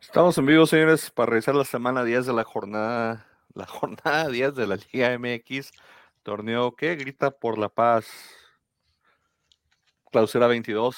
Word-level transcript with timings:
Estamos 0.00 0.36
en 0.38 0.46
vivo, 0.46 0.66
señores, 0.66 1.10
para 1.10 1.30
revisar 1.30 1.54
la 1.54 1.64
semana 1.64 2.04
10 2.04 2.26
de 2.26 2.32
la 2.32 2.42
jornada, 2.42 3.26
la 3.54 3.66
jornada 3.66 4.28
10 4.30 4.54
de 4.54 4.66
la 4.66 4.76
Liga 4.76 5.16
MX. 5.18 5.72
Torneo 6.22 6.74
que 6.74 6.96
grita 6.96 7.30
por 7.30 7.58
la 7.58 7.68
paz. 7.68 8.06
Clausura 10.10 10.46
22, 10.46 10.96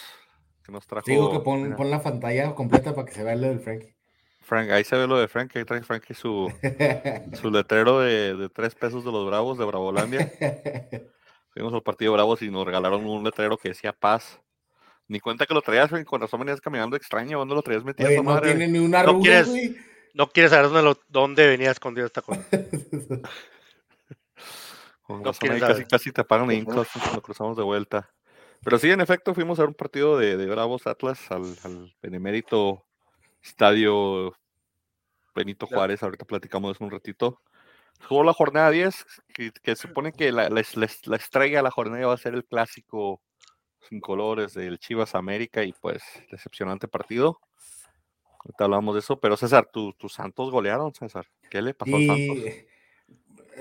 que 0.64 0.72
nos 0.72 0.86
trajo. 0.86 1.04
Digo 1.06 1.32
que 1.32 1.40
pon, 1.40 1.74
pon 1.76 1.90
la 1.90 2.02
pantalla 2.02 2.54
completa 2.54 2.94
para 2.94 3.06
que 3.06 3.12
se 3.12 3.24
vea 3.24 3.34
lo 3.34 3.48
del 3.48 3.60
Frankie. 3.60 3.94
Frank, 4.40 4.70
ahí 4.70 4.84
se 4.84 4.96
ve 4.96 5.06
lo 5.06 5.18
de 5.18 5.28
Frank, 5.28 5.54
ahí 5.56 5.64
trae 5.64 5.82
Frankie 5.82 6.14
su, 6.14 6.52
su 7.40 7.50
letrero 7.50 8.00
de, 8.00 8.34
de 8.34 8.48
tres 8.48 8.74
pesos 8.74 9.04
de 9.04 9.12
los 9.12 9.26
Bravos 9.26 9.58
de 9.58 9.64
Bravolandia. 9.64 10.32
Fuimos 11.50 11.74
al 11.74 11.82
partido 11.82 12.12
Bravos 12.12 12.40
y 12.40 12.50
nos 12.50 12.64
regalaron 12.64 13.04
un 13.04 13.24
letrero 13.24 13.58
que 13.58 13.70
decía 13.70 13.92
paz. 13.92 14.40
Ni 15.12 15.20
cuenta 15.20 15.44
que 15.44 15.52
lo 15.52 15.60
traías, 15.60 15.90
Frank, 15.90 16.06
con 16.06 16.22
razón 16.22 16.40
venías 16.40 16.62
caminando 16.62 16.96
extraño, 16.96 17.38
¿dónde 17.38 17.54
lo 17.54 17.60
traías 17.60 17.84
metido? 17.84 18.08
No 18.16 18.22
madre? 18.22 18.54
tiene 18.54 18.66
ni 18.66 18.78
una 18.78 19.02
No 19.02 19.10
arruga, 19.10 19.22
quieres- 19.22 19.48
güey. 19.48 19.76
No 20.14 20.28
quieres 20.30 20.50
saber 20.52 20.66
dónde, 20.70 20.82
lo- 20.82 20.98
dónde 21.08 21.46
venía 21.48 21.70
escondido 21.70 22.06
esta 22.06 22.22
cosa. 22.22 22.42
Con 25.02 25.18
No 25.18 25.24
razón 25.24 25.40
quieres 25.40 25.62
ahí 25.62 25.68
casi, 25.68 25.84
casi 25.84 26.12
te 26.12 26.24
pagan 26.24 26.48
ahí 26.48 26.62
cuando 26.64 27.22
cruzamos 27.22 27.58
de 27.58 27.62
vuelta. 27.62 28.08
Pero 28.64 28.78
sí, 28.78 28.90
en 28.90 29.02
efecto, 29.02 29.34
fuimos 29.34 29.58
a 29.58 29.64
un 29.64 29.74
partido 29.74 30.16
de, 30.16 30.38
de 30.38 30.46
Bravos 30.46 30.86
Atlas 30.86 31.30
al, 31.30 31.56
al 31.64 31.94
benemérito 32.00 32.86
estadio 33.42 34.34
Benito. 35.34 35.66
Juárez. 35.66 36.02
Ahorita 36.02 36.24
platicamos 36.24 36.80
un 36.80 36.90
ratito. 36.90 37.42
Jugó 38.08 38.24
la 38.24 38.32
jornada 38.32 38.70
10, 38.70 39.04
que, 39.34 39.50
que 39.62 39.76
supone 39.76 40.12
que 40.12 40.32
la, 40.32 40.48
la, 40.48 40.62
la- 40.74 40.88
la 41.04 41.16
estrella 41.16 41.58
de 41.58 41.62
la 41.64 41.70
jornada 41.70 42.06
va 42.06 42.14
a 42.14 42.18
ser 42.18 42.32
el 42.34 42.46
clásico 42.46 43.20
sin 43.88 44.00
colores 44.00 44.54
del 44.54 44.78
Chivas 44.78 45.14
América 45.14 45.62
y 45.64 45.72
pues 45.72 46.02
decepcionante 46.30 46.88
partido. 46.88 47.40
Ahorita 48.44 48.64
hablamos 48.64 48.94
de 48.94 49.00
eso, 49.00 49.20
pero 49.20 49.36
César, 49.36 49.68
tu- 49.72 49.92
tus 49.94 50.14
Santos 50.14 50.50
golearon, 50.50 50.92
César. 50.94 51.26
¿Qué 51.48 51.62
le 51.62 51.74
pasó 51.74 51.96
al 51.96 52.06
Santos? 52.06 52.38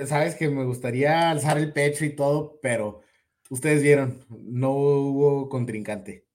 Sabes 0.06 0.36
que 0.36 0.48
me 0.50 0.64
gustaría 0.64 1.30
alzar 1.30 1.58
el 1.58 1.72
pecho 1.74 2.06
y 2.06 2.16
todo, 2.16 2.58
pero 2.62 3.02
ustedes 3.50 3.84
vieron, 3.84 4.26
no 4.30 4.72
hubo 4.72 5.50
contrincante. 5.50 6.26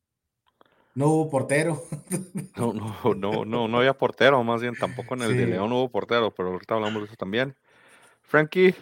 No 0.95 1.09
hubo 1.09 1.31
portero. 1.31 1.83
No, 2.56 2.73
no, 2.73 3.15
no, 3.15 3.45
no, 3.45 3.69
no 3.69 3.78
había 3.78 3.93
portero, 3.93 4.43
más 4.43 4.62
bien 4.62 4.77
tampoco 4.77 5.12
en 5.15 5.21
el 5.21 5.37
de. 5.37 5.47
León 5.47 5.71
hubo 5.75 5.91
portero, 5.91 6.31
pero 6.31 6.53
ahorita 6.53 6.75
hablamos 6.75 7.03
de 7.03 7.06
eso 7.09 7.17
también. 7.17 7.55
Frankie, 8.23 8.75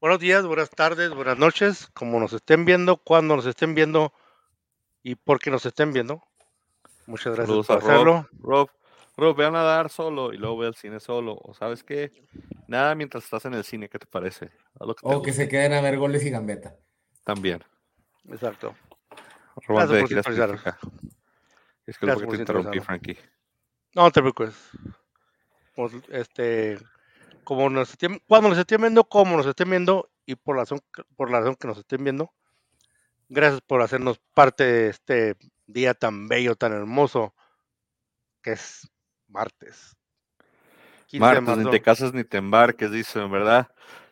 Buenos 0.00 0.18
días, 0.18 0.46
buenas 0.46 0.70
tardes, 0.70 1.10
buenas 1.10 1.36
noches, 1.36 1.88
como 1.92 2.18
nos 2.18 2.32
estén 2.32 2.64
viendo, 2.64 2.96
cuando 2.96 3.36
nos 3.36 3.44
estén 3.44 3.74
viendo 3.74 4.14
y 5.02 5.14
por 5.14 5.38
qué 5.38 5.50
nos 5.50 5.66
estén 5.66 5.92
viendo. 5.92 6.22
Muchas 7.04 7.34
gracias 7.34 7.48
saludos 7.48 7.66
por 7.66 7.76
hacerlo. 7.76 8.28
Rob, 8.40 8.70
Rob, 9.18 9.36
ve 9.36 9.44
a 9.44 9.50
nadar 9.50 9.90
solo 9.90 10.32
y 10.32 10.38
luego 10.38 10.56
ve 10.56 10.68
al 10.68 10.74
cine 10.74 11.00
solo. 11.00 11.38
O 11.42 11.52
sabes 11.52 11.84
qué, 11.84 12.12
nada 12.66 12.94
mientras 12.94 13.24
estás 13.24 13.44
en 13.44 13.52
el 13.52 13.62
cine, 13.62 13.90
¿qué 13.90 13.98
te 13.98 14.06
parece? 14.06 14.48
Que 14.48 14.86
te 14.86 14.94
O 15.02 15.20
que 15.20 15.34
se 15.34 15.48
queden 15.48 15.74
a 15.74 15.82
ver 15.82 15.98
goles 15.98 16.24
y 16.24 16.30
gambeta. 16.30 16.76
También. 17.22 17.62
Exacto. 18.30 18.74
Rob, 19.66 19.80
antes 19.80 19.96
de 19.96 20.00
por 20.00 20.08
sintonizar. 20.08 20.78
Es 21.84 21.98
que 21.98 22.06
Gracias 22.06 22.24
porque 22.24 22.38
te 22.38 22.46
por 22.46 22.56
interrumpí. 22.56 22.80
Frankie. 22.80 23.18
No, 23.94 24.04
no 24.04 24.10
te 24.10 24.22
preocupes. 24.22 24.54
Pues, 25.74 25.92
este, 26.08 26.78
como 27.50 27.68
nos 27.68 27.90
estén, 27.90 28.22
cuando 28.28 28.48
nos 28.48 28.58
estén 28.58 28.80
viendo, 28.80 29.02
como 29.02 29.36
nos 29.36 29.44
estén 29.44 29.68
viendo 29.68 30.08
y 30.24 30.36
por 30.36 30.54
la 30.54 30.62
razón, 30.62 30.78
por 31.16 31.32
la 31.32 31.40
razón 31.40 31.56
que 31.56 31.66
nos 31.66 31.78
estén 31.78 32.04
viendo, 32.04 32.32
gracias 33.28 33.60
por 33.60 33.82
hacernos 33.82 34.20
parte 34.34 34.62
de 34.62 34.88
este 34.90 35.36
día 35.66 35.94
tan 35.94 36.28
bello, 36.28 36.54
tan 36.54 36.72
hermoso 36.72 37.34
que 38.40 38.52
es 38.52 38.88
martes. 39.26 39.96
15 41.06 41.26
de 41.26 41.40
Martes, 41.40 41.64
ni 41.64 41.70
te 41.72 41.82
casas 41.82 42.14
ni 42.14 42.22
te 42.22 42.38
embarques, 42.38 42.92
dicen, 42.92 43.28
¿verdad? 43.32 43.66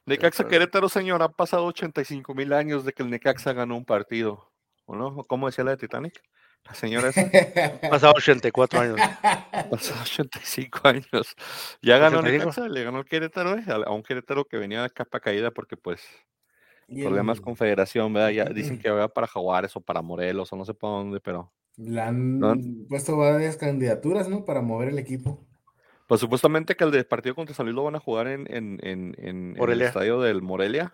Necaxa. 0.04 0.48
Querétaro, 0.48 0.88
señor, 0.88 1.22
han 1.22 1.32
pasado 1.32 1.64
85 1.66 2.34
mil 2.34 2.52
años 2.52 2.84
de 2.84 2.92
que 2.92 3.04
el 3.04 3.10
Necaxa 3.10 3.52
ganó 3.52 3.76
un 3.76 3.84
partido. 3.84 4.50
¿O 4.84 4.96
no? 4.96 5.14
¿Cómo 5.28 5.46
decía 5.46 5.62
la 5.62 5.70
de 5.70 5.76
Titanic? 5.76 6.20
La 6.64 6.74
señora 6.74 7.08
esa. 7.08 7.22
Han 7.82 7.90
pasado 7.90 8.12
84 8.16 8.80
años. 8.80 8.96
Pasó 9.70 9.94
85 10.02 10.80
años. 10.84 11.34
Ya 11.80 11.96
ganó 11.98 12.18
85. 12.18 12.30
Necaxa, 12.50 12.68
le 12.68 12.84
ganó 12.84 12.98
el 12.98 13.04
Querétaro, 13.06 13.56
¿eh? 13.56 13.64
a 13.66 13.90
un 13.90 14.02
Querétaro 14.02 14.44
que 14.44 14.58
venía 14.58 14.82
de 14.82 14.90
capa 14.90 15.18
caída 15.20 15.50
porque 15.50 15.76
pues 15.78 16.02
Y 16.88 17.02
problemas 17.02 17.38
el- 17.38 17.44
con 17.44 17.56
federación, 17.56 18.12
¿verdad? 18.12 18.30
Ya 18.30 18.44
dicen 18.44 18.78
que 18.82 18.90
va 18.90 19.08
para 19.08 19.26
Jaguares 19.26 19.74
o 19.76 19.80
para 19.80 20.02
Morelos 20.02 20.52
o 20.52 20.56
no 20.56 20.64
sé 20.66 20.74
para 20.74 20.92
dónde, 20.92 21.20
pero 21.20 21.50
Le 21.78 22.00
han 22.02 22.38
¿No? 22.38 22.54
puesto 22.88 23.16
varias 23.16 23.56
candidaturas, 23.56 24.28
¿no? 24.28 24.44
Para 24.44 24.60
mover 24.60 24.88
el 24.88 24.98
equipo. 24.98 25.42
pues 26.06 26.20
supuestamente 26.20 26.76
que 26.76 26.84
el 26.84 26.90
de 26.90 27.02
partido 27.04 27.34
contra 27.34 27.54
San 27.54 27.64
Luis 27.64 27.76
lo 27.76 27.84
van 27.84 27.96
a 27.96 28.00
jugar 28.00 28.26
en, 28.26 28.46
en, 28.54 28.78
en, 28.82 29.14
en- 29.16 29.56
en 29.58 29.70
el 29.70 29.80
estadio 29.80 30.20
del 30.20 30.42
Morelia, 30.42 30.92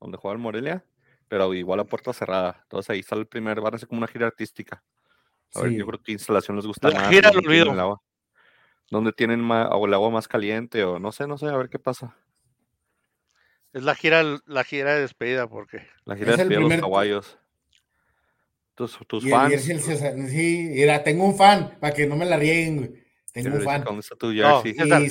donde 0.00 0.18
juega 0.18 0.34
el 0.36 0.40
Morelia, 0.42 0.84
pero 1.26 1.52
igual 1.52 1.80
a 1.80 1.84
puerta 1.84 2.12
cerrada. 2.12 2.60
Entonces 2.62 2.90
ahí 2.90 3.00
está 3.00 3.16
el 3.16 3.26
primer, 3.26 3.60
van 3.60 3.74
a 3.74 3.78
ser 3.78 3.88
como 3.88 3.98
una 3.98 4.06
gira 4.06 4.28
artística. 4.28 4.84
A 5.54 5.62
ver, 5.62 5.70
Sí. 5.70 5.76
yo 5.78 5.86
creo 5.86 6.02
que 6.02 6.12
instalación 6.12 6.56
les 6.56 6.66
gusta 6.66 6.88
La 6.90 7.00
más. 7.00 7.08
gira 7.08 7.28
al 7.28 7.34
dónde 7.34 7.48
tienen 7.48 7.60
olvido. 7.62 7.72
el 7.74 7.80
agua, 7.80 8.00
dónde 8.90 9.12
tienen 9.12 9.40
ma- 9.40 9.68
o 9.68 9.86
el 9.86 9.94
agua 9.94 10.10
más 10.10 10.28
caliente 10.28 10.84
o 10.84 10.98
no 10.98 11.12
sé, 11.12 11.26
no 11.26 11.38
sé, 11.38 11.46
a 11.46 11.56
ver 11.56 11.68
qué 11.68 11.78
pasa. 11.78 12.14
Es 13.72 13.82
la 13.82 13.94
gira, 13.94 14.22
la 14.46 14.64
gira 14.64 14.94
de 14.94 15.00
despedida, 15.02 15.48
porque 15.48 15.86
La 16.04 16.16
gira 16.16 16.32
de 16.32 16.36
despedida 16.38 16.60
de 16.68 16.76
los 16.76 16.80
caballos. 16.80 17.38
Tus, 18.74 18.98
tus 19.06 19.24
Y 19.24 19.28
el- 19.28 19.32
y 19.32 19.36
fans. 19.36 19.68
el 19.68 19.80
César- 19.80 20.14
sí, 20.28 20.68
mira, 20.72 21.02
tengo 21.02 21.24
un 21.24 21.36
fan, 21.36 21.76
para 21.80 21.94
que 21.94 22.06
no 22.06 22.16
me 22.16 22.26
la 22.26 22.36
rieguen, 22.36 22.76
güey. 22.76 23.06
Tengo 23.32 23.56
un 23.56 23.62
fan. 23.62 23.84
¿Dónde 23.84 24.00
está 24.00 24.16
tu 24.16 24.32
No, 24.32 24.62
jersey? 24.62 24.74
César. 24.74 25.02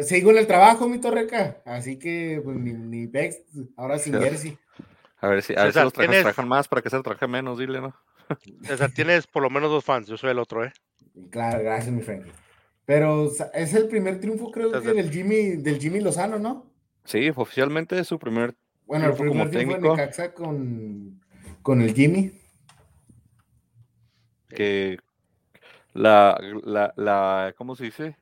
Y 0.00 0.02
sigo 0.04 0.30
en 0.30 0.38
el 0.38 0.46
trabajo, 0.46 0.88
mi 0.88 0.98
torreca. 1.00 1.62
Así 1.64 1.98
que, 1.98 2.40
pues, 2.44 2.56
ni, 2.56 2.72
ni 2.72 3.06
Bex, 3.06 3.38
ahora 3.76 3.98
sin 3.98 4.12
jersey. 4.46 4.56
A 5.20 5.28
ver 5.28 5.42
si, 5.42 5.52
a 5.54 5.62
ver 5.64 5.66
si 5.66 5.72
César, 5.72 5.84
los 5.84 5.92
trajes 5.92 6.10
¿tienes- 6.10 6.22
trajan 6.24 6.48
más 6.48 6.66
para 6.68 6.82
que 6.82 6.90
se 6.90 7.00
traje 7.02 7.26
menos, 7.28 7.58
dile, 7.58 7.80
¿no? 7.80 7.94
César, 8.62 8.90
tienes 8.92 9.26
por 9.26 9.42
lo 9.42 9.50
menos 9.50 9.70
dos 9.70 9.84
fans. 9.84 10.06
Yo 10.06 10.16
soy 10.16 10.30
el 10.30 10.38
otro, 10.38 10.64
¿eh? 10.64 10.72
Claro, 11.30 11.62
gracias, 11.62 11.92
mi 11.92 12.02
Frankie. 12.02 12.30
Pero 12.84 13.30
es 13.54 13.74
el 13.74 13.88
primer 13.88 14.20
triunfo, 14.20 14.50
creo 14.50 14.72
que 14.72 14.92
del 14.92 15.10
Jimmy, 15.10 15.56
del 15.56 15.78
Jimmy 15.78 16.00
Lozano, 16.00 16.38
¿no? 16.38 16.66
Sí, 17.04 17.30
oficialmente 17.34 17.98
es 17.98 18.08
su 18.08 18.18
primer 18.18 18.54
Bueno, 18.86 19.06
el 19.06 19.14
Triunfo 19.14 19.32
como 19.38 19.50
primer 19.50 19.50
triunfo 19.50 19.74
de 19.74 19.80
técnico. 19.80 19.96
Necaxa 19.96 20.34
con, 20.34 21.20
con 21.62 21.80
el 21.80 21.94
Jimmy. 21.94 22.32
que 24.48 24.98
la, 25.92 26.38
la, 26.64 26.92
la 26.96 27.54
¿cómo 27.56 27.76
se 27.76 27.84
dice? 27.84 28.16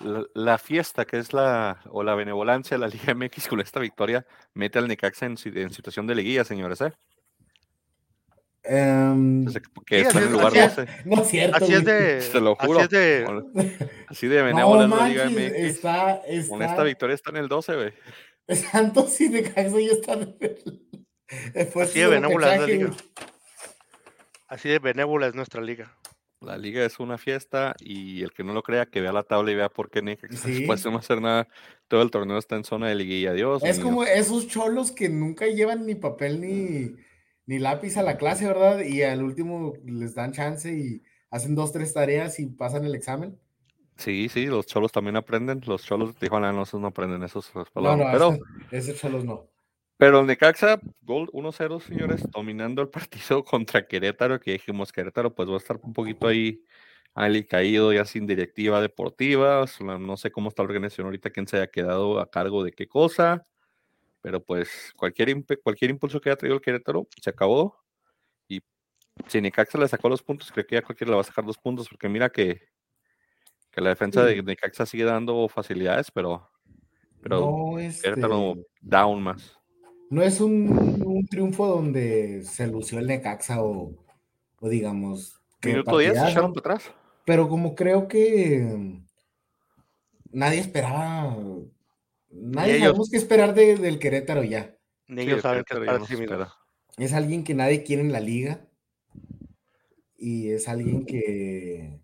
La, 0.00 0.24
la 0.34 0.58
fiesta 0.58 1.04
que 1.04 1.18
es 1.18 1.32
la, 1.32 1.80
o 1.90 2.02
la 2.02 2.14
benevolencia 2.14 2.76
de 2.76 2.80
la 2.80 2.88
Liga 2.88 3.14
MX 3.14 3.48
con 3.48 3.60
esta 3.60 3.80
victoria 3.80 4.26
mete 4.54 4.78
al 4.78 4.88
Necaxa 4.88 5.26
en 5.26 5.36
situación 5.36 6.06
de 6.06 6.14
liguilla, 6.14 6.44
señores, 6.44 6.80
¿eh? 6.80 6.92
Em, 8.64 9.44
que- 9.86 10.00
Sí, 10.02 10.06
está 10.06 10.18
en 10.20 10.26
el 10.26 10.32
lugar 10.32 10.46
así 10.48 10.58
es. 10.60 10.76
12. 10.76 10.88
no 11.04 11.22
es 11.22 11.28
cierto. 11.28 11.56
Así 11.56 11.72
es 11.74 11.84
de. 11.84 12.20
Se 12.20 12.40
lo 12.40 12.56
así 12.58 12.72
es 12.80 12.88
de. 12.90 13.26
Así 14.08 14.26
de 14.28 14.38
No 14.38 14.44
benévola 14.46 14.86
la 14.86 15.08
Liga 15.08 15.24
MX. 15.30 15.36
está, 15.56 16.20
Con 16.48 16.62
esta 16.62 16.82
victoria 16.84 17.14
está 17.14 17.30
en 17.30 17.36
el 17.38 17.48
12, 17.48 17.74
güey. 17.74 17.92
Santos 18.70 19.20
y 19.20 19.28
Necaxa 19.30 19.80
ya 19.80 19.92
están 19.92 20.22
en 20.22 20.36
el- 20.40 21.06
después 21.54 21.90
Así 21.90 22.00
de 22.00 22.06
benévola 22.06 22.54
es 22.54 22.60
la 22.60 22.66
liga. 22.66 22.90
Así 24.48 24.68
de 24.68 24.78
benévola 24.78 25.26
es 25.26 25.34
nuestra 25.34 25.60
liga. 25.62 25.96
La 26.40 26.58
liga 26.58 26.84
es 26.84 26.98
una 26.98 27.18
fiesta 27.18 27.74
y 27.78 28.22
el 28.22 28.32
que 28.32 28.42
no 28.42 28.52
lo 28.52 28.62
crea 28.62 28.86
que 28.86 29.00
vea 29.00 29.12
la 29.12 29.22
tabla 29.22 29.52
y 29.52 29.54
vea 29.54 29.68
por 29.68 29.90
qué 29.90 30.02
Necaxa 30.02 30.36
Sí. 30.48 30.58
después 30.58 30.82
de 30.82 30.90
no 30.90 30.98
hacer 30.98 31.20
nada, 31.20 31.48
todo 31.88 32.02
el 32.02 32.10
torneo 32.10 32.36
está 32.38 32.56
en 32.56 32.64
zona 32.64 32.88
de 32.88 32.96
liguilla. 32.96 33.32
Dios 33.32 33.62
Es 33.64 33.78
como 33.78 34.02
esos 34.04 34.48
cholos 34.48 34.90
que 34.90 35.08
nunca 35.08 35.46
llevan 35.46 35.86
ni 35.86 35.94
papel 35.94 36.40
ni, 36.40 36.96
ni 37.46 37.58
lápiz 37.58 37.96
a 37.96 38.02
la 38.02 38.16
clase, 38.18 38.46
¿verdad? 38.46 38.80
Y 38.84 39.02
al 39.02 39.22
último 39.22 39.74
les 39.84 40.14
dan 40.14 40.32
chance 40.32 40.72
y 40.72 41.02
hacen 41.30 41.54
dos, 41.54 41.72
tres 41.72 41.92
tareas 41.94 42.38
y 42.40 42.46
pasan 42.46 42.84
el 42.84 42.94
examen. 42.94 43.38
Sí, 43.96 44.28
sí, 44.28 44.46
los 44.46 44.66
cholos 44.66 44.90
también 44.92 45.16
aprenden. 45.16 45.60
Los 45.66 45.84
cholos 45.84 46.14
de 46.14 46.20
Tijuana 46.20 46.52
no, 46.52 46.62
esos 46.62 46.80
no 46.80 46.88
aprenden 46.88 47.22
esos, 47.22 47.48
esos 47.50 47.68
No, 47.70 47.72
palabras. 47.72 48.06
no, 48.06 48.12
pero, 48.12 48.38
ese- 48.70 48.94
cholos 48.94 49.24
no. 49.24 49.48
pero 49.98 50.20
el 50.20 50.26
Necaxa, 50.26 50.80
gol 51.02 51.28
1-0, 51.32 51.78
señores, 51.80 52.22
dominando 52.32 52.82
el 52.82 52.88
partido 52.88 53.44
contra 53.44 53.86
Querétaro, 53.86 54.40
que 54.40 54.52
dijimos 54.52 54.92
Querétaro, 54.92 55.34
pues 55.34 55.48
va 55.48 55.54
a 55.54 55.58
estar 55.58 55.78
un 55.82 55.92
poquito 55.92 56.26
ahí 56.26 56.64
ali 57.14 57.44
caído, 57.46 57.92
ya 57.92 58.04
sin 58.04 58.26
directiva 58.26 58.80
deportiva. 58.80 59.64
No 60.00 60.16
sé 60.16 60.30
cómo 60.32 60.48
está 60.48 60.62
la 60.62 60.68
organización 60.68 61.06
ahorita, 61.06 61.30
quién 61.30 61.46
se 61.46 61.58
haya 61.58 61.68
quedado 61.70 62.18
a 62.20 62.30
cargo 62.30 62.64
de 62.64 62.72
qué 62.72 62.88
cosa. 62.88 63.46
Pero 64.22 64.42
pues 64.42 64.92
cualquier, 64.96 65.44
cualquier 65.62 65.90
impulso 65.90 66.20
que 66.20 66.30
haya 66.30 66.36
traído 66.36 66.56
el 66.56 66.62
Querétaro 66.62 67.06
se 67.20 67.28
acabó. 67.30 67.76
Y 68.48 68.60
si 69.28 69.40
Necaxa 69.40 69.76
le 69.78 69.88
sacó 69.88 70.08
los 70.08 70.22
puntos, 70.22 70.50
creo 70.52 70.66
que 70.66 70.76
ya 70.76 70.82
cualquiera 70.82 71.10
le 71.10 71.16
va 71.16 71.20
a 71.22 71.24
sacar 71.24 71.44
dos 71.44 71.58
puntos, 71.58 71.88
porque 71.88 72.08
mira 72.08 72.30
que, 72.30 72.60
que 73.70 73.80
la 73.80 73.90
defensa 73.90 74.24
de. 74.24 74.42
Necaxa 74.42 74.86
sigue 74.86 75.04
dando 75.04 75.48
facilidades, 75.48 76.10
pero, 76.12 76.48
pero 77.20 77.40
no, 77.40 77.78
este, 77.80 78.02
Querétaro 78.10 78.54
down 78.80 79.22
más. 79.22 79.58
no 80.10 80.22
es 80.22 80.40
un, 80.40 81.02
un 81.04 81.26
triunfo 81.26 81.66
donde 81.66 82.42
se 82.44 82.66
lució 82.68 82.98
el 83.00 83.06
Necaxa 83.08 83.62
o, 83.62 83.92
o 84.60 84.68
digamos. 84.68 85.40
Minuto 85.64 85.98
10 85.98 86.14
se 86.14 86.20
partidazo. 86.20 86.30
echaron 86.30 86.52
para 86.52 86.74
atrás. 86.76 86.94
pero 87.24 87.48
como 87.48 87.74
creo 87.74 88.08
que 88.08 89.00
nadie 90.30 90.60
esperaba, 90.60 91.36
nadie 92.32 92.76
ellos. 92.76 92.86
sabemos 92.88 93.10
qué 93.10 93.16
esperar 93.16 93.54
de- 93.54 93.76
del 93.76 93.98
Querétaro 93.98 94.42
ya. 94.44 94.76
Ni 95.08 95.22
Sí, 95.22 95.28
ellos 95.28 95.36
el 95.36 95.42
saben 95.42 95.64
qué 95.64 95.74
esperar 95.74 96.00
no 96.00 96.06
sí. 96.06 96.14
Es 96.98 97.12
alguien 97.12 97.44
que 97.44 97.54
nadie 97.54 97.82
quiere 97.84 98.02
en 98.02 98.12
la 98.12 98.20
liga. 98.20 98.66
Y 100.16 100.50
es 100.50 100.68
alguien 100.68 101.04
que 101.04 102.00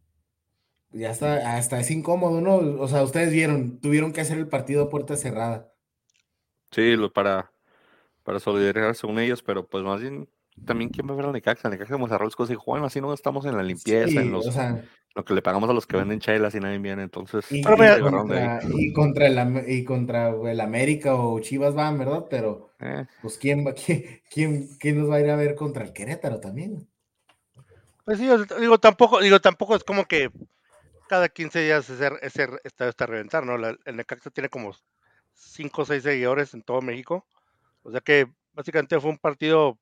ya 0.90 1.10
está, 1.10 1.56
hasta 1.56 1.78
es 1.78 1.90
incómodo, 1.90 2.40
¿no? 2.40 2.56
O 2.80 2.88
sea, 2.88 3.02
ustedes 3.02 3.32
vieron, 3.32 3.78
tuvieron 3.80 4.12
que 4.12 4.20
hacer 4.20 4.38
el 4.38 4.48
partido 4.48 4.82
a 4.82 4.88
puerta 4.90 5.16
cerrada. 5.16 5.72
Sí, 6.70 6.96
lo- 6.96 7.12
para, 7.12 7.52
para 8.24 8.40
solidarizarse 8.40 9.06
con 9.06 9.18
ellos, 9.18 9.42
pero 9.42 9.66
pues 9.66 9.84
más 9.84 10.00
bien 10.00 10.28
también 10.64 10.90
quién 10.90 11.08
va 11.08 11.12
a 11.12 11.16
ver 11.16 11.26
a 11.26 11.32
Necaxa. 11.32 11.68
Necaxa 11.68 11.94
hemos 11.94 12.08
cerrado 12.08 12.24
las 12.26 12.36
cosas 12.36 12.56
y 12.56 12.58
bueno, 12.66 12.86
así 12.86 13.00
no 13.00 13.12
estamos 13.14 13.46
en 13.46 13.56
la 13.56 13.62
limpieza, 13.62 14.08
Sí, 14.08 14.18
en 14.18 14.32
los, 14.32 14.46
o 14.46 14.52
sea, 14.52 14.84
lo 15.18 15.24
que 15.24 15.34
le 15.34 15.42
pagamos 15.42 15.68
a 15.68 15.72
los 15.72 15.84
que 15.84 15.96
venden 15.96 16.20
chelas 16.20 16.54
y 16.54 16.60
nadie 16.60 16.78
viene, 16.78 17.02
entonces 17.02 17.44
y, 17.50 17.60
ahí. 17.64 18.00
contra, 18.00 18.60
y 18.62 18.92
contra 18.92 19.26
el, 19.26 19.64
y 19.68 19.84
contra 19.84 20.28
el 20.28 20.60
América 20.60 21.16
o 21.16 21.40
Chivas 21.40 21.74
van, 21.74 21.98
¿verdad? 21.98 22.26
Pero, 22.30 22.70
Eh, 22.78 23.04
pues, 23.20 23.36
¿quién, 23.36 23.66
va, 23.66 23.74
quién, 23.86 24.20
quién, 24.30 24.68
quién 24.78 24.98
nos 25.00 25.10
va 25.10 25.16
a 25.16 25.20
ir 25.20 25.30
a 25.30 25.36
ver 25.36 25.56
contra 25.56 25.84
el 25.84 25.92
Querétaro 25.92 26.38
también? 26.38 26.86
Pues 28.04 28.18
sí, 28.18 28.26
yo 28.26 28.38
digo, 28.60 28.78
tampoco, 28.78 29.20
digo, 29.20 29.40
tampoco 29.40 29.74
es 29.74 29.82
como 29.82 30.04
que 30.04 30.30
cada 31.08 31.28
15 31.28 31.62
días 31.62 31.90
ese, 31.90 32.10
ese 32.22 32.48
estadio 32.64 32.90
está 32.90 33.04
a 33.04 33.08
reventar, 33.08 33.44
¿no? 33.44 33.58
La- 33.58 33.76
el 33.84 33.96
Necaxa 33.96 34.30
tiene 34.30 34.48
como 34.48 34.72
5 35.34 35.82
o 35.82 35.84
6 35.84 36.04
seguidores 36.04 36.54
en 36.54 36.62
todo 36.62 36.80
México. 36.80 37.26
O 37.82 37.90
sea 37.90 38.00
que 38.00 38.28
básicamente 38.54 39.00
fue 39.00 39.10
un 39.10 39.18
partido 39.18 39.78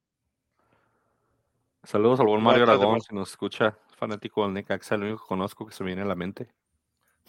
saludos 1.85 2.21
al 2.21 2.27
buen 2.27 2.43
Mario 2.43 2.65
Aragón, 2.65 3.01
si 3.01 3.15
nos 3.15 3.31
escucha, 3.31 3.77
fanático 3.97 4.45
del 4.45 4.55
Necaxa, 4.55 4.95
el 4.95 5.03
único 5.05 5.23
que 5.23 5.29
conozco 5.29 5.67
que 5.67 5.75
se 5.75 5.83
me 5.83 5.89
viene 5.89 6.03
a 6.03 6.07
la 6.07 6.15
mente. 6.15 6.49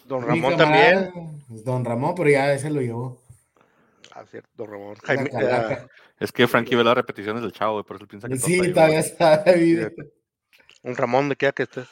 Don 0.06 0.22
Ramón 0.22 0.56
también. 0.56 1.10
pues, 1.48 1.64
Don 1.64 1.84
Ramón, 1.84 2.14
pero 2.16 2.30
ya 2.30 2.52
ese 2.52 2.70
lo 2.70 2.80
llevó. 2.80 3.20
Ah, 4.14 4.24
cierto, 4.30 4.48
Don 4.56 4.70
Ramón. 4.70 4.94
La 4.94 5.06
Jaime, 5.06 5.30
era 5.32 5.86
Es 6.18 6.32
que 6.32 6.46
Frankie 6.48 6.76
ve 6.76 6.84
las 6.84 6.94
repeticiones 6.94 7.42
del 7.42 7.52
chavo, 7.52 7.82
por 7.84 7.96
eso 7.96 8.04
él 8.04 8.08
piensa 8.08 8.28
que 8.28 8.36
Sí, 8.38 8.72
todavía 8.72 9.00
está 9.00 9.42
vivo. 9.52 9.88
un 10.82 10.96
Ramón 10.96 11.28
de 11.28 11.36
quiera 11.36 11.52
que 11.52 11.64
estés. 11.64 11.88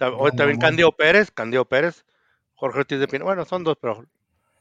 Hoy 0.00 0.30
también 0.30 0.58
Ramón. 0.58 0.60
Candido 0.60 0.92
Pérez, 0.92 1.30
Candido 1.30 1.64
Pérez, 1.64 2.04
Jorge 2.54 2.78
Ortiz 2.80 2.98
de 3.00 3.08
Pino. 3.08 3.24
Bueno, 3.24 3.44
son 3.44 3.64
dos, 3.64 3.76
pero 3.80 4.04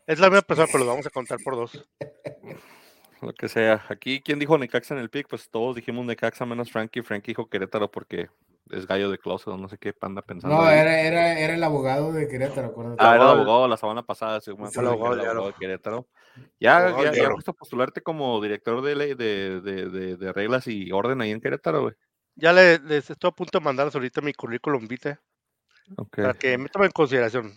es 0.07 0.19
la 0.19 0.27
misma 0.29 0.41
persona, 0.41 0.67
pero 0.67 0.79
los 0.79 0.87
vamos 0.87 1.05
a 1.05 1.09
contar 1.09 1.37
por 1.43 1.55
dos. 1.55 1.87
Lo 3.21 3.33
que 3.33 3.49
sea. 3.49 3.83
Aquí, 3.89 4.21
¿quién 4.21 4.37
dijo 4.37 4.57
Necaxa 4.57 4.93
en 4.93 4.99
el 4.99 5.09
pick? 5.09 5.27
Pues 5.27 5.49
todos 5.49 5.75
dijimos 5.75 6.05
Necaxa 6.05 6.45
menos 6.45 6.71
Frankie. 6.71 7.01
Frankie 7.01 7.31
dijo 7.31 7.49
Querétaro 7.49 7.89
porque 7.89 8.29
es 8.71 8.87
gallo 8.87 9.09
de 9.11 9.17
closet 9.17 9.47
o 9.47 9.57
no 9.57 9.67
sé 9.69 9.77
qué 9.77 9.93
panda 9.93 10.21
pensando. 10.21 10.55
No, 10.55 10.69
era, 10.69 11.01
era, 11.01 11.39
era 11.39 11.53
el 11.55 11.63
abogado 11.63 12.11
de 12.11 12.27
Querétaro, 12.27 12.67
acuérdate. 12.67 12.97
Ah, 13.03 13.15
era 13.15 13.23
el 13.23 13.29
abogado 13.41 13.67
la 13.67 13.77
semana 13.77 14.03
pasada, 14.05 14.35
me 14.35 14.41
Sí, 14.41 14.51
el 14.51 14.57
que 14.57 14.63
era 14.63 14.81
el 14.81 14.87
abogado 14.87 15.47
de. 15.47 15.53
Querétaro. 15.53 16.07
Ya, 16.59 16.77
Abogado 16.87 17.13
ya, 17.13 17.23
ya 17.23 17.29
a 17.29 17.53
postularte 17.53 18.01
como 18.01 18.41
director 18.41 18.81
de 18.83 18.95
ley 18.95 19.13
de, 19.15 19.61
de, 19.61 19.89
de, 19.89 20.17
de 20.17 20.33
reglas 20.33 20.67
y 20.67 20.91
orden 20.91 21.21
ahí 21.21 21.31
en 21.31 21.41
Querétaro, 21.41 21.81
güey. 21.81 21.93
Ya 22.35 22.53
le, 22.53 22.77
les 22.79 23.09
estoy 23.09 23.29
a 23.29 23.31
punto 23.31 23.57
de 23.59 23.65
mandarles 23.65 23.95
ahorita 23.95 24.21
mi 24.21 24.33
currículum 24.33 24.87
vitae 24.87 25.17
Ok. 25.97 26.17
para 26.17 26.33
que 26.35 26.57
me 26.57 26.69
tomen 26.69 26.87
en 26.87 26.91
consideración. 26.91 27.53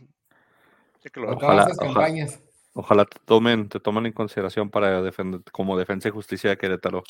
Lo- 1.14 1.32
ojalá- 1.32 1.68
ojalá. 1.80 2.26
Ojalá 2.72 3.04
te 3.04 3.18
tomen, 3.24 3.68
te 3.68 3.80
tomen 3.80 4.06
en 4.06 4.12
consideración 4.12 4.70
para 4.70 5.02
defender 5.02 5.42
como 5.50 5.76
defensa 5.76 6.08
y 6.08 6.12
justicia 6.12 6.50
de 6.50 6.56
Querétaro. 6.56 7.02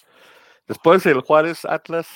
Después 0.67 1.05
el 1.07 1.21
Juárez 1.21 1.65
Atlas 1.65 2.09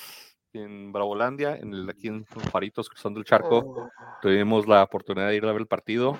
en 0.59 0.93
Bravolandia, 0.93 1.56
en 1.56 1.73
el, 1.73 1.89
aquí 1.91 2.09
en 2.09 2.25
Faritos, 2.27 2.89
cruzando 2.89 3.19
el 3.19 3.27
charco. 3.27 3.91
Tuvimos 4.23 4.67
la 4.67 4.83
oportunidad 4.83 5.29
de 5.29 5.37
ir 5.37 5.45
a 5.45 5.53
ver 5.53 5.62
el 5.62 5.67
partido. 5.67 6.19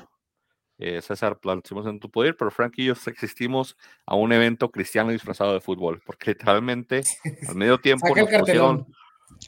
Eh, 0.79 1.01
César, 1.03 1.39
lo 1.43 1.55
hicimos 1.57 1.87
en 1.87 2.01
tu 2.01 2.11
poder, 2.11 2.37
pero 2.37 2.51
Frank 2.51 2.75
y 2.79 2.87
yo 2.87 2.95
existimos 2.95 3.77
a 4.07 4.17
un 4.17 4.33
evento 4.33 4.71
cristiano 4.71 5.11
disfrazado 5.11 5.53
de 5.53 5.61
fútbol, 5.61 6.03
porque 6.05 6.33
literalmente 6.33 7.03
al 7.49 7.55
medio 7.55 7.79
tiempo 7.79 8.09
nos 8.15 8.29
pusieron, 8.29 8.87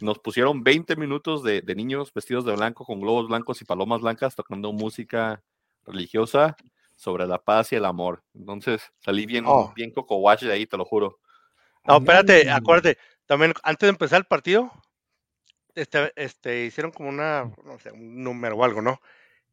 nos 0.01 0.19
pusieron 0.21 0.63
20 0.63 0.95
minutos 0.95 1.43
de, 1.43 1.63
de 1.63 1.75
niños 1.75 2.13
vestidos 2.15 2.45
de 2.45 2.55
blanco 2.55 2.85
con 2.85 3.01
globos 3.01 3.27
blancos 3.27 3.61
y 3.61 3.65
palomas 3.65 4.01
blancas 4.01 4.37
tocando 4.37 4.73
música 4.73 5.43
religiosa 5.85 6.57
sobre 6.95 7.27
la 7.27 7.39
paz 7.39 7.73
y 7.73 7.77
el 7.77 7.85
amor. 7.85 8.23
Entonces 8.35 8.83
salí 9.01 9.27
bien, 9.27 9.45
Oh. 9.47 9.73
bien 9.75 9.93
de 9.93 10.53
ahí, 10.53 10.67
te 10.67 10.77
lo 10.77 10.85
juro. 10.85 11.19
No, 11.87 11.99
espérate, 11.99 12.51
acuérdate, 12.51 12.99
también 13.27 13.53
antes 13.63 13.87
de 13.87 13.91
empezar 13.91 14.19
el 14.19 14.25
partido, 14.27 14.73
este, 15.75 16.13
este, 16.17 16.65
hicieron 16.65 16.91
como 16.93 17.09
una, 17.09 17.53
no 17.65 17.79
sé, 17.79 17.91
un 17.93 18.23
número 18.23 18.57
o 18.57 18.65
algo, 18.65 18.81
¿no? 18.83 19.01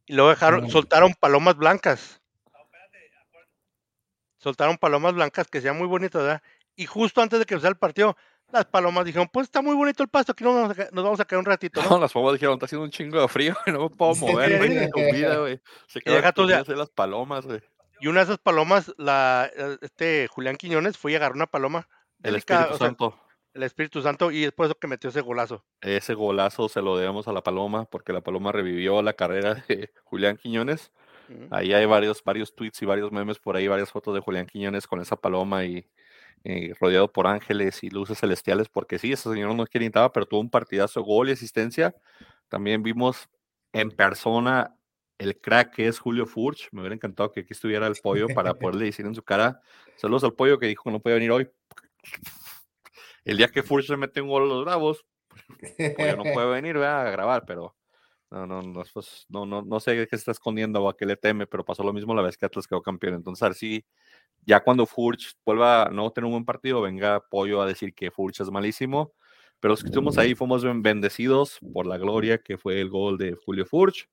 Y 0.06 0.14
luego 0.14 0.30
dejaron, 0.30 0.62
No. 0.64 0.70
soltaron 0.70 1.14
palomas 1.14 1.56
blancas. 1.56 2.20
Soltaron 4.38 4.76
palomas 4.76 5.14
blancas 5.14 5.48
que 5.48 5.60
sean 5.60 5.78
muy 5.78 5.86
bonitas, 5.86 6.22
¿verdad? 6.22 6.42
Y 6.76 6.86
justo 6.86 7.22
antes 7.22 7.38
de 7.38 7.46
que 7.46 7.54
empezara 7.54 7.70
el 7.72 7.78
partido, 7.78 8.16
las 8.52 8.66
palomas 8.66 9.04
dijeron, 9.06 9.28
pues 9.32 9.44
está 9.44 9.62
muy 9.62 9.74
bonito 9.74 10.02
el 10.02 10.08
pasto, 10.10 10.32
aquí 10.32 10.44
nos 10.44 10.54
vamos 10.54 10.78
a, 10.78 10.88
nos 10.92 11.04
vamos 11.04 11.20
a 11.20 11.24
quedar 11.24 11.38
un 11.40 11.46
ratito, 11.46 11.82
¿no? 11.82 11.88
No, 11.90 11.98
las 12.00 12.12
palomas 12.12 12.34
dijeron, 12.34 12.54
está 12.54 12.66
haciendo 12.66 12.84
un 12.84 12.90
chingo 12.90 13.20
de 13.20 13.28
frío 13.28 13.56
y 13.66 13.70
no 13.72 13.80
me 13.88 13.90
puedo 13.90 14.14
mover, 14.16 14.58
güey, 14.58 14.74
de 14.74 14.88
tu 14.88 15.00
vida, 15.00 15.36
güey. 15.38 15.60
Se 15.86 16.00
quedaron 16.00 16.46
de- 16.46 16.54
ahí 16.54 16.64
las 16.76 16.90
palomas, 16.90 17.46
güey. 17.46 17.62
Y 18.00 18.08
una 18.08 18.20
de 18.20 18.24
esas 18.24 18.38
palomas, 18.38 18.92
la, 18.98 19.50
eh, 19.56 19.78
este 19.80 20.28
Julián 20.28 20.56
Quiñones 20.56 20.98
fue 20.98 21.12
y 21.12 21.14
agarró 21.14 21.36
una 21.36 21.46
paloma. 21.46 21.88
El 22.22 22.32
delicada, 22.32 22.62
Espíritu 22.62 22.74
o 22.74 22.78
sea, 22.78 22.86
Santo. 22.88 23.20
El 23.54 23.62
Espíritu 23.62 24.02
Santo, 24.02 24.30
y 24.30 24.44
es 24.44 24.52
por 24.52 24.66
eso 24.66 24.74
que 24.74 24.88
metió 24.88 25.10
ese 25.10 25.20
golazo. 25.20 25.64
Ese 25.80 26.14
golazo 26.14 26.68
se 26.68 26.82
lo 26.82 26.96
debemos 26.96 27.28
a 27.28 27.32
la 27.32 27.42
Paloma 27.42 27.84
porque 27.84 28.12
la 28.12 28.20
Paloma 28.20 28.52
revivió 28.52 29.00
la 29.00 29.14
carrera 29.14 29.54
de 29.68 29.90
Julián 30.04 30.36
Quiñones. 30.36 30.90
Ahí 31.50 31.72
hay 31.72 31.86
varios, 31.86 32.22
varios 32.22 32.54
tweets 32.54 32.82
y 32.82 32.84
varios 32.84 33.10
memes 33.10 33.38
por 33.38 33.56
ahí, 33.56 33.66
varias 33.66 33.90
fotos 33.90 34.14
de 34.14 34.20
Julián 34.20 34.46
Quiñones 34.46 34.86
con 34.86 35.00
esa 35.00 35.16
paloma 35.16 35.64
y, 35.64 35.86
y 36.42 36.74
rodeado 36.74 37.10
por 37.10 37.26
ángeles 37.26 37.82
y 37.82 37.88
luces 37.88 38.18
celestiales, 38.18 38.68
porque 38.68 38.98
sí, 38.98 39.12
ese 39.12 39.30
señor 39.30 39.54
no 39.54 39.64
necesitaba, 39.64 40.12
pero 40.12 40.26
tuvo 40.26 40.40
un 40.40 40.50
partidazo, 40.50 41.02
gol 41.02 41.30
y 41.30 41.32
asistencia. 41.32 41.94
También 42.48 42.82
vimos 42.82 43.30
en 43.72 43.90
persona 43.90 44.76
el 45.16 45.40
crack 45.40 45.74
que 45.74 45.88
es 45.88 45.98
Julio 45.98 46.26
Furch. 46.26 46.68
Me 46.72 46.80
hubiera 46.80 46.94
encantado 46.94 47.32
que 47.32 47.40
aquí 47.40 47.52
estuviera 47.52 47.86
el 47.86 47.94
pollo 48.02 48.28
para 48.34 48.52
poderle 48.58 48.84
decir 48.86 49.06
en 49.06 49.14
su 49.14 49.22
cara, 49.22 49.60
saludos 49.96 50.24
al 50.24 50.34
pollo 50.34 50.58
que 50.58 50.66
dijo 50.66 50.84
que 50.84 50.90
no 50.90 51.00
podía 51.00 51.14
venir 51.14 51.30
hoy. 51.30 51.48
El 53.24 53.36
día 53.38 53.48
que 53.48 53.62
Furch 53.62 53.88
mete 53.96 54.20
un 54.20 54.28
gol 54.28 54.42
a 54.42 54.46
los 54.46 54.64
Bravos, 54.64 55.04
pollo 55.96 56.16
no 56.16 56.22
puede 56.32 56.50
venir 56.50 56.74
¿verdad? 56.74 57.06
a 57.06 57.10
grabar, 57.10 57.44
pero 57.46 57.74
no, 58.30 58.46
no, 58.46 58.62
no, 58.62 58.82
pues, 58.92 59.26
no, 59.28 59.46
no, 59.46 59.62
no 59.62 59.80
sé 59.80 59.94
qué 59.96 60.06
se 60.10 60.16
está 60.16 60.32
escondiendo 60.32 60.82
o 60.82 60.88
a 60.88 60.96
qué 60.96 61.06
le 61.06 61.16
teme, 61.16 61.46
pero 61.46 61.64
pasó 61.64 61.82
lo 61.82 61.92
mismo 61.92 62.14
la 62.14 62.22
vez 62.22 62.36
que 62.36 62.46
Atlas 62.46 62.66
quedó 62.66 62.82
campeón. 62.82 63.14
Entonces, 63.14 63.42
a 63.42 63.46
ver 63.48 63.54
si 63.54 63.84
ya 64.46 64.60
cuando 64.60 64.86
Furch 64.86 65.36
vuelva 65.44 65.84
a 65.84 65.90
no 65.90 66.10
tener 66.10 66.26
un 66.26 66.32
buen 66.32 66.44
partido, 66.44 66.82
venga 66.82 67.20
Pollo 67.20 67.62
a 67.62 67.66
decir 67.66 67.94
que 67.94 68.10
Furch 68.10 68.40
es 68.40 68.50
malísimo. 68.50 69.12
Pero 69.60 69.72
los 69.72 69.82
que 69.82 69.86
estuvimos 69.86 70.18
ahí 70.18 70.34
fuimos 70.34 70.62
ben- 70.62 70.82
bendecidos 70.82 71.58
por 71.72 71.86
la 71.86 71.96
gloria 71.96 72.38
que 72.38 72.58
fue 72.58 72.80
el 72.80 72.90
gol 72.90 73.16
de 73.16 73.34
Julio 73.34 73.64
Furch. 73.64 74.08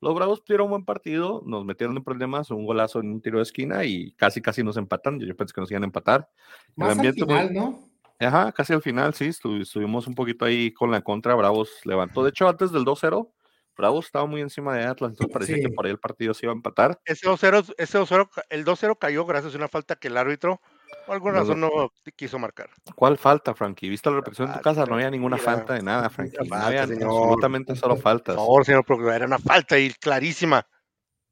Los 0.00 0.14
Bravos 0.14 0.42
tuvieron 0.44 0.66
un 0.66 0.70
buen 0.70 0.84
partido, 0.86 1.42
nos 1.44 1.64
metieron 1.66 1.96
en 1.96 2.04
problemas, 2.04 2.50
un 2.50 2.64
golazo 2.64 3.00
en 3.00 3.08
un 3.10 3.20
tiro 3.20 3.38
de 3.38 3.42
esquina 3.42 3.84
y 3.84 4.12
casi, 4.12 4.40
casi 4.40 4.62
nos 4.62 4.76
empatan. 4.76 5.18
Yo, 5.20 5.26
yo 5.26 5.36
pensé 5.36 5.52
que 5.52 5.60
nos 5.60 5.70
iban 5.70 5.82
a 5.82 5.86
empatar. 5.86 6.30
El 6.68 6.72
Más 6.76 6.92
ambiente 6.92 7.24
muy- 7.26 7.34
final, 7.34 7.52
¿no? 7.54 7.85
Ajá, 8.18 8.52
casi 8.52 8.72
al 8.72 8.82
final, 8.82 9.12
sí, 9.14 9.26
estu- 9.28 9.60
estuvimos 9.60 10.06
un 10.06 10.14
poquito 10.14 10.44
ahí 10.44 10.72
con 10.72 10.90
la 10.90 11.02
contra, 11.02 11.34
Bravos 11.34 11.70
levantó. 11.84 12.22
De 12.24 12.30
hecho, 12.30 12.48
antes 12.48 12.72
del 12.72 12.84
2-0, 12.84 13.32
Bravos 13.76 14.06
estaba 14.06 14.24
muy 14.24 14.40
encima 14.40 14.74
de 14.74 14.84
Atlas, 14.84 15.10
entonces 15.10 15.32
parecía 15.32 15.56
que 15.60 15.68
por 15.68 15.84
ahí 15.84 15.92
el 15.92 15.98
partido 15.98 16.32
se 16.32 16.46
iba 16.46 16.52
a 16.52 16.56
empatar. 16.56 16.98
Ese 17.04 17.28
2-0, 17.28 17.74
ese 17.76 17.98
2-0, 17.98 18.30
ca- 18.30 18.42
el 18.48 18.64
2-0 18.64 18.96
cayó 18.98 19.26
gracias 19.26 19.54
a 19.54 19.58
una 19.58 19.68
falta 19.68 19.96
que 19.96 20.08
el 20.08 20.16
árbitro, 20.16 20.62
por 21.04 21.14
alguna 21.14 21.40
razón, 21.40 21.60
no 21.60 21.70
quiso 22.16 22.38
marcar. 22.38 22.70
¿Cuál 22.94 23.18
falta, 23.18 23.54
Frankie? 23.54 23.90
¿Viste 23.90 24.08
la 24.08 24.16
repetición 24.16 24.48
en 24.48 24.54
tu 24.54 24.60
casa? 24.62 24.86
No 24.86 24.94
había 24.94 25.10
ninguna 25.10 25.36
mira, 25.36 25.44
falta 25.52 25.74
de 25.74 25.82
nada, 25.82 26.08
Frankie. 26.08 26.38
No 26.48 26.56
había 26.56 26.86
señor. 26.86 27.02
absolutamente 27.02 27.76
solo 27.76 27.96
Por 27.96 28.02
faltas. 28.02 28.36
favor, 28.36 28.64
señor 28.64 28.84
procurador, 28.86 29.16
era 29.16 29.26
una 29.26 29.38
falta 29.38 29.78
y 29.78 29.90
clarísima. 29.92 30.66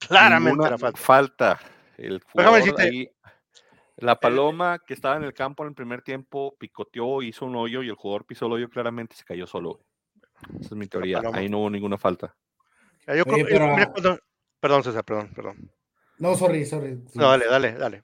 Claramente 0.06 0.66
era 0.66 0.76
falta. 0.76 1.00
falta. 1.00 1.60
El 1.96 2.20
jugador 2.30 2.56
decirte- 2.58 2.82
ahí- 2.82 3.08
la 3.96 4.18
paloma 4.18 4.80
que 4.84 4.94
estaba 4.94 5.16
en 5.16 5.24
el 5.24 5.32
campo 5.34 5.62
en 5.62 5.68
el 5.70 5.74
primer 5.74 6.02
tiempo 6.02 6.56
picoteó, 6.58 7.22
hizo 7.22 7.46
un 7.46 7.56
hoyo 7.56 7.82
y 7.82 7.88
el 7.88 7.94
jugador 7.94 8.24
pisó 8.26 8.46
el 8.46 8.52
hoyo 8.52 8.68
claramente 8.68 9.14
y 9.14 9.18
se 9.18 9.24
cayó 9.24 9.46
solo. 9.46 9.80
Esa 10.60 10.66
es 10.70 10.72
mi 10.72 10.86
teoría. 10.86 11.22
Ahí 11.32 11.48
no 11.48 11.60
hubo 11.60 11.70
ninguna 11.70 11.96
falta. 11.96 12.34
Yo 13.06 13.24
creo- 13.24 13.34
Oye, 13.34 13.42
yo- 13.42 13.48
pero- 13.48 13.74
mira 13.76 13.92
cuando- 13.92 14.18
Perdón, 14.60 14.82
César, 14.82 15.04
perdón, 15.04 15.30
perdón. 15.34 15.70
No, 16.18 16.34
sorry, 16.36 16.64
sorry. 16.64 16.98
No, 17.14 17.28
dale, 17.28 17.44
dale, 17.46 17.72
dale. 17.74 18.02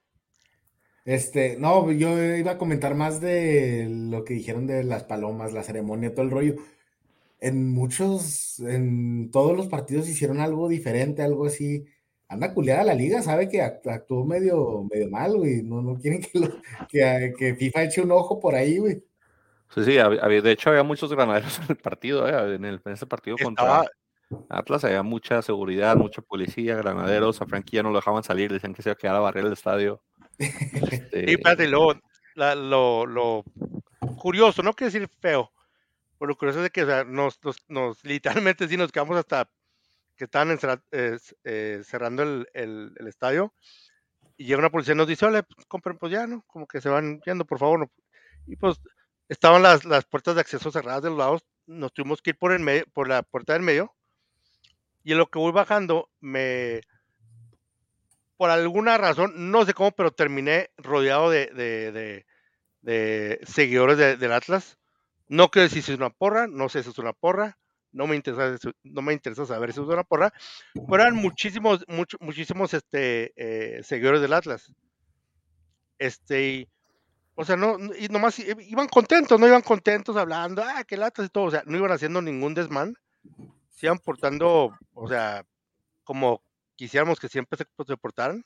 Este, 1.07 1.57
no, 1.59 1.91
yo 1.91 2.23
iba 2.37 2.53
a 2.53 2.59
comentar 2.59 2.95
más 2.95 3.21
de 3.21 3.89
lo 3.89 4.25
que 4.25 4.35
dijeron 4.35 4.67
de 4.67 4.85
las 4.85 5.05
palomas, 5.05 5.53
la 5.55 5.63
ceremonia, 5.63 6.13
todo 6.15 6.23
el 6.27 6.31
rollo. 6.31 6.55
En 7.41 7.73
muchos, 7.73 8.61
en 8.61 9.31
todos 9.31 9.57
los 9.57 9.69
partidos 9.69 10.09
hicieron 10.09 10.41
algo 10.41 10.69
diferente, 10.69 11.23
algo 11.23 11.47
así. 11.47 11.87
Anda 12.31 12.55
culiada 12.55 12.85
la 12.85 12.95
liga, 12.95 13.21
sabe 13.23 13.49
que 13.49 13.61
act- 13.61 13.87
actuó 13.91 14.25
medio, 14.25 14.87
medio 14.91 15.11
mal, 15.11 15.37
güey. 15.37 15.63
No, 15.63 15.83
no 15.83 15.97
quieren 15.99 16.21
que, 16.23 16.39
lo- 16.39 16.49
que, 16.89 17.33
que 17.37 17.55
FIFA 17.57 17.83
eche 17.83 18.01
un 18.01 18.13
ojo 18.13 18.39
por 18.39 18.55
ahí, 18.55 18.79
güey. 18.79 19.03
Sí, 19.75 19.85
sí, 19.85 19.99
había- 19.99 20.41
de 20.41 20.51
hecho 20.53 20.71
había 20.71 20.85
muchos 20.85 21.13
granaderos 21.13 21.59
en 21.59 21.67
el 21.71 21.77
partido, 21.77 22.27
eh, 22.29 22.55
en, 22.55 22.65
el, 22.65 22.81
en 22.85 22.93
ese 22.93 23.07
partido 23.07 23.37
Estaba, 23.37 23.85
contra, 24.31 24.47
Atlas 24.49 24.85
había 24.85 25.03
mucha 25.03 25.43
seguridad, 25.43 25.97
mucha 25.97 26.23
policía, 26.23 26.77
granaderos. 26.77 27.43
A 27.43 27.47
Frankie 27.47 27.77
ya 27.77 27.83
no 27.83 27.91
lo 27.91 27.97
dejaban 27.99 28.23
salir, 28.23 28.53
decían 28.53 28.75
que 28.75 28.83
se 28.83 28.91
iba 28.91 28.95
a 28.95 28.97
quedar 28.97 29.17
a 29.17 29.21
barrer 29.21 29.45
el 29.47 29.53
estadio. 29.53 30.01
Este, 30.39 31.31
Y 31.31 31.35
espérate, 31.35 31.67
la- 32.37 32.55
lo, 32.55 33.07
lo 33.07 33.45
curioso, 34.17 34.63
no 34.63 34.73
quiero 34.73 34.93
decir 34.93 35.09
feo, 35.21 35.51
pero 36.19 36.29
lo 36.29 36.37
curioso 36.37 36.61
es 36.61 36.65
de 36.65 36.71
que 36.71 36.85
o 36.85 36.87
sea, 36.87 37.03
nos, 37.05 37.39
nos, 37.45 37.57
nos- 37.69 38.05
literalmente 38.05 38.69
sí 38.69 38.77
nos 38.77 38.93
quedamos 38.93 39.17
hasta 39.17 39.51
que 40.21 40.25
estaban 40.25 40.59
eh, 40.91 41.19
eh, 41.45 41.81
cerrando 41.83 42.23
el, 42.23 42.95
estadio 43.07 43.55
y 44.37 44.45
llega 44.45 44.59
una 44.59 44.69
policía 44.69 44.93
y 44.93 44.97
nos 44.99 45.09
dice, 45.09 45.25
ole, 45.25 45.45
pues, 45.45 45.67
compren 45.67 45.97
pues 45.97 46.13
ya, 46.13 46.27
¿no? 46.27 46.45
Como 46.47 46.67
que 46.67 46.83
se 46.83 46.91
van 46.91 47.23
yendo, 47.23 47.47
por 47.47 47.59
favor. 47.59 47.91
Y 48.47 48.57
pues 48.57 48.77
estaban 49.31 49.63
las, 49.63 49.83
puertas 50.05 50.35
de 50.35 50.43
acceso 50.43 50.71
cerradas 50.71 51.03
de 51.03 51.09
los 51.09 51.17
lados, 51.17 51.43
nos 51.65 51.95
tuvimos 51.95 52.21
que 52.21 52.31
ir 52.31 52.37
por, 52.37 52.53
el 52.53 52.61
medio, 52.61 52.85
por 52.93 53.09
la 53.09 53.23
puerta 53.23 53.55
del 53.55 53.63
medio 53.63 53.95
y 55.03 55.13
en 55.13 55.19
lo 55.19 55.31
que 55.31 55.39
voy 55.39 55.53
bajando 55.53 56.11
me... 56.21 56.83
Por 58.37 58.51
alguna 58.51 58.99
razón, 58.99 59.51
no 59.51 59.65
sé 59.65 59.73
cómo, 59.73 59.93
pero 59.93 60.11
terminé 60.11 60.69
rodeado 60.77 61.31
de, 61.31 62.27
seguidores 63.45 63.97
de- 63.97 64.19
del 64.19 64.33
Atlas. 64.33 64.77
No 65.29 65.51
decir 65.51 65.83
si 65.83 65.93
es 65.93 65.99
una 65.99 66.11
porra, 66.11 66.47
no 66.47 66.69
sé 66.69 66.83
si 66.83 66.91
es 66.91 66.99
una 66.99 67.15
porra, 67.15 67.59
no 67.93 68.07
me 68.07 68.17
interesa, 68.17 68.57
no 68.85 69.03
me 69.03 69.13
interesa 69.13 69.47
saber 69.47 69.73
si 69.73 69.81
es 69.81 69.87
una 69.87 70.05
porra, 70.05 70.33
pero 70.75 71.03
eran 71.03 71.15
muchísimos, 71.17 71.85
mucho- 71.89 72.17
muchísimos 72.21 72.73
este, 72.75 73.33
eh, 73.37 73.83
seguidores 73.83 74.21
del 74.21 74.33
Atlas. 74.33 74.73
Este, 75.99 76.69
o 77.35 77.45
sea, 77.45 77.57
no, 77.57 77.77
y 77.99 78.09
nomás 78.09 78.39
iban 78.39 78.89
contentos, 78.89 79.39
no 79.39 79.47
iban 79.47 79.63
contentos 79.63 80.17
hablando, 80.17 80.63
ah, 80.65 80.85
que 80.85 80.95
el 80.95 81.03
Atlas 81.03 81.27
y 81.27 81.31
todo, 81.31 81.45
o 81.45 81.51
sea, 81.51 81.63
no 81.67 81.77
iban 81.77 81.93
haciendo 81.93 82.23
ningún 82.23 82.55
desmán, 82.55 82.95
se 83.71 83.87
iban 83.87 83.99
portando, 83.99 84.73
o 84.95 85.09
sea, 85.09 85.45
como 86.05 86.43
quisiéramos 86.77 87.21
que 87.21 87.29
siempre 87.29 87.59
se, 87.59 87.67
se 87.87 87.97
portaran. 87.97 88.45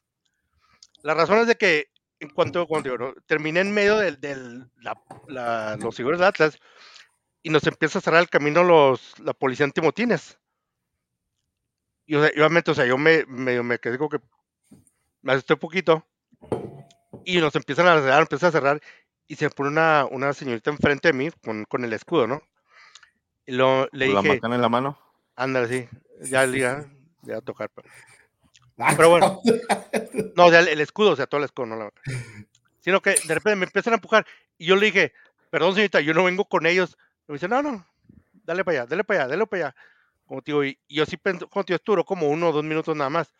La 1.02 1.14
razón 1.14 1.38
es 1.38 1.46
de 1.46 1.56
que 1.56 1.86
en 2.20 2.30
cuanto, 2.30 2.66
cuando 2.66 3.14
terminé 3.26 3.60
en 3.60 3.72
medio 3.72 3.98
de 3.98 4.12
del, 4.12 4.70
la- 5.28 5.76
los 5.80 5.94
seguidores 5.94 6.20
de 6.20 6.26
Atlas 6.26 6.58
y 7.44 7.50
nos 7.50 7.64
empieza 7.66 7.98
a 7.98 8.02
cerrar 8.02 8.22
el 8.22 8.30
camino 8.30 8.64
los, 8.64 9.18
la 9.20 9.34
policía 9.34 9.66
antimotines. 9.66 10.38
Y, 12.06 12.16
o 12.16 12.22
sea, 12.22 12.30
obviamente, 12.30 12.70
o 12.70 12.74
sea, 12.74 12.86
yo 12.86 12.96
me, 12.98 13.24
medio 13.26 13.62
me 13.62 13.78
quedé 13.78 13.98
como 13.98 14.10
que 14.10 14.18
me 15.20 15.32
asusté 15.32 15.52
un 15.52 15.60
poquito 15.60 16.06
y 17.24 17.38
nos 17.38 17.54
empiezan 17.54 17.86
a 17.86 18.00
cerrar, 18.00 18.22
empieza 18.22 18.48
a 18.48 18.52
cerrar 18.52 18.80
y 19.28 19.36
se 19.36 19.50
pone 19.50 19.68
una, 19.68 20.06
una 20.10 20.32
señorita 20.32 20.70
enfrente 20.70 21.08
de 21.08 21.12
mí 21.12 21.30
con, 21.44 21.64
con 21.66 21.84
el 21.84 21.92
escudo, 21.92 22.26
¿no? 22.26 22.42
Y 23.46 23.52
lo, 23.52 23.88
le 23.92 24.08
la 24.08 24.22
dije, 24.22 24.40
en 24.42 24.62
la 24.62 24.68
mano. 24.70 24.98
ándale, 25.36 25.68
sí, 25.68 25.88
ya 26.22 26.46
ya, 26.46 26.86
ya 27.22 27.36
a 27.36 27.40
tocar. 27.42 27.70
Pero, 27.74 27.88
Ah, 28.78 28.94
Pero 28.96 29.10
bueno. 29.10 29.40
No, 30.34 30.46
o 30.46 30.50
sea, 30.50 30.60
el, 30.60 30.68
el 30.68 30.80
escudo, 30.80 31.10
o 31.12 31.16
sea, 31.16 31.26
todo 31.26 31.38
el 31.38 31.44
escudo, 31.44 31.66
no 31.66 31.76
la 31.76 31.92
Sino 32.80 33.00
que 33.00 33.10
de 33.10 33.34
repente 33.34 33.56
me 33.56 33.66
empiezan 33.66 33.92
a 33.92 33.96
empujar 33.96 34.26
y 34.58 34.66
yo 34.66 34.76
le 34.76 34.86
dije, 34.86 35.12
perdón, 35.50 35.74
señorita, 35.74 36.00
yo 36.00 36.12
no 36.14 36.24
vengo 36.24 36.46
con 36.46 36.66
ellos. 36.66 36.96
Y 37.26 37.32
me 37.32 37.34
dice, 37.34 37.48
no, 37.48 37.62
no, 37.62 37.86
dale 38.32 38.64
para 38.64 38.80
allá, 38.80 38.86
dale 38.86 39.04
para 39.04 39.20
allá, 39.20 39.28
dale 39.28 39.46
para 39.46 39.66
allá. 39.66 39.76
Como 40.26 40.42
te 40.42 40.52
digo, 40.52 40.64
y, 40.64 40.78
y 40.86 40.96
yo 40.96 41.06
sí 41.06 41.16
pensé, 41.16 41.46
como 41.46 41.64
te 41.64 41.78
digo, 41.86 42.04
como 42.04 42.28
uno 42.28 42.48
o 42.48 42.52
dos 42.52 42.64
minutos 42.64 42.96
nada 42.96 43.10
más. 43.10 43.32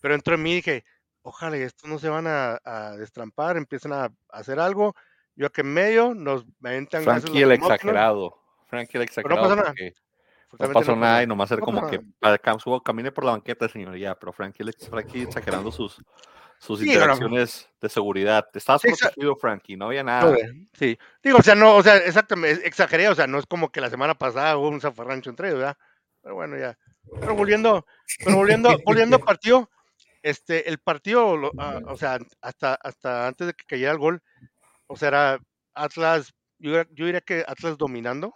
Pero 0.00 0.14
dentro 0.14 0.36
de 0.36 0.42
mí 0.42 0.54
dije, 0.54 0.84
ojalá 1.22 1.56
y 1.58 1.62
estos 1.62 1.88
no 1.88 1.98
se 1.98 2.08
van 2.08 2.26
a, 2.26 2.58
a 2.64 2.96
destrampar, 2.96 3.56
empiezan 3.56 3.92
a, 3.92 4.12
hacer 4.30 4.60
algo. 4.60 4.94
Yo 5.34 5.46
aquí 5.46 5.60
en 5.60 5.72
medio 5.72 6.14
nos 6.14 6.44
aventan 6.62 7.04
Frankie 7.04 7.42
el 7.42 7.52
exagerado. 7.52 8.40
Frankie 8.66 8.96
el 8.96 9.02
exagerado. 9.04 9.42
pasa 9.42 9.56
nada. 9.56 9.74
No 10.58 10.72
pasó 10.72 10.96
nada 10.96 11.22
y 11.22 11.26
nomás 11.26 11.50
era 11.50 11.60
No 11.60 11.66
como 11.66 11.86
que 11.86 12.00
para 12.18 12.38
cam- 12.38 12.58
subo, 12.58 12.82
camine 12.82 13.12
por 13.12 13.24
la 13.24 13.32
banqueta, 13.32 13.68
señoría, 13.68 14.14
pero 14.14 14.32
Frankie, 14.32 14.64
Frankie 14.88 15.22
exagerando 15.22 15.70
sus, 15.70 16.00
sus 16.58 16.80
Sí, 16.80 16.86
pero- 16.86 16.98
interacciones 17.00 17.68
de 17.80 17.88
seguridad. 17.88 18.46
Estabas 18.54 18.82
protegido, 18.82 19.36
Frankie, 19.36 19.76
no 19.76 19.86
había 19.86 20.02
nada. 20.02 20.36
Sí, 20.74 20.98
digo, 21.22 21.38
o 21.38 21.42
sea, 21.42 21.54
no, 21.54 21.76
o 21.76 21.82
sea, 21.82 21.96
exactamente, 21.98 22.66
exageré, 22.66 23.08
o 23.08 23.14
sea, 23.14 23.26
no 23.26 23.38
es 23.38 23.46
como 23.46 23.70
que 23.70 23.80
la 23.80 23.90
semana 23.90 24.14
pasada 24.14 24.56
hubo 24.56 24.68
un 24.68 24.80
zafarrancho 24.80 25.30
entre 25.30 25.48
ellos, 25.48 25.60
¿verdad? 25.60 25.76
Pero 26.22 26.34
bueno, 26.34 26.58
ya. 26.58 26.76
Pero 27.20 27.34
volviendo, 27.34 27.86
pero 28.24 28.36
volviendo, 28.36 28.68
volviendo 28.84 29.16
al 29.16 29.22
partido, 29.22 29.70
este, 30.22 30.68
el 30.68 30.78
partido, 30.78 31.36
lo- 31.36 31.52
ah, 31.58 31.80
o 31.86 31.96
sea, 31.96 32.18
hasta, 32.42 32.74
hasta 32.74 33.28
antes 33.28 33.46
de 33.46 33.54
que 33.54 33.64
cayera 33.64 33.92
el 33.92 33.98
gol, 33.98 34.22
o 34.88 34.96
sea, 34.96 35.08
era 35.08 35.40
Atlas, 35.74 36.34
yo, 36.58 36.70
diría- 36.72 36.88
yo 36.92 37.06
diría 37.06 37.20
que 37.20 37.44
Atlas 37.46 37.78
dominando. 37.78 38.34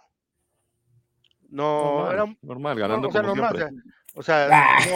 No, 1.49 2.05
normal, 2.05 2.13
era, 2.13 2.25
normal, 2.41 2.75
no, 2.75 2.81
ganando 2.81 3.07
o 3.09 3.11
sea, 3.11 3.21
como 3.21 3.35
normal, 3.35 3.55
o 3.55 3.57
sea, 3.59 3.69
o 4.13 4.21
sea, 4.23 4.47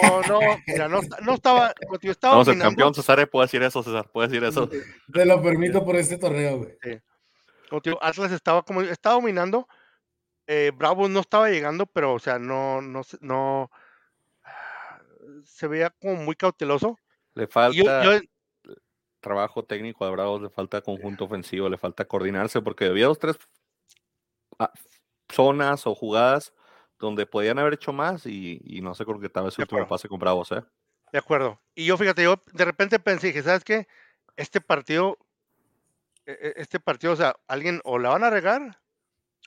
no, 0.01 0.21
no, 0.21 0.39
mira, 0.67 0.87
no, 0.87 0.99
no 1.23 1.33
estaba, 1.33 1.73
digo, 1.99 2.11
estaba 2.11 2.33
Vamos, 2.35 2.47
el 2.47 2.53
dominando. 2.53 2.69
campeón 2.69 2.93
César 2.93 3.29
puede 3.29 3.45
decir 3.45 3.63
eso, 3.63 3.81
César, 3.83 4.09
puede 4.11 4.27
decir 4.27 4.43
eso. 4.43 4.69
Te 5.11 5.25
lo 5.25 5.41
permito 5.41 5.83
por 5.83 5.95
este 5.95 6.17
torneo, 6.17 6.57
güey. 6.59 6.77
como 7.69 7.81
te 7.81 7.89
digo, 7.89 7.99
Atlas 8.03 8.31
estaba 8.31 8.61
como 8.63 8.81
estaba 8.81 9.15
dominando. 9.15 9.67
eh, 10.47 10.71
Bravo 10.75 11.09
no 11.09 11.19
estaba 11.19 11.49
llegando, 11.49 11.85
pero 11.87 12.13
o 12.13 12.19
sea, 12.19 12.39
no, 12.39 12.81
no, 12.81 13.03
se- 13.03 13.17
no 13.21 13.69
se 15.43 15.67
veía 15.67 15.89
como 15.89 16.15
muy 16.15 16.35
cauteloso. 16.35 16.97
Le 17.33 17.47
falta 17.47 17.75
yo, 17.77 17.85
yo- 18.13 18.21
trabajo 19.19 19.63
técnico 19.65 20.05
a 20.05 20.09
Bravos, 20.11 20.41
le 20.41 20.49
falta 20.49 20.81
conjunto 20.81 21.25
ofensivo, 21.25 21.67
le 21.69 21.77
falta 21.77 22.05
coordinarse, 22.05 22.61
porque 22.61 22.85
había 22.85 23.07
dos, 23.07 23.19
tres 23.19 23.37
ah, 24.59 24.71
zonas 25.29 25.85
o 25.87 25.95
jugadas 25.95 26.53
donde 26.99 27.25
podían 27.25 27.59
haber 27.59 27.73
hecho 27.73 27.93
más 27.93 28.25
y, 28.25 28.61
y 28.63 28.81
no 28.81 28.93
se 28.95 29.05
concretaba 29.05 29.49
ese 29.49 29.57
De 29.57 29.63
último 29.63 29.79
acuerdo. 29.79 29.89
pase 29.89 30.07
con 30.07 30.19
Bravos, 30.19 30.51
¿eh? 30.51 30.63
de 31.11 31.19
acuerdo. 31.19 31.59
Y 31.73 31.85
yo, 31.85 31.95
fíjate, 31.97 32.23
yo 32.23 32.41
de 32.53 32.65
repente 32.65 32.99
pensé, 32.99 33.27
dije, 33.27 33.41
¿sabes 33.41 33.63
qué? 33.63 33.87
Este 34.35 34.59
partido, 34.59 35.17
e- 36.25 36.31
e- 36.31 36.53
este 36.57 36.79
partido, 36.79 37.13
o 37.13 37.15
sea, 37.15 37.35
alguien 37.47 37.79
o 37.85 37.97
la 37.97 38.09
van 38.09 38.23
a 38.23 38.29
regar 38.29 38.79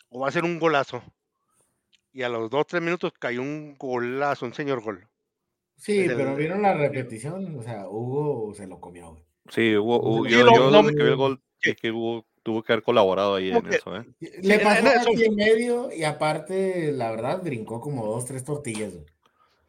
o 0.08 0.20
va 0.20 0.28
a 0.28 0.32
ser 0.32 0.44
un 0.44 0.58
golazo. 0.58 1.02
Y 2.12 2.22
a 2.22 2.28
los 2.28 2.50
dos, 2.50 2.66
tres 2.66 2.82
minutos 2.82 3.12
cayó 3.18 3.42
un 3.42 3.76
golazo, 3.78 4.46
un 4.46 4.54
señor 4.54 4.80
gol. 4.82 5.06
Sí, 5.76 6.00
El- 6.00 6.16
pero 6.16 6.34
vieron 6.34 6.62
la 6.62 6.74
repetición, 6.74 7.58
o 7.58 7.62
sea, 7.62 7.88
Hugo 7.88 8.54
se 8.54 8.66
lo 8.66 8.80
comió, 8.80 9.10
güey. 9.10 9.22
Sí, 9.48 9.70
Sí, 9.70 9.72
yo, 9.72 10.44
no, 10.44 10.54
yo 10.54 10.70
no, 10.70 10.82
desde 10.82 10.96
que 10.96 11.02
vi 11.02 11.08
el 11.10 11.16
gol, 11.16 11.42
dije 11.62 11.76
que 11.76 11.90
hubo, 11.90 12.26
tuvo 12.42 12.62
que 12.62 12.72
haber 12.72 12.82
colaborado 12.82 13.34
ahí 13.36 13.50
en 13.50 13.62
que- 13.62 13.76
eso, 13.76 13.96
¿eh? 13.96 14.04
Le 14.42 14.54
en- 14.54 14.62
pasó 14.62 14.88
aquí 15.10 15.24
en 15.24 15.34
medio 15.34 15.92
y 15.92 16.04
aparte, 16.04 16.92
la 16.92 17.10
verdad, 17.10 17.42
brincó 17.42 17.80
como 17.80 18.06
dos, 18.06 18.24
tres 18.24 18.44
tortillas, 18.44 18.92
güey. 18.94 19.06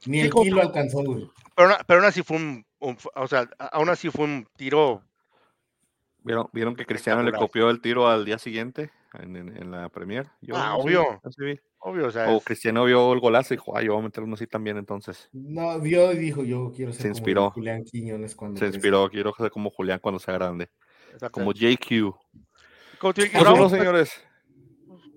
Ni 0.06 0.18
Sí, 0.20 0.24
el 0.26 0.30
como- 0.32 0.44
kilo 0.46 0.62
alcanzó, 0.62 1.04
güey. 1.04 1.30
Pero, 1.56 1.70
aún- 1.70 1.78
pero 1.88 2.00
aún 2.00 2.08
así 2.10 2.24
fue 2.24 2.38
un, 2.38 2.66
un- 2.80 2.98
o 3.16 3.28
sea, 3.28 3.50
aún 3.72 3.90
así 3.90 4.10
fue 4.10 4.26
un 4.26 4.48
tiro. 4.56 5.04
¿Vieron, 6.24 6.48
vieron 6.54 6.76
que 6.76 6.86
Cristiano 6.86 7.24
le 7.24 7.32
copió 7.32 7.70
el 7.70 7.82
tiro 7.82 8.08
al 8.08 8.26
día 8.26 8.38
siguiente 8.38 8.92
en, 9.20 9.36
en- 9.36 9.58
en 9.58 9.72
la 9.72 9.90
Premier? 9.90 10.28
Yo 10.42 10.56
Ah, 10.56 10.78
obvio. 10.78 11.20
así 11.24 11.44
vi. 11.44 11.60
Obvio, 11.84 12.08
o 12.08 12.12
sea, 12.12 12.30
O 12.30 12.40
Cristiano 12.42 12.86
vio 12.86 13.12
el 13.12 13.20
golazo 13.20 13.56
y 13.56 13.58
dijo, 13.58 13.76
ay, 13.76 13.88
yo 13.88 13.94
voy 13.94 14.02
a 14.02 14.06
meter 14.06 14.24
uno 14.24 14.36
así 14.36 14.46
también, 14.46 14.78
entonces. 14.78 15.30
No, 15.34 15.80
vio 15.80 16.12
y 16.12 16.18
dijo, 16.18 16.44
yo 16.44 16.72
quiero 16.76 16.92
ser 16.94 17.02
Se 17.02 17.08
como 17.08 17.18
inspiró. 17.18 17.50
Julián 17.50 17.84
Quiñones 17.84 18.36
cuando 18.36 18.60
Se 18.60 18.68
inspiró, 18.68 19.10
quiero 19.10 19.34
ser 19.36 19.50
como 19.50 19.72
Julián 19.72 19.98
cuando 20.00 20.20
sea 20.20 20.36
grande. 20.36 20.70
Como 21.32 21.52
JQ. 21.54 22.16
Y 23.10 23.30
Pues 23.30 23.72
señores. 23.72 24.24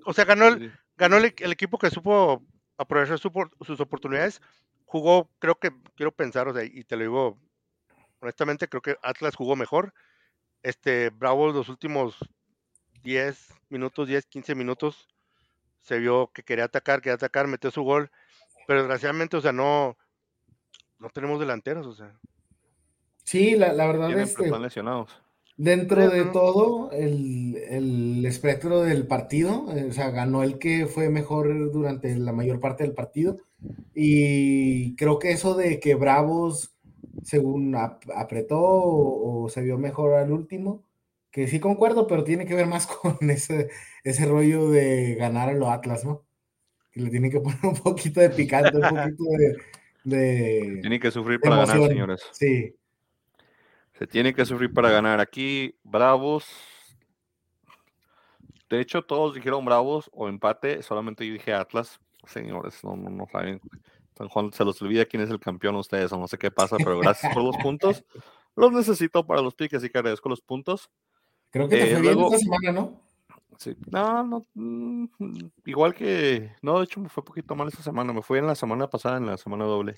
o 0.04 0.12
sea, 0.12 0.24
ganó 0.24 0.48
el, 0.48 0.72
ganó 0.96 1.16
el, 1.16 1.34
el 1.38 1.52
equipo 1.52 1.78
que 1.78 1.90
supo 1.90 2.42
aprovechar 2.76 3.18
su 3.18 3.30
sus 3.62 3.80
oportunidades. 3.80 4.40
Jugó, 4.84 5.28
creo 5.38 5.58
que, 5.58 5.72
quiero 5.96 6.12
pensar, 6.12 6.48
o 6.48 6.54
sea, 6.54 6.64
y 6.64 6.84
te 6.84 6.96
lo 6.96 7.02
digo 7.02 7.38
honestamente, 8.24 8.68
creo 8.68 8.82
que 8.82 8.96
Atlas 9.02 9.36
jugó 9.36 9.54
mejor. 9.54 9.92
Este, 10.62 11.10
Bravo 11.10 11.52
los 11.52 11.68
últimos 11.68 12.16
10 13.02 13.54
minutos, 13.68 14.08
10, 14.08 14.26
15 14.26 14.54
minutos, 14.54 15.08
se 15.82 15.98
vio 15.98 16.30
que 16.32 16.42
quería 16.42 16.64
atacar, 16.64 17.02
quería 17.02 17.14
atacar, 17.14 17.46
metió 17.46 17.70
su 17.70 17.82
gol, 17.82 18.10
pero 18.66 18.80
desgraciadamente, 18.80 19.36
o 19.36 19.40
sea, 19.42 19.52
no, 19.52 19.96
no 20.98 21.10
tenemos 21.10 21.38
delanteros, 21.38 21.86
o 21.86 21.94
sea. 21.94 22.18
Sí, 23.24 23.56
la, 23.56 23.72
la 23.72 23.86
verdad, 23.86 24.06
Tienen, 24.06 24.24
este, 24.24 24.58
lesionados. 24.58 25.20
Dentro 25.56 26.08
de 26.08 26.24
todo, 26.26 26.90
el, 26.92 27.56
el 27.68 28.26
espectro 28.26 28.82
del 28.82 29.06
partido, 29.06 29.66
eh, 29.76 29.86
o 29.88 29.92
sea, 29.92 30.10
ganó 30.10 30.42
el 30.42 30.58
que 30.58 30.86
fue 30.86 31.08
mejor 31.10 31.70
durante 31.72 32.14
la 32.16 32.32
mayor 32.32 32.60
parte 32.60 32.84
del 32.84 32.92
partido. 32.94 33.38
Y 33.94 34.96
creo 34.96 35.18
que 35.18 35.30
eso 35.32 35.54
de 35.54 35.78
que 35.80 35.94
Bravos, 35.94 36.74
según 37.22 37.74
ap- 37.76 38.02
apretó 38.16 38.58
o, 38.60 39.44
o 39.44 39.48
se 39.48 39.62
vio 39.62 39.78
mejor 39.78 40.14
al 40.14 40.32
último, 40.32 40.82
que 41.30 41.48
sí 41.48 41.60
concuerdo, 41.60 42.06
pero 42.06 42.24
tiene 42.24 42.46
que 42.46 42.54
ver 42.54 42.66
más 42.66 42.86
con 43.02 43.30
ese, 43.30 43.68
ese 44.02 44.26
rollo 44.26 44.68
de 44.70 45.14
ganar 45.14 45.48
a 45.48 45.54
los 45.54 45.68
Atlas, 45.68 46.04
¿no? 46.04 46.22
Que 46.92 47.00
le 47.00 47.10
tienen 47.10 47.30
que 47.30 47.40
poner 47.40 47.58
un 47.64 47.74
poquito 47.74 48.20
de 48.20 48.30
picante, 48.30 48.76
un 48.76 48.82
poquito 48.88 49.24
de, 49.38 49.56
de, 50.04 50.78
Tienen 50.80 51.00
que 51.00 51.10
sufrir 51.10 51.40
de 51.40 51.48
para 51.48 51.64
ganar, 51.64 51.88
señores. 51.88 52.20
Sí, 52.32 52.74
Se 53.98 54.06
tiene 54.06 54.34
que 54.34 54.44
sufrir 54.44 54.72
para 54.72 54.90
ganar. 54.90 55.20
Aquí, 55.20 55.74
Bravos. 55.82 56.46
De 58.68 58.80
hecho, 58.80 59.02
todos 59.02 59.34
dijeron 59.34 59.64
Bravos 59.64 60.10
o 60.12 60.28
empate. 60.28 60.82
Solamente 60.82 61.26
yo 61.26 61.32
dije 61.32 61.54
Atlas. 61.54 62.00
señores, 62.26 62.82
no, 62.82 62.96
no, 62.96 63.10
no 63.10 63.26
saben. 63.30 63.60
San 64.16 64.28
Juan 64.28 64.52
se 64.52 64.64
los 64.64 64.80
olvida 64.82 65.04
quién 65.04 65.22
es 65.22 65.30
el 65.30 65.40
campeón 65.40 65.76
ustedes, 65.76 66.12
o 66.12 66.18
no 66.18 66.28
sé 66.28 66.38
qué 66.38 66.50
pasa, 66.50 66.76
pero 66.76 66.98
gracias 66.98 67.32
por 67.34 67.42
los 67.42 67.56
puntos. 67.56 68.04
Los 68.56 68.70
necesito 68.70 69.26
para 69.26 69.42
los 69.42 69.56
piques, 69.56 69.78
así 69.78 69.90
que 69.90 69.98
agradezco 69.98 70.28
los 70.28 70.40
puntos. 70.40 70.88
Creo 71.50 71.68
que 71.68 71.76
te 71.76 71.90
Eh, 71.90 71.92
fue 71.94 72.02
bien 72.02 72.20
esta 72.20 72.38
semana, 72.38 72.70
¿no? 72.70 73.00
Sí. 73.58 73.76
No, 73.90 74.22
no, 74.22 74.46
mm, 74.54 75.06
igual 75.64 75.92
que, 75.92 76.52
no, 76.62 76.78
de 76.78 76.84
hecho 76.84 77.00
me 77.00 77.08
fue 77.08 77.22
un 77.22 77.26
poquito 77.26 77.56
mal 77.56 77.66
esta 77.66 77.82
semana, 77.82 78.12
me 78.12 78.22
fue 78.22 78.38
en 78.38 78.46
la 78.46 78.54
semana 78.54 78.88
pasada, 78.88 79.16
en 79.16 79.26
la 79.26 79.36
semana 79.38 79.64
doble. 79.64 79.96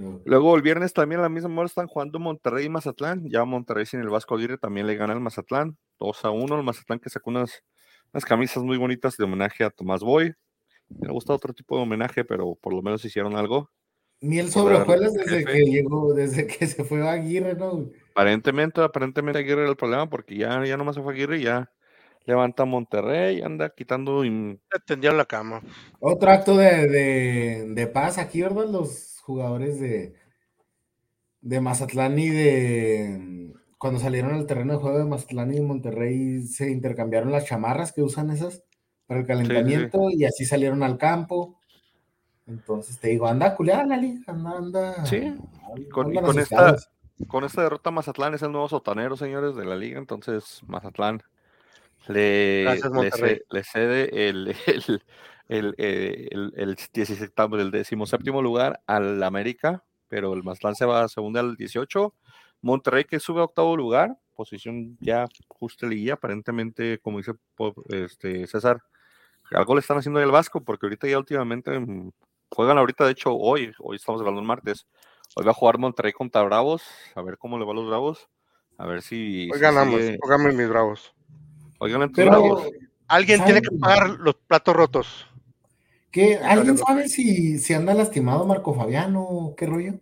No. 0.00 0.22
Luego 0.24 0.56
el 0.56 0.62
viernes 0.62 0.92
también 0.94 1.20
a 1.20 1.24
la 1.24 1.28
misma 1.28 1.54
hora 1.54 1.66
están 1.66 1.86
jugando 1.86 2.18
Monterrey 2.18 2.64
y 2.64 2.68
Mazatlán. 2.70 3.28
Ya 3.28 3.44
Monterrey 3.44 3.84
sin 3.84 4.00
el 4.00 4.08
Vasco 4.08 4.34
Aguirre 4.34 4.56
también 4.56 4.86
le 4.86 4.96
gana 4.96 5.12
al 5.12 5.20
Mazatlán. 5.20 5.76
2 5.98 6.24
a 6.24 6.30
1. 6.30 6.56
El 6.56 6.62
Mazatlán 6.62 7.00
que 7.00 7.10
sacó 7.10 7.30
unas, 7.30 7.62
unas 8.12 8.24
camisas 8.24 8.62
muy 8.62 8.78
bonitas 8.78 9.16
de 9.16 9.24
homenaje 9.24 9.62
a 9.62 9.70
Tomás 9.70 10.00
Boy. 10.00 10.32
Me 10.88 11.08
ha 11.08 11.12
gustado 11.12 11.36
otro 11.36 11.52
tipo 11.52 11.76
de 11.76 11.82
homenaje, 11.82 12.24
pero 12.24 12.54
por 12.54 12.72
lo 12.72 12.82
menos 12.82 13.04
hicieron 13.04 13.36
algo. 13.36 13.70
Miel 14.22 14.50
sobre 14.50 14.76
hojuelas 14.76 15.14
desde 15.14 15.40
jefe. 15.40 15.52
que 15.52 15.64
llegó, 15.64 16.14
desde 16.14 16.46
que 16.46 16.66
se 16.66 16.84
fue 16.84 17.06
a 17.06 17.12
Aguirre, 17.12 17.54
¿no? 17.54 17.90
Aparentemente, 18.12 18.80
aparentemente 18.80 19.38
Aguirre 19.38 19.62
era 19.62 19.70
el 19.70 19.76
problema 19.76 20.08
porque 20.08 20.36
ya, 20.36 20.64
ya 20.64 20.76
nomás 20.76 20.96
se 20.96 21.02
fue 21.02 21.12
Aguirre 21.12 21.38
y 21.38 21.44
ya 21.44 21.70
levanta 22.24 22.64
a 22.64 22.66
Monterrey, 22.66 23.40
anda 23.40 23.70
quitando 23.70 24.24
y 24.24 24.58
Te 24.70 24.78
tendieron 24.86 25.16
la 25.16 25.24
cama. 25.24 25.62
Otro 26.00 26.30
acto 26.30 26.56
de, 26.56 26.86
de, 26.88 27.66
de 27.68 27.86
paz 27.86 28.18
aquí, 28.18 28.42
¿verdad? 28.42 28.66
Los 28.66 29.09
jugadores 29.20 29.80
de, 29.80 30.14
de 31.40 31.60
Mazatlán 31.60 32.18
y 32.18 32.28
de... 32.28 33.52
Cuando 33.78 33.98
salieron 33.98 34.34
al 34.34 34.46
terreno 34.46 34.74
de 34.74 34.78
juego 34.78 34.98
de 34.98 35.04
Mazatlán 35.06 35.52
y 35.52 35.56
de 35.56 35.62
Monterrey 35.62 36.42
se 36.42 36.70
intercambiaron 36.70 37.32
las 37.32 37.46
chamarras 37.46 37.92
que 37.92 38.02
usan 38.02 38.30
esas 38.30 38.62
para 39.06 39.20
el 39.20 39.26
calentamiento 39.26 40.10
y 40.10 40.24
así 40.24 40.44
salieron 40.44 40.82
al 40.82 40.98
campo. 40.98 41.58
Entonces 42.46 42.98
te 42.98 43.08
digo, 43.08 43.26
anda 43.26 43.46
a 43.46 43.56
culiar 43.56 43.86
la 43.86 43.96
liga, 43.96 44.20
anda, 44.26 44.50
anda. 44.58 45.06
Sí, 45.06 45.34
con- 45.90 46.12
y 46.12 46.20
con 46.20 46.38
asustados. 46.38 46.90
con 47.28 47.44
esta 47.44 47.62
derrota 47.62 47.90
Mazatlán 47.90 48.34
es 48.34 48.42
el 48.42 48.52
nuevo 48.52 48.68
sotanero, 48.68 49.16
señores, 49.16 49.56
de 49.56 49.64
la 49.64 49.76
liga. 49.76 49.98
Entonces, 49.98 50.60
Mazatlán 50.66 51.22
le, 52.08 52.62
Gracias, 52.64 53.20
le, 53.20 53.42
le 53.48 53.64
cede 53.64 54.28
el, 54.28 54.54
el, 54.66 55.02
el, 55.50 55.74
eh, 55.78 56.28
el, 56.30 56.52
el 56.56 56.74
17, 56.76 57.32
el 57.58 57.70
17 57.72 58.30
lugar 58.40 58.80
al 58.86 59.20
América, 59.22 59.84
pero 60.06 60.32
el 60.32 60.44
Mazatlán 60.44 60.76
se 60.76 60.86
va 60.86 61.02
a 61.02 61.08
segunda 61.08 61.40
al 61.40 61.56
18. 61.56 62.14
Monterrey 62.62 63.04
que 63.04 63.18
sube 63.18 63.40
a 63.40 63.44
octavo 63.44 63.76
lugar, 63.76 64.16
posición 64.36 64.96
ya 65.00 65.26
justa 65.48 65.88
liguilla, 65.88 66.14
aparentemente, 66.14 67.00
como 67.00 67.18
dice 67.18 67.32
este, 67.88 68.46
César, 68.46 68.80
algo 69.50 69.74
le 69.74 69.80
están 69.80 69.98
haciendo 69.98 70.20
ahí 70.20 70.24
al 70.24 70.30
Vasco, 70.30 70.62
porque 70.62 70.86
ahorita 70.86 71.08
ya 71.08 71.18
últimamente 71.18 71.76
mm, 71.80 72.10
juegan 72.48 72.78
ahorita, 72.78 73.04
de 73.04 73.12
hecho, 73.12 73.34
hoy, 73.34 73.72
hoy 73.80 73.96
estamos 73.96 74.20
hablando 74.20 74.40
el 74.40 74.46
martes, 74.46 74.86
hoy 75.34 75.44
va 75.44 75.50
a 75.50 75.54
jugar 75.54 75.78
Monterrey 75.78 76.12
contra 76.12 76.42
Bravos, 76.42 76.84
a 77.16 77.22
ver 77.22 77.38
cómo 77.38 77.58
le 77.58 77.64
va 77.64 77.72
a 77.72 77.74
los 77.74 77.88
Bravos, 77.88 78.28
a 78.78 78.86
ver 78.86 79.02
si... 79.02 79.50
Hoy 79.50 79.58
si 79.58 79.62
ganamos. 79.62 80.00
Hoy 80.00 80.54
mis 80.54 80.68
bravos. 80.68 81.12
hoy 81.80 81.90
ganan 81.90 82.12
tus 82.12 82.24
Bravos. 82.24 82.68
Alguien 83.08 83.44
tiene 83.44 83.60
que 83.60 83.76
pagar 83.76 84.10
los 84.20 84.36
platos 84.36 84.76
rotos. 84.76 85.29
¿Qué? 86.10 86.36
¿Alguien 86.38 86.78
sabe 86.78 87.08
si, 87.08 87.58
si 87.58 87.74
anda 87.74 87.94
lastimado 87.94 88.46
Marco 88.46 88.74
Fabiano? 88.74 89.54
¿Qué 89.56 89.66
rollo? 89.66 89.94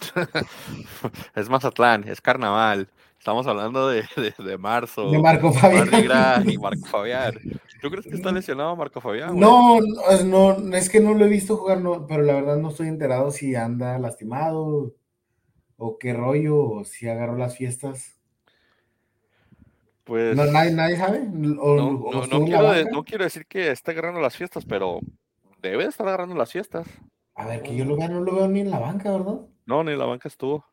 es 1.34 1.48
Mazatlán, 1.48 2.08
es 2.08 2.20
carnaval, 2.20 2.88
estamos 3.18 3.46
hablando 3.46 3.88
de, 3.88 4.04
de, 4.16 4.34
de 4.44 4.58
marzo. 4.58 5.10
De 5.10 5.18
Marco 5.18 5.52
Fabián. 5.52 6.48
Y 6.48 6.58
Marco 6.58 6.86
Fabián. 6.86 7.34
¿Tú 7.80 7.90
crees 7.90 8.06
que 8.06 8.14
está 8.14 8.32
lesionado 8.32 8.76
Marco 8.76 9.00
Fabián? 9.00 9.38
No, 9.38 9.78
no, 10.24 10.58
no, 10.58 10.76
es 10.76 10.88
que 10.88 11.00
no 11.00 11.14
lo 11.14 11.24
he 11.24 11.28
visto 11.28 11.56
jugar, 11.56 11.80
no, 11.80 12.06
pero 12.06 12.22
la 12.22 12.34
verdad 12.34 12.56
no 12.56 12.70
estoy 12.70 12.88
enterado 12.88 13.30
si 13.30 13.54
anda 13.54 13.98
lastimado 13.98 14.94
o 15.76 15.98
qué 15.98 16.12
rollo, 16.12 16.58
o 16.58 16.84
si 16.84 17.08
agarró 17.08 17.36
las 17.36 17.56
fiestas. 17.56 18.16
Pues... 20.04 20.36
No, 20.36 20.44
nadie, 20.46 20.70
nadie 20.72 20.96
sabe. 20.96 21.20
O, 21.20 21.76
no, 21.76 21.88
o 21.88 22.26
no, 22.26 22.44
quiero, 22.44 22.70
de- 22.72 22.84
no 22.90 23.04
quiero 23.04 23.24
decir 23.24 23.46
que 23.46 23.70
esté 23.70 23.92
agarrando 23.92 24.20
las 24.20 24.36
fiestas, 24.36 24.64
pero 24.66 25.00
debe 25.62 25.84
de 25.84 25.88
estar 25.88 26.06
agarrando 26.06 26.34
las 26.34 26.52
fiestas. 26.52 26.86
A 27.34 27.46
ver, 27.46 27.62
que 27.62 27.74
yo 27.74 27.84
lo 27.84 27.96
vea, 27.96 28.08
no 28.08 28.20
lo 28.20 28.34
veo 28.34 28.46
ni 28.48 28.60
en 28.60 28.70
la 28.70 28.78
banca, 28.78 29.10
¿verdad? 29.10 29.40
No, 29.66 29.82
ni 29.82 29.92
en 29.92 29.98
la 29.98 30.04
banca 30.04 30.28
estuvo. 30.28 30.64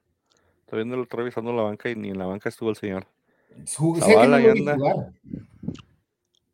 Estoy 0.65 0.83
viendo, 0.83 1.05
revisando 1.09 1.53
la 1.53 1.63
banca 1.63 1.89
y 1.89 1.95
ni 1.95 2.09
en 2.09 2.17
la 2.19 2.25
banca 2.25 2.49
estuvo 2.49 2.69
el 2.69 2.75
señor. 2.75 3.07
Su- 3.65 3.95
sé 3.95 4.05
que 4.05 4.11
Zavala 4.13 4.39
no 4.39 4.45
lo 4.45 4.51
anda. 4.51 5.13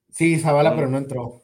Sí, 0.10 0.40
Zavala, 0.40 0.76
pero 0.76 0.88
no 0.90 0.98
entró. 0.98 1.42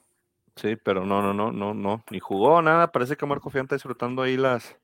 Sí, 0.55 0.75
pero 0.75 1.03
no, 1.05 1.21
no, 1.21 1.33
no, 1.33 1.51
no, 1.51 1.73
no, 1.73 2.03
ni 2.11 2.19
jugó 2.19 2.61
nada. 2.61 2.91
Parece 2.91 3.15
que 3.17 3.25
Marco 3.25 3.49
Fian 3.49 3.65
está 3.65 3.75
disfrutando 3.75 4.21
ahí 4.21 4.37
las, 4.37 4.77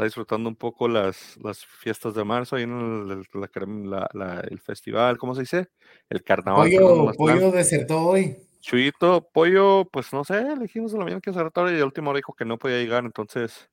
está 0.00 0.04
disfrutando 0.04 0.48
un 0.48 0.56
poco 0.56 0.88
las, 0.88 1.36
las 1.42 1.64
fiestas 1.66 2.14
de 2.14 2.24
marzo 2.24 2.56
ahí 2.56 2.62
en 2.62 2.70
el, 2.72 3.10
el- 3.10 3.40
la 3.40 3.48
crem- 3.48 3.84
la- 3.86 4.08
la- 4.14 4.40
el 4.40 4.58
festival, 4.58 5.18
¿cómo 5.18 5.34
se 5.34 5.42
dice? 5.42 5.68
El 6.08 6.22
carnaval. 6.22 6.70
Pollo. 6.70 7.12
Pollo 7.16 7.50
desertó 7.52 8.06
hoy. 8.06 8.36
Chuyito, 8.60 9.28
Pollo, 9.32 9.84
pues 9.92 10.12
no 10.12 10.24
sé, 10.24 10.42
le 10.42 10.62
dijimos 10.62 10.94
a 10.94 10.98
la 10.98 11.04
mañana 11.04 11.20
que 11.20 11.32
se 11.32 11.42
retara 11.42 11.70
y 11.70 11.74
de 11.74 11.84
última 11.84 12.10
hora 12.10 12.16
dijo 12.18 12.32
que 12.34 12.44
no 12.46 12.58
podía 12.58 12.78
llegar, 12.78 13.04
entonces 13.04 13.68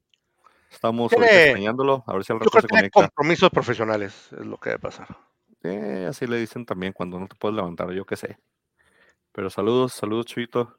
estamos 0.69 1.11
extrañándolo, 1.45 2.03
a 2.05 2.13
ver 2.13 2.23
si 2.25 2.33
al 2.33 2.39
rato 2.39 2.49
se 2.61 2.67
conecta. 2.67 3.01
compromisos 3.01 3.49
profesionales, 3.49 4.29
es 4.37 4.45
lo 4.45 4.57
que 4.57 4.71
debe 4.71 4.79
pasar. 4.81 5.07
Eh, 5.63 6.05
así 6.09 6.27
le 6.27 6.37
dicen 6.37 6.65
también 6.65 6.91
cuando 6.93 7.19
no 7.19 7.27
te 7.27 7.35
puedes 7.35 7.55
levantar, 7.55 7.91
yo 7.91 8.05
qué 8.05 8.15
sé. 8.17 8.37
Pero 9.31 9.49
saludos, 9.49 9.93
saludos, 9.93 10.25
Chuyito. 10.25 10.77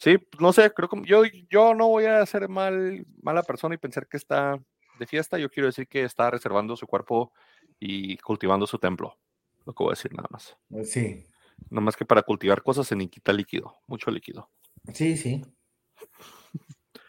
Sí, 0.00 0.16
no 0.38 0.50
sé, 0.54 0.72
creo 0.72 0.88
que 0.88 1.02
yo, 1.04 1.22
yo 1.50 1.74
no 1.74 1.88
voy 1.88 2.06
a 2.06 2.24
ser 2.24 2.48
mal, 2.48 3.04
mala 3.22 3.42
persona 3.42 3.74
y 3.74 3.78
pensar 3.78 4.06
que 4.08 4.16
está 4.16 4.58
de 4.98 5.06
fiesta. 5.06 5.36
Yo 5.36 5.50
quiero 5.50 5.66
decir 5.66 5.86
que 5.86 6.04
está 6.04 6.30
reservando 6.30 6.74
su 6.74 6.86
cuerpo 6.86 7.32
y 7.78 8.16
cultivando 8.18 8.66
su 8.66 8.78
templo. 8.78 9.18
Lo 9.66 9.74
que 9.74 9.84
voy 9.84 9.90
a 9.90 9.96
decir 9.96 10.14
nada 10.14 10.28
más. 10.30 10.56
Sí, 10.84 11.26
Nada 11.68 11.82
más 11.82 11.96
que 11.96 12.06
para 12.06 12.22
cultivar 12.22 12.62
cosas 12.62 12.86
se 12.86 12.96
necesita 12.96 13.30
líquido, 13.34 13.76
mucho 13.86 14.10
líquido. 14.10 14.48
sí, 14.94 15.18
sí. 15.18 15.44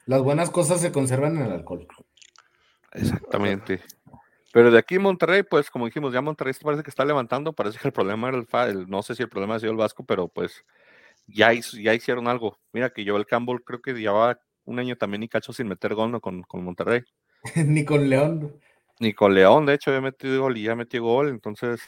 Las 0.06 0.22
buenas 0.22 0.50
cosas 0.50 0.82
se 0.82 0.92
conservan 0.92 1.38
en 1.38 1.44
el 1.44 1.52
alcohol. 1.54 1.88
Exactamente. 2.92 3.82
Pero 4.52 4.70
de 4.70 4.78
aquí 4.78 5.00
Monterrey, 5.00 5.44
pues 5.44 5.70
como 5.70 5.86
dijimos, 5.86 6.12
ya 6.14 6.20
Monterrey 6.22 6.54
parece 6.62 6.84
que 6.84 6.90
está 6.90 7.06
levantando. 7.06 7.54
Parece 7.54 7.80
que 7.80 7.88
el 7.88 7.94
problema 7.94 8.28
era 8.28 8.38
el, 8.38 8.46
fa- 8.46 8.68
el- 8.68 8.90
no 8.90 9.02
sé 9.02 9.16
si 9.16 9.24
el 9.24 9.30
problema 9.30 9.56
ha 9.56 9.60
sido 9.60 9.72
el 9.72 9.78
Vasco, 9.78 10.04
pero 10.04 10.28
pues 10.28 10.66
ya, 11.28 11.54
hizo- 11.54 11.78
ya 11.78 11.94
hicieron 11.94 12.28
algo. 12.28 12.58
Mira 12.74 12.90
que 12.92 13.06
Joel 13.08 13.26
Campbell 13.26 13.62
creo 13.64 13.82
que 13.82 13.94
llevaba 13.94 14.40
un 14.66 14.80
año 14.80 14.96
también 14.96 15.24
y 15.24 15.28
cacho 15.28 15.54
sin 15.54 15.68
meter 15.68 15.96
gol 15.96 16.12
¿no? 16.12 16.22
con, 16.22 16.44
con 16.44 16.64
Monterrey. 16.64 17.02
Ni 17.68 17.86
con 17.86 18.10
León. 18.10 18.60
Ni 19.00 19.14
con 19.14 19.34
León, 19.34 19.66
de 19.66 19.74
hecho, 19.74 19.90
había 19.90 20.02
metido 20.02 20.42
gol 20.44 20.58
y 20.58 20.64
ya 20.64 20.76
metió 20.76 21.02
gol. 21.02 21.30
Entonces, 21.30 21.82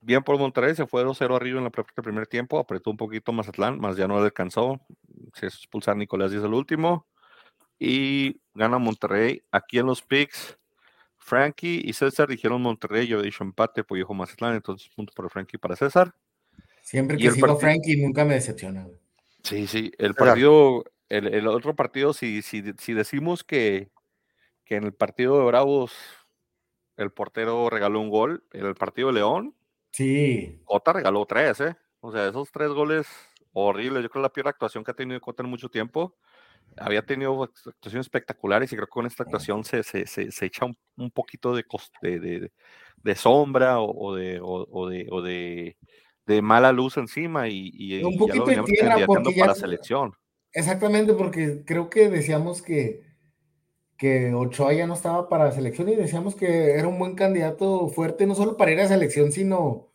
bien 0.00 0.22
por 0.22 0.38
Monterrey, 0.38 0.74
se 0.74 0.86
fue 0.86 1.02
2-0 1.02 1.34
arriba 1.34 1.58
en 1.58 1.64
la 1.64 1.70
el 1.74 2.02
primer 2.02 2.26
tiempo, 2.26 2.58
apretó 2.58 2.90
un 2.90 2.96
poquito 2.98 3.32
Mazatlán, 3.32 3.80
más 3.80 3.96
ya 3.96 4.06
no 4.06 4.18
le 4.18 4.26
alcanzó. 4.26 4.80
Se 5.32 5.46
hizo 5.46 5.56
expulsar 5.56 5.96
Nicolás 5.96 6.30
Díaz 6.30 6.44
el 6.44 6.52
último. 6.52 7.06
Y 7.78 8.40
gana 8.54 8.78
Monterrey. 8.78 9.42
Aquí 9.50 9.78
en 9.78 9.86
los 9.86 10.02
picks, 10.02 10.58
Frankie 11.16 11.80
y 11.84 11.92
César 11.94 12.28
dijeron 12.28 12.60
Monterrey, 12.62 13.06
yo 13.06 13.20
he 13.20 13.22
dicho 13.22 13.42
empate, 13.42 13.82
pues 13.82 13.98
dijo 13.98 14.12
Mazatlán, 14.14 14.54
entonces 14.54 14.88
punto 14.94 15.12
para 15.16 15.28
Frankie 15.28 15.56
y 15.56 15.58
para 15.58 15.76
César. 15.76 16.14
Siempre 16.86 17.16
que 17.16 17.26
el 17.26 17.32
sigo 17.32 17.46
a 17.46 17.48
partido- 17.50 17.60
Frankie 17.68 17.96
nunca 18.00 18.24
me 18.24 18.34
decepciona. 18.34 18.86
Sí, 19.42 19.66
sí, 19.66 19.90
el 19.98 20.14
partido, 20.14 20.84
el, 21.08 21.34
el 21.34 21.48
otro 21.48 21.74
partido, 21.74 22.12
si, 22.12 22.42
si, 22.42 22.62
si 22.78 22.92
decimos 22.94 23.42
que, 23.42 23.90
que 24.64 24.76
en 24.76 24.84
el 24.84 24.92
partido 24.94 25.36
de 25.38 25.46
Bravos 25.46 25.92
el 26.96 27.10
portero 27.10 27.68
regaló 27.68 28.00
un 28.00 28.08
gol, 28.08 28.44
en 28.52 28.66
el 28.66 28.76
partido 28.76 29.08
de 29.08 29.14
León, 29.14 29.54
Sí, 29.90 30.60
Cota 30.64 30.92
regaló 30.92 31.26
tres, 31.26 31.60
¿eh? 31.60 31.74
O 32.00 32.12
sea, 32.12 32.28
esos 32.28 32.52
tres 32.52 32.68
goles 32.68 33.08
horribles. 33.52 34.02
Yo 34.02 34.10
creo 34.10 34.20
que 34.22 34.26
la 34.26 34.32
peor 34.32 34.48
actuación 34.48 34.84
que 34.84 34.90
ha 34.92 34.94
tenido 34.94 35.20
Cota 35.20 35.42
en 35.42 35.48
mucho 35.50 35.68
tiempo. 35.70 36.14
Había 36.76 37.02
tenido 37.02 37.32
act- 37.38 37.66
actuaciones 37.68 38.06
espectaculares 38.06 38.70
y 38.72 38.76
creo 38.76 38.86
que 38.86 38.90
con 38.90 39.06
esta 39.06 39.22
actuación 39.24 39.64
se, 39.64 39.82
se, 39.82 40.06
se, 40.06 40.30
se 40.30 40.46
echa 40.46 40.66
un, 40.66 40.76
un 40.98 41.10
poquito 41.10 41.52
de, 41.54 41.64
cos- 41.66 41.90
de, 42.02 42.20
de- 42.20 42.52
de 43.02 43.14
sombra 43.16 43.80
o, 43.80 43.90
o 44.10 44.14
de, 44.14 44.38
o, 44.40 44.66
o 44.70 44.88
de, 44.88 45.06
o 45.10 45.22
de, 45.22 45.76
de 46.26 46.42
mala 46.42 46.72
luz 46.72 46.96
encima 46.96 47.48
y, 47.48 47.70
y- 47.74 48.02
Un 48.04 48.16
poquito 48.18 48.46
lo 48.46 48.46
de 48.46 48.62
tierra, 48.64 49.06
porque 49.06 49.34
ya- 49.34 49.42
para 49.42 49.54
selección. 49.54 50.12
exactamente, 50.52 51.14
porque 51.14 51.62
creo 51.64 51.88
que 51.88 52.08
decíamos 52.10 52.62
que, 52.62 53.02
que 53.96 54.34
Ochoa 54.34 54.72
ya 54.74 54.86
no 54.86 54.94
estaba 54.94 55.28
para 55.28 55.52
selección 55.52 55.88
y 55.88 55.94
decíamos 55.96 56.34
que 56.34 56.72
era 56.72 56.88
un 56.88 56.98
buen 56.98 57.14
candidato 57.14 57.88
fuerte, 57.88 58.26
no 58.26 58.34
solo 58.34 58.56
para 58.56 58.72
ir 58.72 58.80
a 58.80 58.88
selección, 58.88 59.32
sino 59.32 59.86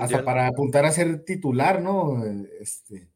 hasta 0.00 0.24
para 0.24 0.46
apuntar 0.46 0.84
a 0.84 0.92
ser 0.92 1.24
titular, 1.24 1.82
¿no? 1.82 2.22
Este, 2.60 3.08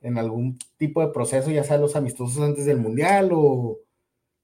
en 0.00 0.18
algún 0.18 0.58
tipo 0.78 1.00
de 1.02 1.12
proceso, 1.12 1.50
ya 1.50 1.64
sea 1.64 1.78
los 1.78 1.96
amistosos 1.96 2.42
antes 2.42 2.64
del 2.64 2.78
Mundial 2.78 3.30
o, 3.32 3.78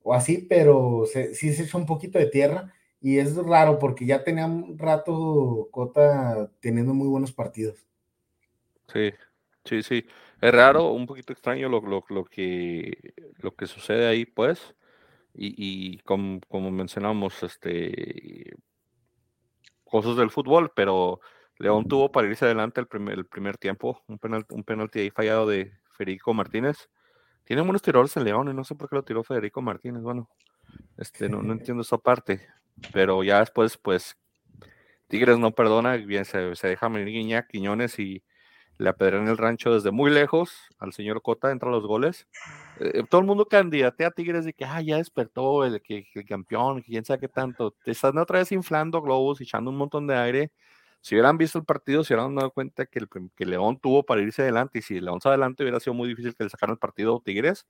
o 0.03 0.15
así, 0.15 0.47
pero 0.49 1.05
se- 1.11 1.35
sí 1.35 1.53
se 1.53 1.63
echa 1.65 1.79
un 1.79 1.87
poquito 1.87 2.19
de 2.19 2.27
tierra 2.27 2.73
y 3.03 3.19
es 3.19 3.37
raro 3.37 3.81
porque 3.81 4.07
ya 4.07 4.23
tenía 4.23 4.47
un 4.47 4.79
rato 4.79 5.69
Cota 5.73 6.51
teniendo 6.61 6.95
muy 6.95 7.09
buenos 7.09 7.33
partidos. 7.33 7.85
Sí, 8.93 9.13
sí, 9.65 9.83
sí. 9.83 10.07
Es 10.41 10.53
raro, 10.53 10.93
un 10.93 11.07
poquito 11.07 11.33
extraño 11.33 11.69
lo, 11.69 11.81
lo, 11.81 12.05
lo 12.09 12.25
que, 12.25 13.13
lo 13.39 13.55
que 13.57 13.67
sucede 13.67 14.07
ahí, 14.07 14.25
pues. 14.25 14.77
Y, 15.35 15.55
y 15.57 15.99
como, 16.01 16.41
como 16.49 16.71
mencionamos, 16.71 17.43
este, 17.43 18.55
cosas 19.85 20.17
del 20.17 20.31
fútbol, 20.31 20.73
pero 20.75 21.21
León 21.59 21.87
tuvo 21.89 22.13
para 22.13 22.29
irse 22.29 22.45
adelante 22.45 22.81
el 22.81 22.87
primer, 22.87 23.19
el 23.19 23.27
primer 23.27 23.57
tiempo, 23.59 24.03
un, 24.07 24.19
penal, 24.19 24.47
un 24.51 24.63
penalti 24.63 25.01
ahí 25.01 25.11
fallado 25.11 25.47
de 25.47 25.73
Federico 25.97 26.33
Martínez. 26.35 26.89
Tiene 27.45 27.63
buenos 27.63 27.83
tiradores 27.83 28.17
en 28.17 28.25
León 28.25 28.49
y 28.49 28.55
no 28.55 28.63
sé 28.63 28.75
por 28.75 28.89
qué 28.89 28.95
lo 28.95 29.03
tiró 29.03 29.25
Federico 29.25 29.61
Martínez. 29.61 30.03
Bueno, 30.03 30.29
este, 30.97 31.29
no, 31.29 31.43
no 31.43 31.53
entiendo 31.53 31.83
esa 31.83 31.99
parte, 31.99 32.47
pero 32.93 33.23
ya 33.23 33.41
después, 33.41 33.77
pues, 33.77 34.17
Tigres 35.09 35.39
no 35.39 35.53
perdona, 35.53 35.97
bien 35.97 36.25
se, 36.25 36.57
se 36.57 36.69
deja 36.69 36.89
Guiñac, 36.89 37.49
Quiñones 37.49 37.99
y 37.99 38.23
le 38.79 38.89
apedrean 38.89 39.29
el 39.29 39.37
rancho 39.37 39.73
desde 39.73 39.91
muy 39.91 40.11
lejos 40.11 40.53
al 40.79 40.93
señor 40.93 41.23
Cota, 41.23 41.51
entra 41.51 41.71
los 41.71 41.87
goles. 41.87 42.27
Eh, 42.81 43.03
todo 43.09 43.21
el 43.21 43.27
mundo 43.27 43.47
candidatea 43.47 44.09
a 44.09 44.11
Tigres 44.11 44.45
de 44.45 44.53
que 44.53 44.65
ah, 44.65 44.81
ya 44.81 44.97
despertó 44.97 45.65
el, 45.65 45.81
que, 45.83 46.07
el 46.15 46.25
campeón, 46.25 46.83
quién 46.83 47.05
sabe 47.05 47.21
qué 47.21 47.29
tanto. 47.29 47.75
Te 47.85 47.93
están 47.93 48.19
otra 48.19 48.41
vez 48.41 48.53
inflando 48.53 49.01
globos 49.01 49.41
echando 49.41 49.71
un 49.71 49.77
montón 49.77 50.07
de 50.07 50.17
aire. 50.17 50.53
Si 51.01 51.15
hubieran 51.15 51.37
visto 51.37 51.59
el 51.59 51.65
partido, 51.65 52.05
se 52.05 52.15
hubieran 52.15 52.35
dado 52.35 52.51
cuenta 52.53 52.87
que, 52.87 53.01
el, 53.01 53.09
que 53.37 53.45
León 53.45 53.79
tuvo 53.81 54.05
para 54.05 54.23
irse 54.23 54.43
adelante. 54.43 54.79
Y 54.79 54.83
si 54.83 55.01
León 55.01 55.21
se 55.21 55.29
adelante, 55.29 55.63
hubiera 55.63 55.81
sido 55.81 55.95
muy 55.95 56.09
difícil 56.09 56.35
que 56.35 56.45
le 56.45 56.51
sacaran 56.51 56.75
el 56.75 56.79
partido 56.79 57.21
Tigres. 57.25 57.67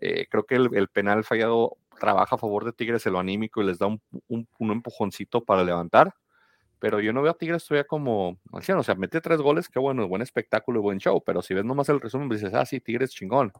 Eh, 0.00 0.26
creo 0.28 0.44
que 0.44 0.56
el, 0.56 0.88
penal 0.88 1.24
fallado 1.24 1.76
trabaja 1.98 2.36
a 2.36 2.38
favor 2.38 2.64
de 2.64 2.72
Tigres 2.72 3.06
en 3.06 3.12
lo 3.14 3.18
anímico 3.18 3.62
y 3.62 3.66
les 3.66 3.78
da 3.78 3.86
un, 3.86 4.00
un, 4.28 4.70
empujoncito 4.70 5.44
para 5.44 5.64
levantar 5.64 6.14
pero 6.84 7.00
yo 7.00 7.14
no 7.14 7.22
veo 7.22 7.32
a 7.32 7.38
Tigres 7.38 7.64
todavía 7.64 7.86
como, 7.86 8.38
o 8.50 8.60
sea, 8.60 8.94
mete 8.94 9.22
tres 9.22 9.40
goles, 9.40 9.70
qué 9.70 9.78
bueno, 9.78 10.06
buen 10.06 10.20
espectáculo 10.20 10.80
y 10.80 10.82
buen 10.82 10.98
show, 10.98 11.22
pero 11.24 11.40
si 11.40 11.54
ves 11.54 11.64
nomás 11.64 11.88
el 11.88 11.98
resumen, 11.98 12.28
dices, 12.28 12.52
ah, 12.52 12.66
sí, 12.66 12.78
Tigres 12.78 13.10
chingón. 13.10 13.52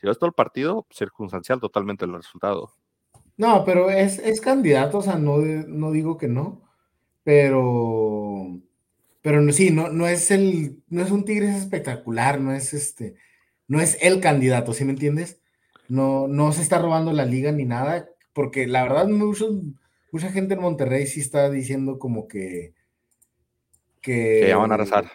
Si 0.00 0.06
ves 0.06 0.18
todo 0.18 0.28
el 0.28 0.32
partido, 0.32 0.86
circunstancial 0.90 1.60
totalmente 1.60 2.06
el 2.06 2.14
resultado. 2.14 2.72
No, 3.36 3.66
pero 3.66 3.90
es, 3.90 4.18
es 4.18 4.40
candidato, 4.40 4.96
o 4.96 5.02
sea, 5.02 5.16
no, 5.16 5.36
no 5.36 5.90
digo 5.92 6.16
que 6.16 6.28
no, 6.28 6.62
pero, 7.22 8.58
pero 9.20 9.52
sí, 9.52 9.70
no, 9.70 9.90
no 9.90 10.06
es 10.06 10.30
el, 10.30 10.82
no 10.88 11.02
es 11.02 11.10
un 11.10 11.26
Tigres 11.26 11.56
espectacular, 11.56 12.40
no 12.40 12.52
es 12.52 12.72
este, 12.72 13.14
no 13.68 13.82
es 13.82 13.98
el 14.00 14.20
candidato, 14.20 14.72
¿sí 14.72 14.86
me 14.86 14.92
entiendes? 14.92 15.39
No, 15.90 16.28
no 16.28 16.52
se 16.52 16.62
está 16.62 16.78
robando 16.78 17.12
la 17.12 17.24
liga 17.24 17.50
ni 17.50 17.64
nada, 17.64 18.08
porque 18.32 18.66
la 18.66 18.84
verdad 18.84 19.08
muchos 19.08 19.56
mucha 20.12 20.30
gente 20.30 20.54
en 20.54 20.60
Monterrey 20.60 21.06
sí 21.06 21.20
está 21.20 21.50
diciendo 21.50 21.98
como 21.98 22.28
que. 22.28 22.74
Que, 24.00 24.40
que 24.42 24.48
ya 24.48 24.56
van 24.56 24.72
a 24.72 24.76
rezar. 24.76 25.10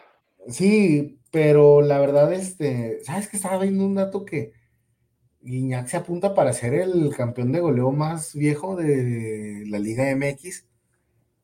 Sí, 0.48 1.20
pero 1.32 1.82
la 1.82 1.98
verdad, 2.00 2.32
este, 2.34 3.00
¿sabes 3.04 3.28
que 3.28 3.38
estaba 3.38 3.58
viendo 3.58 3.86
un 3.86 3.96
dato 3.96 4.26
que 4.26 4.54
Guiñac 5.42 5.88
se 5.88 5.98
apunta 5.98 6.36
para 6.36 6.54
ser 6.54 6.74
el 6.76 7.16
campeón 7.16 7.52
de 7.52 7.62
goleo 7.62 7.92
más 7.92 8.36
viejo 8.36 8.76
de 8.76 9.64
la 9.68 9.80
Liga 9.80 10.14
MX? 10.16 10.66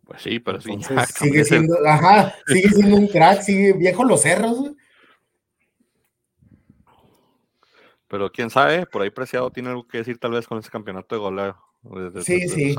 Pues 0.05 0.21
sí, 0.21 0.39
pero 0.39 0.59
sí. 0.59 0.77
Sigue 1.17 1.45
siendo, 1.45 1.75
ajá, 1.87 2.35
sigue 2.47 2.69
siendo 2.69 2.97
un 2.97 3.07
crack, 3.07 3.41
sigue 3.41 3.73
viejo 3.73 4.03
los 4.03 4.21
cerros, 4.21 4.59
güey. 4.59 4.75
Pero 8.11 8.29
quién 8.29 8.49
sabe, 8.49 8.85
por 8.85 9.01
ahí 9.01 9.09
Preciado 9.09 9.49
tiene 9.51 9.69
algo 9.69 9.87
que 9.87 9.99
decir 9.99 10.19
tal 10.19 10.31
vez 10.31 10.45
con 10.45 10.59
ese 10.59 10.69
campeonato 10.69 11.15
de 11.15 11.21
goleo. 11.21 11.57
Desde, 11.81 12.23
sí, 12.23 12.41
desde 12.41 12.55
sí. 12.55 12.75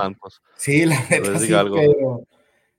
Sí, 0.56 0.84
la 0.84 1.00
neta 1.08 1.38
sí, 1.38 1.48
pero, 1.48 2.26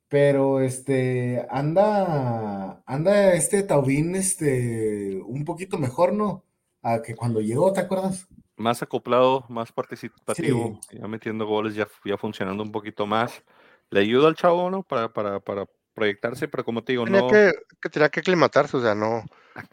pero 0.08 0.62
este 0.62 1.44
anda, 1.50 2.84
anda 2.86 3.34
este 3.34 3.64
Taubín 3.64 4.16
este 4.16 5.20
un 5.26 5.44
poquito 5.46 5.80
mejor, 5.80 6.14
¿no? 6.14 6.46
A 6.84 7.02
que 7.02 7.16
cuando 7.16 7.42
llegó, 7.42 7.74
¿te 7.74 7.80
acuerdas? 7.80 8.28
Más 8.56 8.84
acoplado, 8.84 9.46
más 9.50 9.72
participativo, 9.72 10.80
sí. 10.88 11.00
ya 11.00 11.08
metiendo 11.08 11.48
goles, 11.48 11.74
ya, 11.74 11.88
ya 12.06 12.18
funcionando 12.18 12.62
un 12.62 12.72
poquito 12.72 13.08
más. 13.08 13.42
Le 13.90 14.02
ayuda 14.02 14.28
al 14.28 14.36
chavo, 14.36 14.70
¿no? 14.70 14.84
Para, 14.84 15.12
para, 15.12 15.40
para 15.40 15.66
proyectarse, 15.96 16.48
pero 16.48 16.64
como 16.64 16.84
te 16.84 16.92
digo, 16.92 17.06
tenía 17.06 17.22
no. 17.22 17.28
Que, 17.30 17.52
que 17.82 17.90
tenía 17.90 18.10
que 18.10 18.20
aclimatarse, 18.20 18.78
o 18.78 18.82
sea, 18.82 18.94
no. 18.94 19.24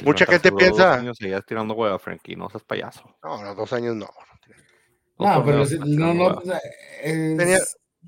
Mucha 0.05 0.27
gente 0.27 0.53
piensa. 0.53 0.89
Dos 0.89 0.99
años 0.99 1.17
seguías 1.19 1.45
tirando 1.45 1.75
hueva, 1.75 1.99
Frankie, 1.99 2.37
no 2.37 2.49
seas 2.51 2.65
payaso. 2.65 3.17
No, 3.23 3.43
no, 3.43 3.55
dos 3.55 3.73
años 3.73 3.97
no. 3.97 4.09
No, 5.19 5.45
pero 5.45 5.63
es, 5.63 5.79
no, 5.79 6.15
no, 6.15 6.27
o 6.29 6.43
sea, 6.43 6.59
es, 7.03 7.37
Tenía... 7.37 7.59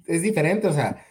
es, 0.06 0.22
diferente, 0.22 0.66
o 0.66 0.72
sea, 0.72 1.04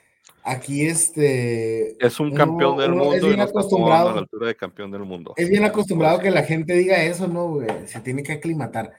aquí 0.43 0.87
este... 0.87 1.95
Es 2.03 2.19
un 2.19 2.33
campeón 2.33 2.73
uno, 2.73 2.81
del 2.81 2.91
mundo 2.91 3.13
es 3.13 3.21
bien 3.21 3.33
y 3.33 3.37
no 3.37 3.43
acostumbrado 3.43 4.09
a 4.09 4.13
la 4.13 4.19
altura 4.21 4.47
de 4.47 4.55
campeón 4.55 4.89
del 4.89 5.03
mundo. 5.03 5.33
Es 5.37 5.47
bien 5.47 5.63
acostumbrado 5.63 6.19
que 6.19 6.31
la 6.31 6.43
gente 6.43 6.73
diga 6.73 7.03
eso, 7.03 7.27
¿no? 7.27 7.49
Güey? 7.49 7.67
Se 7.85 7.99
tiene 7.99 8.23
que 8.23 8.33
aclimatar, 8.33 8.93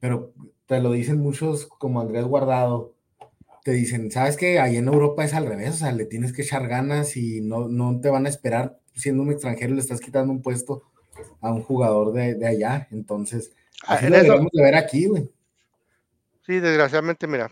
pero 0.00 0.32
te 0.64 0.80
lo 0.80 0.92
dicen 0.92 1.18
muchos 1.18 1.66
como 1.66 2.00
Andrés 2.00 2.24
Guardado, 2.24 2.94
te 3.62 3.72
dicen, 3.72 4.10
¿sabes 4.10 4.38
que 4.38 4.58
Ahí 4.58 4.76
en 4.76 4.88
Europa 4.88 5.24
es 5.24 5.34
al 5.34 5.46
revés, 5.46 5.74
o 5.74 5.78
sea, 5.78 5.92
le 5.92 6.06
tienes 6.06 6.32
que 6.32 6.42
echar 6.42 6.68
ganas 6.68 7.18
y 7.18 7.42
no, 7.42 7.68
no 7.68 8.00
te 8.00 8.08
van 8.08 8.24
a 8.24 8.30
esperar 8.30 8.78
siendo 8.94 9.22
un 9.22 9.30
extranjero, 9.30 9.74
le 9.74 9.80
estás 9.80 10.00
quitando 10.00 10.32
un 10.32 10.40
puesto 10.40 10.84
a 11.40 11.52
un 11.52 11.62
jugador 11.62 12.12
de, 12.12 12.34
de 12.34 12.46
allá, 12.46 12.88
entonces, 12.90 13.52
así 13.86 14.06
ah, 14.06 14.10
lo 14.10 14.16
deberíamos 14.16 14.52
de 14.52 14.62
ver 14.62 14.74
aquí, 14.74 15.06
güey. 15.06 15.30
Sí, 16.46 16.60
desgraciadamente, 16.60 17.26
mira. 17.26 17.50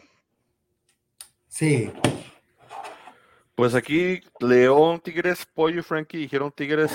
Sí. 1.49 1.93
Pues 3.55 3.75
aquí 3.75 4.21
León, 4.41 5.01
Tigres, 5.01 5.47
Pollo 5.53 5.81
y 5.81 5.83
Frankie 5.83 6.19
dijeron 6.19 6.53
Tigres. 6.53 6.93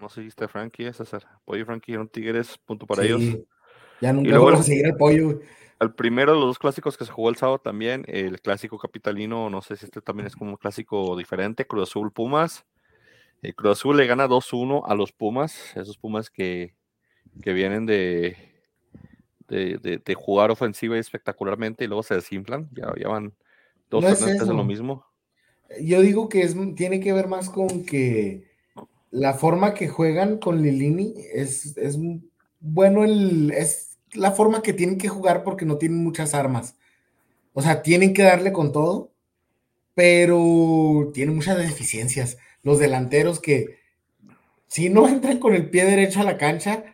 No 0.00 0.08
sé 0.08 0.22
si 0.22 0.28
está 0.28 0.48
Frankie, 0.48 0.86
es 0.86 1.00
hacer. 1.00 1.24
Pollo 1.44 1.62
y 1.62 1.64
Frankie 1.64 1.92
dijeron 1.92 2.08
Tigres, 2.08 2.58
punto 2.58 2.86
para 2.86 3.02
sí. 3.02 3.08
ellos. 3.08 3.38
Ya 4.00 4.12
nunca 4.12 4.38
vamos 4.38 4.60
a 4.60 4.62
seguir 4.62 4.86
el 4.86 4.96
pollo. 4.96 5.40
El 5.80 5.92
primero 5.94 6.32
de 6.32 6.38
los 6.38 6.48
dos 6.48 6.58
clásicos 6.58 6.96
que 6.96 7.04
se 7.04 7.12
jugó 7.12 7.30
el 7.30 7.36
sábado 7.36 7.58
también, 7.58 8.04
el 8.06 8.40
clásico 8.40 8.78
capitalino, 8.78 9.50
no 9.50 9.60
sé 9.60 9.76
si 9.76 9.86
este 9.86 10.00
también 10.00 10.26
es 10.26 10.36
como 10.36 10.50
un 10.50 10.56
clásico 10.56 11.16
diferente, 11.16 11.66
Cruz 11.66 11.88
Azul 11.88 12.12
Pumas. 12.12 12.64
El 13.44 13.54
Cruz 13.54 13.72
Azul 13.72 13.98
le 13.98 14.06
gana 14.06 14.26
2-1 14.26 14.84
a 14.86 14.94
los 14.94 15.12
Pumas, 15.12 15.76
esos 15.76 15.98
Pumas 15.98 16.30
que, 16.30 16.74
que 17.42 17.52
vienen 17.52 17.84
de, 17.84 18.36
de, 19.48 19.76
de, 19.76 19.98
de, 19.98 20.14
jugar 20.14 20.50
ofensiva 20.50 20.98
espectacularmente 20.98 21.84
y 21.84 21.86
luego 21.86 22.02
se 22.02 22.14
desinflan. 22.14 22.70
Ya, 22.72 22.90
ya 22.98 23.08
van 23.08 23.34
dos 23.90 24.02
no 24.02 24.08
es 24.08 24.46
lo 24.46 24.64
mismo. 24.64 25.04
Yo 25.78 26.00
digo 26.00 26.30
que 26.30 26.40
es, 26.40 26.56
tiene 26.74 27.00
que 27.00 27.12
ver 27.12 27.28
más 27.28 27.50
con 27.50 27.84
que 27.84 28.48
la 29.10 29.34
forma 29.34 29.74
que 29.74 29.88
juegan 29.88 30.38
con 30.38 30.62
Lilini 30.62 31.14
es, 31.34 31.76
es 31.76 31.98
bueno, 32.60 33.04
el, 33.04 33.50
es 33.50 33.98
la 34.14 34.32
forma 34.32 34.62
que 34.62 34.72
tienen 34.72 34.96
que 34.96 35.08
jugar 35.08 35.44
porque 35.44 35.66
no 35.66 35.76
tienen 35.76 36.02
muchas 36.02 36.32
armas. 36.32 36.76
O 37.52 37.60
sea, 37.60 37.82
tienen 37.82 38.14
que 38.14 38.22
darle 38.22 38.52
con 38.54 38.72
todo, 38.72 39.12
pero 39.94 41.10
tienen 41.12 41.36
muchas 41.36 41.58
deficiencias. 41.58 42.38
Los 42.64 42.80
delanteros 42.80 43.38
que 43.38 43.78
si 44.66 44.88
no 44.88 45.06
entran 45.06 45.38
con 45.38 45.54
el 45.54 45.70
pie 45.70 45.84
derecho 45.84 46.20
a 46.20 46.24
la 46.24 46.36
cancha, 46.36 46.84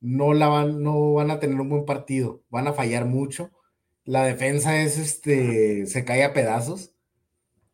no, 0.00 0.32
la 0.34 0.48
van, 0.48 0.82
no 0.82 1.12
van 1.12 1.30
a 1.30 1.38
tener 1.38 1.60
un 1.60 1.68
buen 1.68 1.84
partido, 1.84 2.42
van 2.50 2.66
a 2.66 2.72
fallar 2.72 3.04
mucho. 3.04 3.52
La 4.04 4.24
defensa 4.24 4.82
es 4.82 4.98
este, 4.98 5.86
se 5.86 6.04
cae 6.04 6.24
a 6.24 6.32
pedazos. 6.32 6.92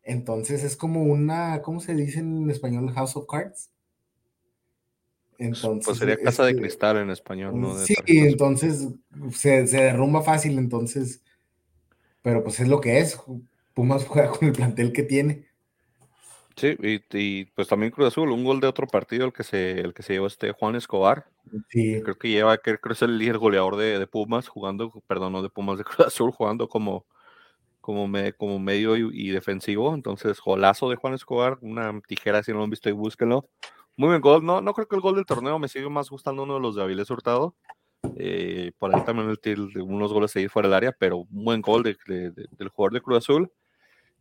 Entonces 0.03 0.63
es 0.63 0.75
como 0.75 1.01
una, 1.01 1.63
¿cómo 1.63 1.79
se 1.79 1.95
dice 1.95 2.19
en 2.19 2.47
español? 2.51 2.91
House 2.91 3.15
of 3.15 3.25
Cards. 3.25 3.71
Entonces, 5.39 5.85
pues 5.85 5.97
sería 5.97 6.17
casa 6.17 6.43
este, 6.43 6.55
de 6.55 6.61
cristal 6.61 6.97
en 6.97 7.09
español, 7.09 7.59
¿no? 7.59 7.77
De 7.77 7.85
sí, 7.85 7.95
entonces 8.07 8.89
se, 9.33 9.65
se, 9.65 9.77
derrumba 9.77 10.21
fácil, 10.21 10.57
entonces, 10.59 11.23
pero 12.21 12.43
pues 12.43 12.59
es 12.59 12.67
lo 12.67 12.79
que 12.79 12.99
es. 12.99 13.19
Pumas 13.73 14.05
juega 14.05 14.29
con 14.29 14.47
el 14.47 14.53
plantel 14.53 14.93
que 14.93 15.01
tiene. 15.01 15.46
Sí, 16.57 16.75
y, 16.81 17.01
y, 17.15 17.45
pues 17.45 17.67
también 17.67 17.91
Cruz 17.91 18.07
Azul, 18.07 18.31
un 18.31 18.43
gol 18.43 18.59
de 18.59 18.65
otro 18.65 18.87
partido, 18.87 19.27
el 19.27 19.31
que 19.31 19.43
se, 19.43 19.79
el 19.79 19.93
que 19.93 20.01
se 20.01 20.13
llevó 20.13 20.25
este 20.25 20.53
Juan 20.53 20.75
Escobar. 20.75 21.27
Sí. 21.69 22.01
Creo 22.01 22.17
que 22.17 22.29
lleva, 22.29 22.57
creo 22.57 22.79
que 22.81 22.93
es 22.93 23.01
el 23.03 23.19
líder 23.19 23.37
goleador 23.37 23.75
de, 23.75 23.99
de, 23.99 24.07
Pumas, 24.07 24.47
jugando, 24.47 24.91
perdón, 25.05 25.33
no 25.33 25.43
de 25.43 25.49
Pumas, 25.49 25.77
de 25.77 25.83
Cruz 25.83 26.07
Azul, 26.07 26.31
jugando 26.31 26.67
como, 26.67 27.05
como, 27.79 28.07
me, 28.07 28.33
como 28.33 28.57
medio 28.57 28.97
y, 28.97 29.07
y, 29.13 29.29
defensivo. 29.29 29.93
Entonces, 29.93 30.41
golazo 30.41 30.89
de 30.89 30.95
Juan 30.95 31.13
Escobar, 31.13 31.59
una 31.61 32.01
tijera, 32.01 32.41
si 32.41 32.51
no 32.51 32.57
lo 32.57 32.63
han 32.63 32.71
visto, 32.71 32.89
y 32.89 32.93
búsquenlo. 32.93 33.47
Muy 33.95 34.09
buen 34.09 34.21
gol. 34.21 34.43
No, 34.43 34.59
no 34.59 34.73
creo 34.73 34.87
que 34.87 34.95
el 34.95 35.01
gol 35.01 35.15
del 35.15 35.25
torneo 35.25 35.59
me 35.59 35.67
sigue 35.67 35.89
más 35.89 36.09
gustando 36.09 36.41
uno 36.41 36.55
de 36.55 36.59
los 36.61 36.75
de 36.75 36.81
Avilés 36.81 37.11
Hurtado. 37.11 37.55
Eh, 38.15 38.71
por 38.79 38.95
ahí 38.95 39.03
también 39.03 39.29
el, 39.29 39.39
el, 39.43 39.81
unos 39.81 40.11
goles 40.11 40.35
ahí 40.35 40.47
fuera 40.47 40.67
del 40.67 40.75
área, 40.75 40.91
pero 40.91 41.17
un 41.17 41.43
buen 41.45 41.61
gol 41.61 41.83
de, 41.83 41.97
de, 42.07 42.31
del 42.31 42.69
jugador 42.69 42.93
de 42.93 43.01
Cruz 43.01 43.17
Azul. 43.19 43.51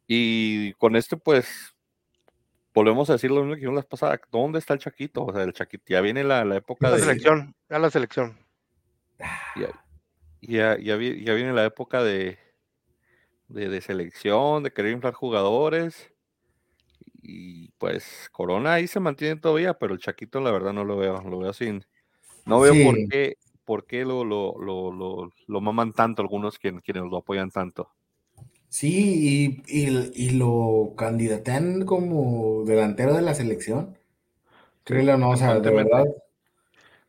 Y 0.07 0.75
con 0.75 0.97
este, 0.97 1.17
pues, 1.17 1.76
volvemos 2.77 3.09
a 3.09 3.15
decir 3.15 3.31
lo 3.31 3.41
mismo 3.41 3.55
que 3.55 3.61
dijimos 3.61 3.77
la 3.77 3.83
pasada, 3.83 4.21
¿dónde 4.31 4.59
está 4.59 4.75
el 4.75 4.81
Chaquito? 4.81 5.25
O 5.25 5.33
sea, 5.33 5.43
el 5.43 5.55
Chaquito, 5.55 5.85
ya 5.89 6.03
viene 6.03 6.23
la, 6.23 6.45
la 6.45 6.57
época 6.57 6.89
la 6.91 6.97
de... 6.97 7.03
selección, 7.03 7.57
ya 7.71 7.79
la 7.79 7.91
selección. 7.91 8.39
Ya, 9.57 9.69
ya, 10.43 10.77
ya, 10.79 10.97
ya 10.99 11.35
viene 11.35 11.53
la 11.55 11.65
época 11.65 12.05
de, 12.05 12.39
de, 13.49 13.69
de, 13.71 13.81
selección, 13.81 14.63
de 14.63 14.73
querer 14.73 14.93
inflar 14.93 15.15
jugadores. 15.15 16.13
Y 17.23 17.71
pues 17.79 18.29
Corona 18.31 18.75
ahí 18.75 18.87
se 18.87 19.01
mantiene 19.01 19.41
todavía, 19.41 19.75
pero 19.75 19.95
el 19.95 20.01
Chaquito 20.01 20.41
la 20.41 20.51
verdad 20.51 20.75
no 20.75 20.85
lo 20.85 20.97
veo, 20.99 21.23
lo 21.23 21.39
veo 21.39 21.53
sin, 21.55 21.85
No 22.45 22.61
veo 22.61 22.75
por 22.85 23.09
qué, 23.09 23.39
por 23.65 23.87
qué 23.87 24.05
lo, 24.05 24.23
lo, 24.23 24.55
lo, 24.61 24.93
lo, 24.93 25.33
lo 25.47 25.61
maman 25.61 25.93
tanto 25.93 26.23
algunos 26.23 26.59
quien- 26.59 26.81
quienes 26.81 27.05
lo 27.05 27.17
apoyan 27.17 27.51
tanto. 27.51 27.91
Sí, 28.77 29.63
y, 29.67 29.87
y- 29.87 30.11
y 30.15 30.31
lo 30.33 30.93
candidatean 30.99 31.87
como 31.87 32.63
delantero 32.67 33.15
de 33.15 33.23
la 33.23 33.33
selección. 33.33 33.97
Créelo 34.85 35.15
o 35.15 35.17
no, 35.17 35.31
o 35.31 35.37
sea, 35.39 35.59
de 35.61 35.71
verdad. 35.71 36.05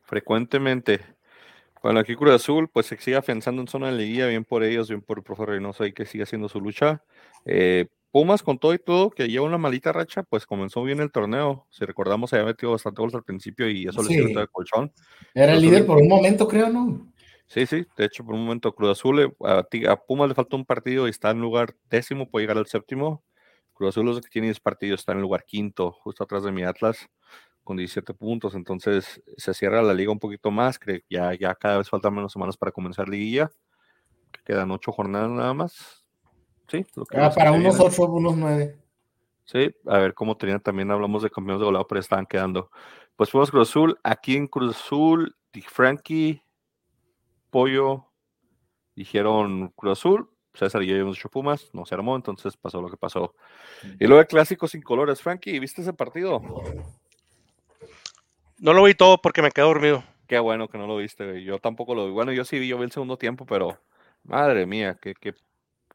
Frecuentemente. 0.04 1.02
Bueno, 1.84 2.00
aquí 2.00 2.16
Cruz 2.16 2.36
Azul, 2.36 2.70
pues 2.72 2.86
se 2.86 2.96
sigue 2.96 3.18
afianzando 3.18 3.62
en 3.62 3.68
zona 3.68 3.92
de 3.92 3.98
liguilla, 3.98 4.28
bien 4.28 4.46
por 4.46 4.64
ellos, 4.64 4.88
bien 4.88 5.02
por 5.02 5.18
el 5.18 5.26
profe 5.26 5.46
Reynoso 5.46 5.84
ahí 5.84 5.92
que 5.92 6.06
sigue 6.06 6.24
haciendo 6.24 6.48
su 6.48 6.62
lucha. 6.62 7.04
Eh, 7.44 7.88
Pumas 8.12 8.42
con 8.42 8.58
todo 8.58 8.74
y 8.74 8.80
todo, 8.80 9.10
que 9.10 9.28
lleva 9.28 9.46
una 9.46 9.58
malita 9.58 9.92
racha, 9.92 10.24
pues 10.24 10.46
comenzó 10.46 10.82
bien 10.84 11.02
el 11.02 11.12
torneo. 11.12 11.68
Si 11.70 11.84
recordamos, 11.84 12.32
había 12.32 12.46
metido 12.46 12.72
bastante 12.72 13.02
goles 13.02 13.14
al 13.16 13.24
principio 13.26 13.70
y 13.70 13.86
eso 13.90 14.02
le 14.02 14.08
sirve 14.08 14.28
Sí. 14.28 14.34
todo 14.34 14.42
de 14.42 14.48
colchón. 14.48 14.92
Era 15.34 15.54
el 15.54 15.62
líder 15.62 15.86
por 15.86 15.98
un 15.98 16.08
momento, 16.08 16.48
creo, 16.48 16.70
¿no? 16.70 17.12
Sí, 17.48 17.66
sí, 17.66 17.86
de 17.96 18.06
hecho, 18.06 18.26
por 18.26 18.36
un 18.36 18.44
momento 18.44 18.76
Cruz 18.76 18.92
Azul, 18.92 19.22
eh, 19.22 19.34
a, 19.46 19.92
a 19.92 19.96
Pumas 19.96 20.28
le 20.28 20.36
falta 20.36 20.56
un 20.58 20.66
partido 20.66 21.08
y 21.08 21.12
está 21.12 21.30
en 21.32 21.40
lugar 21.40 21.76
décimo, 21.90 22.30
puede 22.30 22.44
llegar 22.44 22.58
al 22.58 22.68
séptimo. 22.68 23.24
Cruz 23.74 23.90
Azul 23.90 24.06
los 24.06 24.20
que 24.22 24.28
tiene 24.30 24.48
10 24.48 24.60
partidos 24.60 25.00
está 25.02 25.14
en 25.14 25.22
lugar 25.22 25.46
quinto, 25.46 25.92
justo 25.94 26.24
atrás 26.24 26.44
de 26.44 26.52
mi 26.52 26.64
Atlas, 26.64 27.08
con 27.64 27.78
17 27.78 28.14
puntos. 28.14 28.54
Entonces 28.54 29.22
se 29.38 29.54
cierra 29.54 29.82
la 29.82 29.94
liga 29.94 30.12
un 30.12 30.20
poquito 30.20 30.52
más, 30.52 30.78
creo 30.78 31.00
que 31.00 31.06
ya, 31.10 31.34
ya 31.36 31.56
cada 31.56 31.78
vez 31.78 31.90
faltan 31.90 32.14
menos 32.14 32.34
semanas 32.34 32.58
para 32.58 32.72
comenzar 32.72 33.08
liguilla. 33.08 33.50
Quedan 34.44 34.72
ocho 34.72 34.92
jornadas 34.92 35.30
nada 35.30 35.54
más. 35.54 36.06
Sí, 36.68 36.86
lo 36.96 37.06
que, 37.06 37.18
Ah, 37.18 37.32
para 37.34 37.52
unos 37.52 37.76
vienen. 37.78 37.92
ocho, 37.94 38.04
unos 38.08 38.36
nueve. 38.36 38.78
Sí, 39.46 39.74
a 39.86 40.00
ver 40.00 40.14
cómo 40.14 40.36
tenían 40.36 40.60
también, 40.60 40.92
hablamos 40.92 41.24
de 41.24 41.30
campeones 41.30 41.62
de 41.62 41.66
goleo, 41.66 41.88
pero 41.88 42.02
estaban 42.02 42.26
quedando. 42.26 42.70
Pues 43.16 43.30
fuimos 43.30 43.50
Cruz 43.52 43.70
Azul, 43.70 43.98
aquí 44.04 44.36
en 44.36 44.48
Cruz 44.48 44.76
Azul, 44.76 45.34
Di 45.54 45.62
Frankie, 45.62 46.42
Pollo, 47.58 48.06
dijeron 48.96 49.70
Cruz 49.76 49.98
Azul, 49.98 50.30
César 50.54 50.84
y 50.84 50.86
yo 50.88 50.94
habíamos 50.94 51.16
dicho 51.16 51.28
Pumas, 51.28 51.72
no 51.74 51.88
se 51.88 51.96
armó, 51.96 52.16
entonces 52.16 52.56
pasó 52.56 52.84
lo 52.84 52.88
que 52.92 52.98
pasó. 52.98 53.34
Y 54.00 54.06
luego 54.06 54.20
el 54.22 54.28
clásico 54.28 54.68
sin 54.68 54.84
colores, 54.84 55.24
Frankie, 55.24 55.58
¿viste 55.58 55.82
ese 55.82 55.92
partido? 55.92 56.40
No 58.60 58.74
lo 58.74 58.84
vi 58.84 58.94
todo 58.94 59.20
porque 59.20 59.42
me 59.42 59.50
quedé 59.50 59.66
dormido. 59.66 60.04
Qué 60.28 60.38
bueno 60.38 60.68
que 60.68 60.78
no 60.78 60.86
lo 60.86 60.98
viste, 60.98 61.26
güey. 61.26 61.44
yo 61.44 61.58
tampoco 61.58 61.96
lo 61.96 62.06
vi. 62.06 62.12
Bueno, 62.12 62.32
yo 62.32 62.46
sí 62.46 62.60
vi, 62.60 62.68
yo 62.68 62.78
vi 62.78 62.84
el 62.84 62.92
segundo 62.92 63.18
tiempo, 63.18 63.44
pero 63.48 63.80
madre 64.24 64.68
mía, 64.68 65.00
qué, 65.02 65.16
qué, 65.20 65.34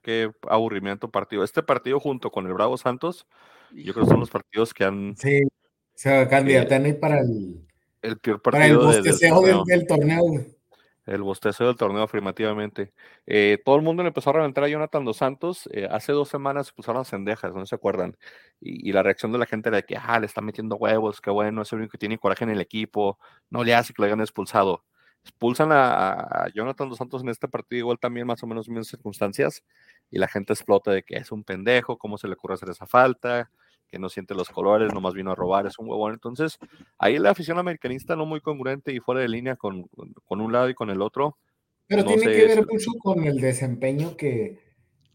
qué 0.03 0.33
aburrimiento 0.49 1.11
partido. 1.13 1.45
Este 1.45 1.63
partido 1.63 2.01
junto 2.01 2.31
con 2.33 2.49
el 2.49 2.55
Bravo 2.55 2.77
Santos, 2.77 3.25
yo 3.71 3.93
creo 3.95 4.05
que 4.05 4.11
son 4.11 4.19
los 4.19 4.31
partidos 4.31 4.75
que 4.75 4.83
han 4.83 5.15
Sí. 5.17 5.45
O 5.45 5.49
sea, 5.95 6.29
candidatean 6.29 6.87
ahí 6.87 6.95
para 6.95 7.21
el, 7.21 7.65
el 8.03 8.19
peor 8.19 8.43
para 8.43 8.67
el 8.67 8.73
partido 8.75 8.91
de- 8.91 8.95
del 9.03 9.13
bosteceo 9.13 9.41
del, 9.43 9.55
torneo. 9.55 9.65
del 9.65 9.87
torneo. 9.87 10.23
güey. 10.23 10.52
El 11.05 11.23
bosteceo 11.23 11.67
del 11.67 11.77
torneo, 11.77 12.03
afirmativamente. 12.03 12.93
Eh, 13.27 13.61
todo 13.65 13.77
el 13.77 13.83
mundo 13.83 14.03
le 14.05 14.09
empezó 14.09 14.31
a 14.31 14.35
reventar 14.35 14.65
a 14.65 14.69
Jonathan 14.69 15.05
Dos 15.05 15.17
Santos. 15.17 15.69
eh, 15.73 15.89
hace 15.91 16.13
dos 16.13 16.29
semanas 16.29 16.69
se 16.69 16.73
pusieron 16.73 17.05
cendejas, 17.05 17.55
no 17.55 17.67
se 17.67 17.75
acuerdan. 17.75 18.17
Y, 18.61 18.93
la 18.93 19.03
reacción 19.03 19.33
de 19.33 19.39
la 19.39 19.47
gente 19.47 19.69
era 19.69 19.79
de 19.79 19.83
que, 19.85 19.97
ah, 19.97 20.21
le 20.21 20.27
está 20.27 20.41
metiendo 20.41 20.77
huevos, 20.77 21.21
qué 21.21 21.31
bueno, 21.31 21.63
es 21.63 21.73
el 21.73 21.81
único 21.81 21.93
que 21.93 21.99
tiene 21.99 22.19
coraje 22.19 22.45
en 22.45 22.51
el 22.51 22.61
equipo, 22.61 23.19
no 23.51 23.65
le 23.65 23.75
hace 23.75 23.93
que 23.93 24.03
lo 24.03 24.07
hayan 24.07 24.21
expulsado. 24.21 24.85
Expulsan 25.25 25.71
a, 25.73 26.47
Jonathan 26.55 26.89
Dos 26.89 26.99
Santos 26.99 27.23
en 27.23 27.29
este 27.31 27.49
partido, 27.49 27.81
igual 27.81 27.99
también 27.99 28.27
más 28.27 28.43
o 28.43 28.47
menos 28.47 28.69
mismas 28.69 28.89
circunstancias, 28.89 29.65
y 30.11 30.19
la 30.19 30.29
gente 30.29 30.53
explota 30.53 30.93
de 30.93 31.03
que 31.03 31.17
es 31.17 31.33
un 31.33 31.45
pendejo, 31.45 31.99
cómo 31.99 32.19
se 32.19 32.29
le 32.29 32.35
ocurre 32.35 32.55
hacer 32.55 32.71
esa 32.71 32.87
falta, 32.87 33.51
que 33.93 33.99
no 33.99 34.09
siente 34.09 34.35
los 34.35 34.49
colores, 34.49 34.91
nomás 34.95 35.13
vino 35.13 35.33
a 35.33 35.35
robar, 35.35 35.67
es 35.67 35.79
un 35.79 35.87
huevón. 35.87 36.15
Entonces, 36.15 36.57
ahí 36.99 37.19
la 37.19 37.29
afición 37.31 37.59
americanista 37.59 38.17
no 38.17 38.25
muy 38.25 38.41
congruente 38.41 38.91
y 38.91 39.01
fuera 39.01 39.21
de 39.21 39.29
línea 39.29 39.55
con, 39.57 39.83
con- 40.27 40.41
un 40.41 40.51
lado 40.51 40.71
y 40.71 40.75
con 40.75 40.89
el 40.89 41.03
otro. 41.03 41.37
Pero 41.87 42.03
No 42.03 42.09
tiene 42.09 42.25
sé, 42.25 42.33
que 42.33 42.45
ver 42.47 42.59
es- 42.61 42.67
mucho 42.67 42.91
con 43.03 43.25
el 43.25 43.39
desempeño 43.39 44.17
que, 44.17 44.59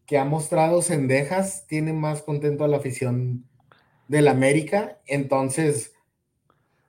que 0.06 0.16
ha 0.16 0.24
mostrado 0.24 0.80
Cendejas. 0.80 1.66
Tiene 1.66 1.92
más 1.92 2.22
contento 2.22 2.62
a 2.62 2.68
la 2.68 2.76
afición 2.76 3.44
del 4.06 4.28
América. 4.28 5.00
Entonces, 5.08 5.92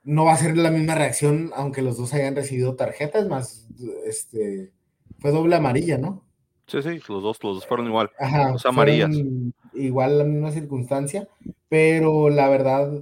no 0.04 0.24
va 0.26 0.34
a 0.34 0.36
ser 0.36 0.56
la 0.56 0.70
misma 0.70 0.94
reacción, 0.94 1.50
aunque 1.56 1.82
los 1.82 1.96
dos 1.98 2.14
hayan 2.14 2.36
recibido 2.36 2.76
tarjetas, 2.76 3.26
más 3.26 3.66
este 4.06 4.72
fue 5.18 5.32
doble 5.32 5.56
amarilla, 5.56 5.98
¿no? 5.98 6.24
Sí, 6.70 6.82
sí, 6.82 7.00
los 7.08 7.22
dos, 7.22 7.42
los 7.42 7.56
dos 7.56 7.66
fueron 7.66 7.86
igual. 7.88 8.10
Ajá, 8.18 8.50
Dos 8.52 8.64
amarillas. 8.64 9.10
igual 9.74 10.18
la 10.18 10.24
misma 10.24 10.52
circunstancia, 10.52 11.26
pero 11.68 12.30
la 12.30 12.48
verdad, 12.48 12.92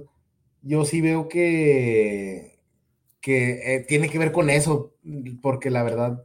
yo 0.63 0.85
sí 0.85 1.01
veo 1.01 1.29
que, 1.29 2.59
que 3.21 3.75
eh, 3.75 3.85
tiene 3.87 4.09
que 4.09 4.17
ver 4.17 4.31
con 4.31 4.49
eso, 4.49 4.95
porque 5.43 5.69
la 5.69 5.83
verdad, 5.83 6.23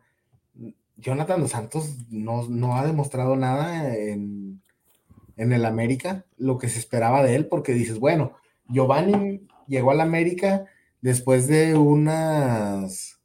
Jonathan 0.96 1.42
Dos 1.42 1.50
Santos 1.50 1.98
no, 2.08 2.48
no 2.48 2.76
ha 2.78 2.86
demostrado 2.86 3.36
nada 3.36 3.94
en, 3.94 4.62
en 5.36 5.52
el 5.52 5.66
América, 5.66 6.24
lo 6.38 6.56
que 6.56 6.70
se 6.70 6.78
esperaba 6.78 7.22
de 7.22 7.34
él, 7.36 7.46
porque 7.46 7.74
dices, 7.74 7.98
bueno, 7.98 8.36
Giovanni 8.68 9.46
llegó 9.66 9.90
al 9.90 10.00
América 10.00 10.64
después 11.02 11.46
de 11.46 11.76
unas 11.76 13.20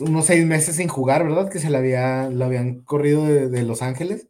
unos 0.00 0.26
seis 0.26 0.44
meses 0.46 0.76
sin 0.76 0.88
jugar, 0.88 1.24
¿verdad? 1.24 1.50
Que 1.50 1.58
se 1.58 1.70
le 1.70 1.76
había, 1.78 2.28
lo 2.28 2.44
habían 2.44 2.80
corrido 2.82 3.24
de, 3.26 3.48
de 3.48 3.62
Los 3.62 3.82
Ángeles. 3.82 4.28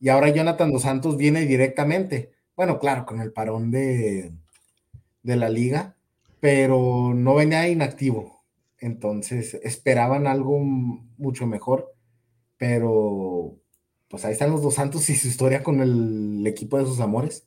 Y 0.00 0.08
ahora 0.08 0.28
Jonathan 0.30 0.72
Dos 0.72 0.82
Santos 0.82 1.16
viene 1.16 1.42
directamente. 1.46 2.32
Bueno, 2.56 2.78
claro, 2.78 3.06
con 3.06 3.20
el 3.20 3.32
parón 3.32 3.70
de, 3.70 4.32
de 5.22 5.36
la 5.36 5.48
liga, 5.48 5.96
pero 6.40 7.12
no 7.14 7.34
venía 7.34 7.68
inactivo. 7.68 8.42
Entonces 8.78 9.54
esperaban 9.62 10.26
algo 10.26 10.58
mucho 10.58 11.46
mejor, 11.46 11.94
pero 12.56 13.56
pues 14.08 14.24
ahí 14.24 14.32
están 14.32 14.50
los 14.50 14.62
Dos 14.62 14.74
Santos 14.74 15.08
y 15.08 15.14
su 15.16 15.28
historia 15.28 15.62
con 15.62 15.80
el 15.80 16.44
equipo 16.46 16.78
de 16.78 16.84
sus 16.84 17.00
amores. 17.00 17.46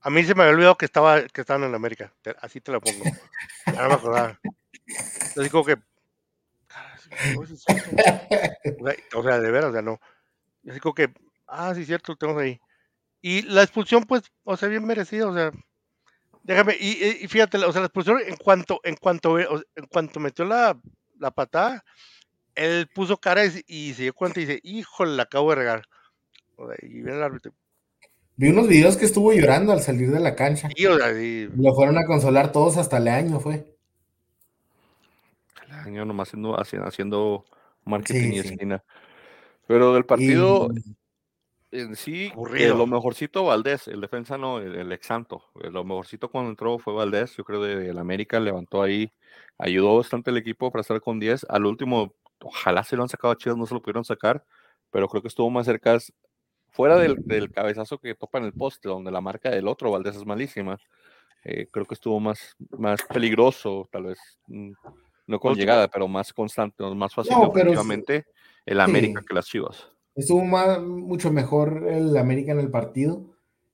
A 0.00 0.10
mí 0.10 0.22
se 0.22 0.34
me 0.34 0.42
había 0.42 0.52
olvidado 0.54 0.76
que 0.76 0.84
estaba 0.84 1.26
que 1.28 1.40
estaban 1.40 1.64
en 1.64 1.74
América. 1.74 2.12
Así 2.42 2.60
te 2.60 2.72
lo 2.72 2.80
pongo. 2.82 3.04
No 3.66 3.88
me 3.88 3.94
acordaba. 3.94 4.38
Así 5.34 5.48
como 5.48 5.64
que. 5.64 5.76
"Cara, 6.66 6.98
sí, 6.98 7.03
no, 7.03 7.03
sí 7.03 7.03
es 7.03 7.03
cierto". 7.03 7.03
O 9.14 9.22
sea, 9.22 9.38
de 9.38 9.50
veras, 9.50 9.70
o 9.70 9.72
sea, 9.72 9.82
no. 9.82 10.00
Y 10.62 10.70
Así 10.70 10.80
como 10.80 10.94
que. 10.94 11.08
Ah, 11.46 11.74
sí, 11.74 11.84
cierto, 11.84 12.12
lo 12.12 12.18
tenemos 12.18 12.42
ahí. 12.42 12.60
Y 13.20 13.42
la 13.42 13.62
expulsión, 13.62 14.04
pues, 14.04 14.22
o 14.44 14.56
sea, 14.56 14.68
bien 14.68 14.84
merecida, 14.84 15.26
o 15.26 15.34
sea. 15.34 15.50
Déjame, 16.42 16.76
y, 16.78 17.04
y- 17.22 17.28
fíjate, 17.28 17.56
o 17.58 17.72
sea, 17.72 17.80
la 17.80 17.86
expulsión 17.86 18.18
en 18.26 18.36
cuanto, 18.36 18.80
en 18.84 18.96
cuanto, 18.96 19.38
en 19.38 19.86
cuanto 19.90 20.20
metió 20.20 20.44
la, 20.44 20.78
la 21.18 21.30
patada, 21.30 21.84
él 22.54 22.86
puso 22.94 23.16
cara 23.16 23.42
y, 23.66 23.94
se 23.94 24.02
dio 24.02 24.14
cuenta 24.14 24.40
y 24.40 24.46
dice, 24.46 24.60
híjole, 24.62 25.16
la 25.16 25.22
acabo 25.24 25.50
de 25.50 25.56
regar. 25.56 25.82
O 26.56 26.68
sea, 26.68 26.76
y 26.82 26.88
viene 26.88 27.14
el 27.14 27.22
árbitro. 27.22 27.52
Vi 28.36 28.48
unos 28.48 28.68
videos 28.68 28.96
que 28.96 29.06
estuvo 29.06 29.32
llorando 29.32 29.72
al 29.72 29.80
salir 29.80 30.10
de 30.10 30.20
la 30.20 30.34
cancha. 30.34 30.68
Y, 30.76 30.86
o 30.86 30.98
sea, 30.98 31.12
y- 31.12 31.48
Lo 31.56 31.74
fueron 31.74 31.96
a 31.98 32.04
consolar 32.04 32.52
todos 32.52 32.76
hasta 32.76 32.98
el 32.98 33.08
año, 33.08 33.40
fue. 33.40 33.73
El 35.84 35.92
año 35.92 36.04
nomás 36.04 36.28
haciendo, 36.28 36.56
haciendo, 36.58 37.44
marketing 37.84 38.32
Sí, 38.32 38.38
y 38.38 38.42
sí. 38.42 38.48
esquina. 38.48 38.84
Pero 39.66 39.94
del 39.94 40.04
partido 40.04 40.68
Y- 40.72 40.94
en 41.70 41.96
sí, 41.96 42.32
eh, 42.56 42.68
lo 42.68 42.86
mejorcito 42.86 43.44
Valdés, 43.44 43.88
el 43.88 44.00
defensa 44.00 44.38
no, 44.38 44.60
el, 44.60 44.76
el 44.76 44.92
ex 44.92 45.06
santo. 45.06 45.42
Eh, 45.60 45.70
Lo 45.70 45.82
mejorcito 45.82 46.28
cuando 46.30 46.50
entró 46.50 46.78
fue 46.78 46.94
Valdés, 46.94 47.36
yo 47.36 47.44
creo 47.44 47.60
de, 47.62 47.90
el 47.90 47.98
América 47.98 48.38
levantó 48.38 48.80
ahí, 48.80 49.12
ayudó 49.58 49.96
bastante 49.96 50.30
el 50.30 50.36
equipo 50.36 50.70
para 50.70 50.82
estar 50.82 51.00
con 51.00 51.18
10. 51.18 51.44
Al 51.48 51.66
último, 51.66 52.14
ojalá 52.40 52.84
se 52.84 52.94
lo 52.96 53.02
han 53.02 53.08
sacado 53.08 53.32
a 53.32 53.36
Chivas, 53.36 53.58
no 53.58 53.66
se 53.66 53.74
lo 53.74 53.82
pudieron 53.82 54.04
sacar, 54.04 54.44
pero 54.90 55.08
creo 55.08 55.20
que 55.20 55.28
estuvo 55.28 55.50
más 55.50 55.66
cerca, 55.66 55.98
fuera 56.70 56.96
del, 56.96 57.16
del 57.26 57.50
cabezazo 57.50 57.98
que 57.98 58.14
topa 58.14 58.38
en 58.38 58.44
el 58.44 58.52
poste, 58.52 58.88
donde 58.88 59.10
la 59.10 59.20
marca 59.20 59.50
del 59.50 59.66
otro 59.66 59.90
Valdés 59.90 60.14
es 60.16 60.24
malísima. 60.24 60.78
eh, 61.44 61.66
creo 61.72 61.84
que 61.86 61.94
estuvo 61.94 62.20
más, 62.20 62.54
más 62.78 63.02
peligroso, 63.02 63.88
tal 63.90 64.04
vez, 64.04 64.18
mm, 64.46 64.72
no 65.26 65.38
con 65.40 65.54
llegada, 65.54 65.88
pero 65.88 66.06
más 66.08 66.32
constante, 66.32 66.82
más 66.94 67.14
fácil 67.14 67.32
No, 67.32 67.52
el 68.66 68.80
América 68.80 69.20
sí. 69.20 69.26
que 69.26 69.34
las 69.34 69.46
Chivas. 69.46 69.88
Estuvo 70.14 70.44
ma- 70.44 70.78
mucho 70.78 71.32
mejor 71.32 71.86
el 71.88 72.16
América 72.16 72.52
en 72.52 72.60
el 72.60 72.70
partido. 72.70 73.24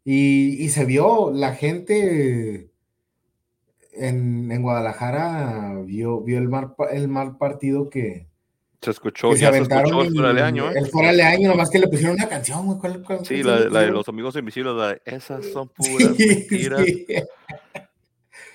Y, 0.04 0.56
y 0.64 0.68
se 0.70 0.84
vio, 0.86 1.30
la 1.30 1.54
gente 1.54 2.70
en, 3.92 4.50
en 4.50 4.62
Guadalajara 4.62 5.80
vio, 5.84 6.20
vio 6.22 6.38
el, 6.38 6.48
mal, 6.48 6.74
el 6.90 7.08
mal 7.08 7.36
partido 7.36 7.90
que, 7.90 8.26
Se 8.80 8.90
escuchó, 8.92 9.34
ya 9.34 9.52
se 9.52 9.58
escuchó 9.58 10.02
el 10.02 10.14
fuera 10.14 10.32
de 10.32 10.40
y- 10.40 10.42
año, 10.42 10.70
¿eh? 10.70 10.74
El 10.76 10.86
fuera 10.86 11.12
de 11.12 11.22
año, 11.22 11.48
nomás 11.50 11.68
que 11.70 11.78
le 11.78 11.88
pusieron 11.88 12.14
una 12.16 12.28
canción, 12.28 12.64
güey. 12.66 12.78
¿Cuál, 12.78 13.02
cuál 13.02 13.26
Sí, 13.26 13.42
la, 13.42 13.52
de- 13.52 13.58
la 13.58 13.64
de 13.64 13.68
pusieron? 13.70 13.94
los 13.94 14.08
amigos 14.08 14.36
invisibles, 14.36 14.74
la 14.74 14.88
de 14.94 15.02
esas 15.04 15.44
son 15.46 15.68
puras 15.68 15.88
Sí, 16.16 16.26
mentiras. 16.26 16.84
sí. 16.86 17.06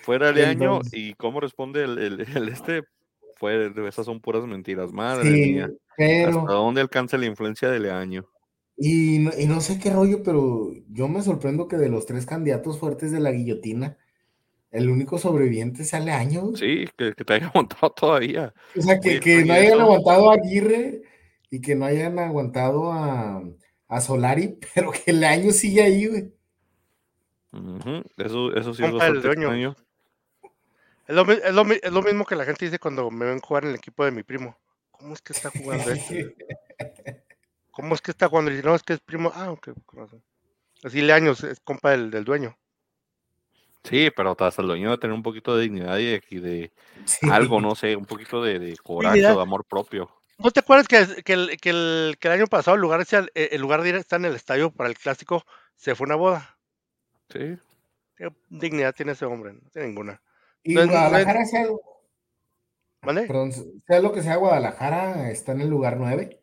Fuera 0.06 0.32
de 0.32 0.46
año, 0.46 0.82
y 0.92 1.16
cómo 1.16 1.40
responde 1.40 1.84
el, 1.84 1.98
el- 1.98 2.20
el 2.38 2.50
este, 2.50 2.84
fue 3.38 3.72
de 3.72 3.88
esas 3.88 4.06
son 4.06 4.22
puras 4.22 4.46
mentiras, 4.46 4.94
madre 4.94 5.24
Sí, 5.32 5.54
mía. 5.54 5.72
¿Hasta 5.98 6.46
pero. 6.46 6.46
dónde 6.46 6.82
alcanza 6.82 7.18
la 7.18 7.26
influencia 7.26 7.70
del 7.72 7.90
año? 7.90 8.30
Y 8.78 9.18
no, 9.18 9.32
y 9.36 9.48
no 9.48 9.62
sé 9.62 9.80
qué 9.80 9.90
rollo, 9.90 10.22
pero 10.22 10.72
yo 10.90 11.08
me 11.08 11.24
sorprendo 11.24 11.68
que 11.68 11.78
de 11.78 11.90
los 11.90 12.06
tres 12.06 12.28
candidatos 12.28 12.78
fuertes 12.78 13.12
de 13.12 13.20
la 13.20 13.32
guillotina, 13.32 13.98
el 14.70 14.92
único 14.92 15.18
sobreviviente 15.18 15.84
sale 15.86 16.12
años. 16.12 16.60
Sí, 16.60 16.86
que, 16.96 17.14
te 17.14 17.34
haya 17.34 17.48
aguantado 17.56 17.90
todavía. 17.92 18.54
O 18.78 18.82
sea, 18.82 19.00
que, 19.00 19.20
no 19.44 19.54
hayan 19.54 19.82
aguantado 19.82 20.30
a 20.30 20.36
Aguirre 20.36 21.02
y 21.50 21.62
que 21.62 21.74
no 21.74 21.86
hayan 21.86 22.20
aguantado 22.20 22.94
a, 22.94 23.42
a 23.88 24.02
Solari, 24.02 24.60
pero 24.76 24.92
que 24.92 25.10
el 25.10 25.24
año 25.24 25.50
sigue 25.50 25.82
ahí, 25.82 26.06
güey. 26.06 26.32
eso, 28.18 28.56
eso 28.56 28.74
sí 28.76 28.84
es 28.84 28.94
bastante 28.94 29.28
extraño. 29.30 29.76
Es 31.08 31.16
lo, 31.16 31.22
es, 31.32 31.54
lo, 31.54 31.62
es 31.72 31.92
lo, 31.92 32.02
mismo 32.02 32.26
que 32.26 32.36
la 32.36 32.46
gente 32.46 32.66
dice 32.66 32.80
cuando 32.80 33.12
me 33.12 33.26
ven 33.26 33.40
jugar 33.40 33.64
en 33.64 33.72
el 33.72 33.76
equipo 33.76 34.04
de 34.06 34.12
mi 34.12 34.24
primo. 34.24 34.58
¿Cómo 34.92 35.14
es 35.14 35.22
que 35.22 35.34
está 35.34 35.52
jugando 35.52 35.92
este? 35.92 36.36
¿Cómo 37.72 37.94
es 37.94 38.02
que 38.02 38.12
está 38.12 38.28
jugando? 38.28 38.52
Y 38.52 38.62
no, 38.64 38.74
es 38.74 38.84
que 38.84 38.94
es 38.94 39.00
primo. 39.00 39.32
Ah, 39.36 39.52
ok. 39.52 39.70
Así 40.84 41.02
le 41.02 41.14
años 41.14 41.44
es 41.44 41.60
compa 41.60 41.92
del, 41.92 42.10
del 42.10 42.24
dueño. 42.24 42.58
Sí, 43.84 44.10
pero 44.16 44.36
hasta 44.40 44.62
el 44.62 44.68
dueño 44.68 44.92
de 44.92 44.98
tener 44.98 45.14
un 45.14 45.22
poquito 45.22 45.56
de 45.56 45.64
dignidad 45.64 45.98
y 46.00 46.40
de, 46.40 46.72
algo, 47.32 47.62
no 47.62 47.76
sé, 47.76 47.96
un 47.96 48.06
poquito 48.06 48.42
de, 48.42 48.76
coraje 48.82 49.26
o 49.28 49.36
de 49.36 49.42
amor 49.42 49.64
propio. 49.64 50.10
¿No 50.40 50.50
te 50.50 50.62
acuerdas 50.62 50.88
que, 50.88 51.24
que, 51.24 51.34
el, 51.34 51.58
que, 51.62 51.70
el, 51.70 52.18
que 52.20 52.28
el 52.28 52.34
año 52.34 52.48
pasado 52.48 52.76
el 52.76 52.82
lugar, 52.82 53.06
el 53.36 53.62
lugar 53.62 53.84
de 53.84 53.92
estar 53.92 54.20
en 54.20 54.26
el 54.26 54.36
estadio 54.36 54.72
para 54.72 54.90
el 54.90 54.98
clásico 54.98 55.46
se 55.76 55.94
fue 55.94 56.06
una 56.06 56.16
boda? 56.16 56.58
Sí. 57.30 57.58
¿Qué 58.18 58.30
dignidad 58.50 58.96
tiene 58.96 59.12
ese 59.12 59.26
hombre? 59.26 59.54
No 59.54 59.70
tiene 59.72 59.90
ninguna. 59.90 60.20
Y 60.68 60.74
Guadalajara 60.74 61.46
sea, 61.46 61.68
¿Vale? 63.04 63.28
Perdón, 63.28 63.52
sea 63.52 64.00
lo 64.02 64.12
que 64.12 64.24
sea, 64.24 64.36
Guadalajara 64.38 65.30
está 65.30 65.52
en 65.52 65.62
el 65.62 65.70
lugar 65.70 65.98
9. 65.98 66.42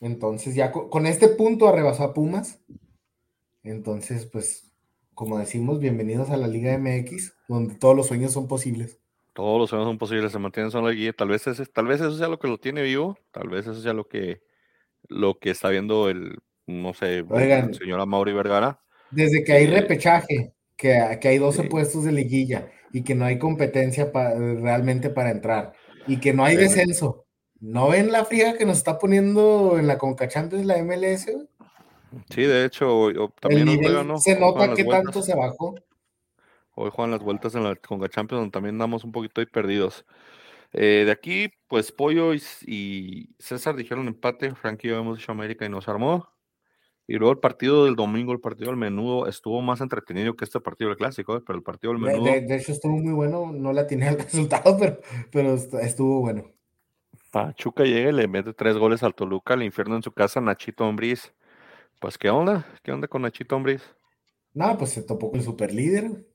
Entonces 0.00 0.54
ya 0.54 0.72
con, 0.72 1.06
este 1.06 1.28
punto 1.28 1.68
arrebasó 1.68 2.04
a 2.04 2.14
Pumas. 2.14 2.62
Entonces, 3.62 4.24
pues, 4.24 4.72
como 5.12 5.38
decimos, 5.38 5.80
bienvenidos 5.80 6.30
a 6.30 6.38
la 6.38 6.48
Liga 6.48 6.78
MX, 6.78 7.34
donde 7.46 7.74
todos 7.74 7.94
los 7.94 8.06
sueños 8.06 8.32
son 8.32 8.48
posibles. 8.48 8.98
Todos 9.34 9.60
los 9.60 9.68
sueños 9.68 9.86
son 9.86 9.98
posibles, 9.98 10.32
se 10.32 10.38
mantienen 10.38 10.70
solo 10.70 10.88
guía. 10.88 11.12
Tal 11.12 11.28
vez, 11.28 11.44
tal 11.74 11.86
vez 11.86 12.00
eso 12.00 12.16
sea 12.16 12.28
lo 12.28 12.38
que 12.38 12.48
lo 12.48 12.56
tiene 12.56 12.80
vivo, 12.80 13.18
tal 13.32 13.50
vez 13.50 13.66
eso 13.66 13.82
sea 13.82 13.92
lo 13.92 14.08
que, 14.08 14.40
lo 15.08 15.38
que 15.38 15.50
está 15.50 15.68
viendo 15.68 16.08
el, 16.08 16.38
no 16.66 16.94
sé, 16.94 17.18
el 17.18 17.74
señor 17.74 18.00
Amaury 18.00 18.32
Vergara. 18.32 18.80
Desde 19.10 19.44
que 19.44 19.52
hay 19.52 19.64
eh, 19.64 19.80
repechaje, 19.80 20.54
que, 20.78 20.94
hay 21.28 21.38
12 21.38 21.64
puestos 21.64 22.04
de 22.04 22.12
liguilla 22.12 22.70
y 22.92 23.02
que 23.02 23.14
no 23.14 23.26
hay 23.26 23.38
competencia 23.38 24.10
realmente 24.14 25.10
para 25.10 25.30
entrar 25.30 25.74
y 26.06 26.18
que 26.18 26.32
no 26.32 26.44
hay 26.44 26.56
descenso. 26.56 27.26
¿No 27.60 27.88
ven 27.88 28.12
la 28.12 28.24
fría 28.24 28.56
que 28.56 28.64
nos 28.64 28.78
está 28.78 28.98
poniendo 28.98 29.78
en 29.78 29.88
la 29.88 29.98
Conca 29.98 30.28
Champions 30.28 30.64
la 30.64 30.82
MLS? 30.82 31.26
Sí, 32.30 32.42
de 32.42 32.64
hecho, 32.64 33.08
también 33.40 33.68
se 34.18 34.38
nota 34.38 34.72
que 34.72 34.84
tanto 34.84 35.20
se 35.20 35.34
bajó. 35.34 35.74
Hoy 36.74 36.90
juegan 36.94 37.10
las 37.10 37.20
vueltas 37.20 37.56
en 37.56 37.64
la 37.64 37.74
Conca 37.74 38.08
Champions, 38.08 38.42
donde 38.42 38.52
también 38.52 38.76
andamos 38.76 39.02
un 39.02 39.10
poquito 39.10 39.40
ahí 39.40 39.46
perdidos. 39.46 40.06
Eh, 40.72 41.02
de 41.04 41.10
aquí, 41.10 41.52
pues 41.66 41.90
Pollo 41.90 42.32
y, 42.34 43.34
César 43.38 43.74
dijeron 43.74 44.06
empate, 44.06 44.54
Frankie 44.54 44.90
hemos 44.90 45.18
dicho 45.18 45.32
América 45.32 45.66
y 45.66 45.68
nos 45.68 45.88
armó. 45.88 46.28
Y 47.10 47.16
luego 47.16 47.32
el 47.32 47.38
partido 47.38 47.86
del 47.86 47.96
domingo, 47.96 48.32
el 48.32 48.40
partido 48.40 48.68
del 48.68 48.76
menudo, 48.76 49.26
estuvo 49.26 49.62
más 49.62 49.80
entretenido 49.80 50.36
que 50.36 50.44
este 50.44 50.60
partido 50.60 50.90
del 50.90 50.98
clásico, 50.98 51.38
¿eh? 51.38 51.42
pero 51.44 51.56
el 51.56 51.64
partido 51.64 51.94
del 51.94 52.02
menudo. 52.02 52.24
De, 52.24 52.54
hecho, 52.54 52.70
estuvo 52.70 52.98
muy 52.98 53.14
bueno, 53.14 53.50
no 53.50 53.72
la 53.72 53.86
tiene 53.86 54.08
el 54.08 54.18
resultado, 54.18 54.76
pero, 54.78 55.00
pero 55.32 55.54
estuvo 55.54 56.20
bueno. 56.20 56.44
Pachuca 57.30 57.84
llega 57.84 58.10
y 58.10 58.12
le 58.12 58.28
mete 58.28 58.52
tres 58.52 58.76
goles 58.76 59.02
al 59.02 59.14
Toluca, 59.14 59.54
al 59.54 59.62
infierno 59.62 59.96
en 59.96 60.02
su 60.02 60.12
casa, 60.12 60.42
Nachito 60.42 60.86
Ombriz. 60.86 61.32
Pues, 61.98 62.18
¿qué 62.18 62.28
onda? 62.28 62.66
¿Qué 62.82 62.92
onda 62.92 63.08
con 63.08 63.22
Nachito 63.22 63.56
Ombriz? 63.56 63.82
No, 64.52 64.76
pues 64.76 64.90
se 64.90 65.02
topó 65.02 65.30
con 65.30 65.40
el 65.40 65.46
superlíder. 65.46 66.26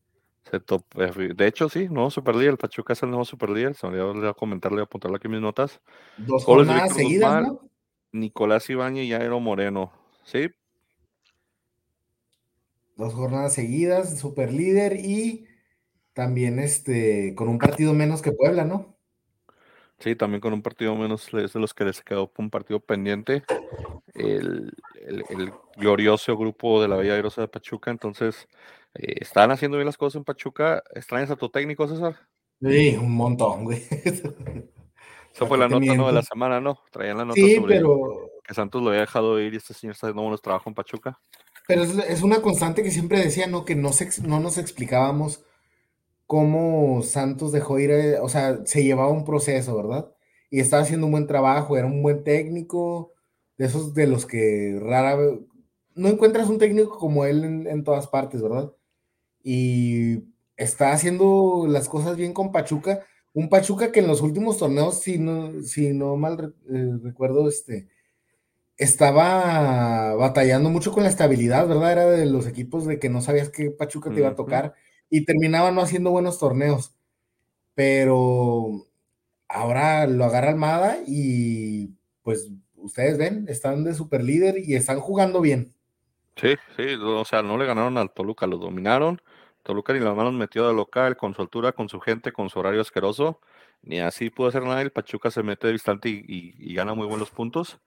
Se 0.49 0.57
eh, 0.57 1.33
de 1.35 1.47
hecho, 1.47 1.69
sí, 1.69 1.87
nuevo 1.87 2.09
superlíder. 2.09 2.49
El 2.49 2.57
Pachuca 2.57 2.93
es 2.93 3.03
el 3.03 3.09
nuevo 3.09 3.25
superlíder. 3.25 3.75
Se 3.75 3.87
me 3.87 4.01
olvidó 4.01 4.29
a 4.29 4.33
comentarle, 4.33 4.81
a 4.81 4.83
apuntarle 4.85 5.17
aquí 5.17 5.27
mis 5.27 5.39
notas. 5.39 5.79
Dos 6.17 6.43
jornadas 6.43 6.95
seguidas, 6.95 7.43
¿no? 7.43 7.61
Nicolás 8.11 8.69
Ibañez 8.71 9.05
y 9.05 9.13
Aero 9.13 9.39
Moreno. 9.39 9.91
¿Sí? 10.23 10.49
Dos 12.95 13.13
jornadas 13.13 13.53
seguidas, 13.53 14.19
super 14.19 14.51
líder 14.51 14.97
y 14.97 15.47
también 16.13 16.59
este 16.59 17.33
con 17.35 17.49
un 17.49 17.57
partido 17.57 17.93
menos 17.93 18.21
que 18.21 18.31
Puebla, 18.31 18.65
¿no? 18.65 18.93
Sí, 19.99 20.15
también 20.15 20.41
con 20.41 20.53
un 20.53 20.61
partido 20.61 20.95
menos 20.95 21.33
es 21.33 21.53
de 21.53 21.59
los 21.59 21.73
que 21.73 21.85
les 21.85 22.01
quedó 22.01 22.31
un 22.37 22.49
partido 22.49 22.79
pendiente. 22.79 23.43
El, 24.13 24.73
glorioso 25.77 26.37
grupo 26.37 26.81
de 26.81 26.87
la 26.87 26.97
Bella 26.97 27.15
Airosa 27.15 27.41
de 27.41 27.47
Pachuca. 27.47 27.89
Entonces, 27.89 28.47
eh, 28.95 29.15
¿están 29.21 29.51
haciendo 29.51 29.77
bien 29.77 29.85
las 29.85 29.97
cosas 29.97 30.17
en 30.17 30.23
Pachuca? 30.23 30.83
¿Extrañas 30.93 31.31
a 31.31 31.35
tu 31.35 31.49
técnico, 31.49 31.87
César? 31.87 32.17
Sí, 32.61 32.97
un 32.97 33.15
montón, 33.15 33.63
güey. 33.63 33.81
Esa 35.33 35.47
fue 35.47 35.57
la 35.57 35.67
nota 35.67 35.95
¿no? 35.95 36.07
de 36.07 36.13
la 36.13 36.21
semana, 36.21 36.61
¿no? 36.61 36.79
Traían 36.91 37.17
la 37.17 37.25
nota 37.25 37.39
sí, 37.41 37.57
pero... 37.65 38.29
que 38.43 38.53
Santos 38.53 38.83
lo 38.83 38.89
había 38.89 39.01
dejado 39.01 39.39
ir 39.39 39.53
y 39.53 39.57
este 39.57 39.73
señor 39.73 39.93
está 39.93 40.07
haciendo 40.07 40.21
buenos 40.21 40.41
trabajos 40.41 40.67
en 40.67 40.75
Pachuca. 40.75 41.19
Pero 41.67 41.83
es, 41.83 42.21
una 42.23 42.41
constante 42.41 42.83
que 42.83 42.91
siempre 42.91 43.19
decía, 43.19 43.47
¿no? 43.47 43.65
Que 43.65 43.75
no, 43.75 43.91
no 44.23 44.39
nos 44.39 44.57
explicábamos 44.57 45.43
cómo 46.27 47.01
Santos 47.03 47.51
dejó 47.51 47.79
ir, 47.79 47.91
eh, 47.91 48.19
o 48.19 48.29
sea, 48.29 48.65
se 48.65 48.83
llevaba 48.83 49.09
un 49.11 49.25
proceso, 49.25 49.75
¿verdad? 49.75 50.11
Y 50.49 50.59
estaba 50.59 50.83
haciendo 50.83 51.07
un 51.07 51.11
buen 51.13 51.27
trabajo, 51.27 51.77
era 51.77 51.87
un 51.87 52.01
buen 52.03 52.23
técnico, 52.23 53.13
de 53.57 53.65
esos 53.65 53.93
de 53.93 54.07
los 54.07 54.25
que 54.25 54.79
rara 54.81 55.15
vez, 55.15 55.39
no 55.95 56.09
encuentras 56.09 56.49
un 56.49 56.57
técnico 56.59 56.97
como 56.97 57.25
él 57.25 57.43
en, 57.67 57.83
todas 57.83 58.07
partes, 58.07 58.41
¿verdad? 58.41 58.71
Y 59.43 60.23
está 60.57 60.91
haciendo 60.91 61.65
las 61.67 61.89
cosas 61.89 62.17
bien 62.17 62.33
con 62.33 62.51
Pachuca, 62.51 63.05
un 63.33 63.49
Pachuca 63.49 63.91
que 63.91 63.99
en 63.99 64.07
los 64.07 64.21
últimos 64.21 64.57
torneos, 64.57 65.01
si 65.01 65.19
no, 65.19 65.61
si 65.61 65.93
no 65.93 66.15
mal 66.17 66.55
eh, 66.69 66.97
recuerdo, 67.03 67.47
este, 67.47 67.89
estaba 68.83 70.15
batallando 70.15 70.69
mucho 70.69 70.91
con 70.91 71.03
la 71.03 71.09
estabilidad, 71.09 71.67
¿verdad? 71.67 71.91
Era 71.91 72.05
de 72.05 72.25
los 72.25 72.47
equipos 72.47 72.85
de 72.85 72.99
que 72.99 73.09
no 73.09 73.21
sabías 73.21 73.49
qué 73.49 73.71
Pachuca 73.71 74.09
te 74.11 74.19
iba 74.19 74.29
a 74.29 74.35
tocar 74.35 74.75
y 75.09 75.25
terminaba 75.25 75.71
no 75.71 75.81
haciendo 75.81 76.11
buenos 76.11 76.39
torneos. 76.39 76.95
Pero 77.75 78.87
ahora 79.47 80.07
lo 80.07 80.25
agarra 80.25 80.49
Almada 80.49 80.97
y 81.07 81.91
pues 82.21 82.51
ustedes 82.75 83.17
ven, 83.17 83.45
están 83.47 83.83
de 83.83 83.93
super 83.93 84.23
líder 84.23 84.55
y 84.59 84.75
están 84.75 84.99
jugando 84.99 85.41
bien. 85.41 85.73
Sí, 86.35 86.55
sí, 86.75 86.95
o 87.01 87.25
sea, 87.25 87.43
no 87.43 87.57
le 87.57 87.65
ganaron 87.65 87.97
al 87.97 88.11
Toluca, 88.11 88.47
lo 88.47 88.57
dominaron. 88.57 89.21
Toluca 89.63 89.93
ni 89.93 89.99
la 89.99 90.13
mano 90.13 90.31
metió 90.31 90.67
de 90.67 90.73
local, 90.73 91.15
con 91.15 91.33
su 91.33 91.41
altura, 91.41 91.71
con 91.71 91.89
su 91.89 91.99
gente, 91.99 92.31
con 92.31 92.49
su 92.49 92.59
horario 92.59 92.81
asqueroso. 92.81 93.39
Ni 93.81 93.99
así 93.99 94.29
pudo 94.29 94.47
hacer 94.47 94.63
nada. 94.63 94.81
El 94.81 94.91
Pachuca 94.91 95.31
se 95.31 95.43
mete 95.43 95.67
de 95.67 95.73
distante 95.73 96.09
y 96.09 96.73
gana 96.73 96.93
muy 96.93 97.07
buenos 97.07 97.29
puntos. 97.29 97.79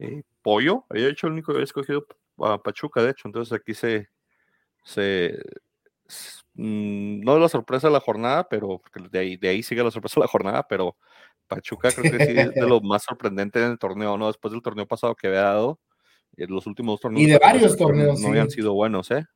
Eh, 0.00 0.22
pollo, 0.40 0.86
había 0.88 1.08
hecho 1.08 1.26
el 1.26 1.34
único 1.34 1.52
que 1.52 1.58
había 1.58 1.64
escogido 1.64 2.06
a 2.38 2.62
Pachuca, 2.62 3.02
de 3.02 3.10
hecho, 3.10 3.28
entonces 3.28 3.52
aquí 3.52 3.74
se, 3.74 4.08
se 4.82 5.38
mm, 6.54 7.20
no 7.20 7.34
es 7.34 7.40
la 7.42 7.48
sorpresa 7.50 7.88
de 7.88 7.92
la 7.92 8.00
jornada, 8.00 8.48
pero 8.48 8.80
de 9.10 9.18
ahí, 9.18 9.36
de 9.36 9.50
ahí 9.50 9.62
sigue 9.62 9.84
la 9.84 9.90
sorpresa 9.90 10.20
de 10.20 10.24
la 10.24 10.28
jornada, 10.28 10.66
pero 10.66 10.96
Pachuca 11.46 11.90
creo 11.92 12.10
que 12.10 12.24
sí 12.24 12.32
es 12.34 12.54
de 12.54 12.60
lo 12.66 12.80
más 12.80 13.02
sorprendente 13.02 13.62
en 13.62 13.72
el 13.72 13.78
torneo, 13.78 14.16
¿no? 14.16 14.28
Después 14.28 14.52
del 14.52 14.62
torneo 14.62 14.86
pasado 14.86 15.14
que 15.14 15.26
había 15.26 15.42
dado, 15.42 15.78
en 16.34 16.50
los 16.50 16.66
últimos 16.66 16.94
dos 16.94 17.00
torneos. 17.00 17.22
Y 17.22 17.30
de 17.30 17.38
varios 17.38 17.76
torneos. 17.76 18.20
No 18.20 18.28
habían 18.28 18.48
sido 18.48 18.72
buenos, 18.72 19.10
¿eh? 19.10 19.26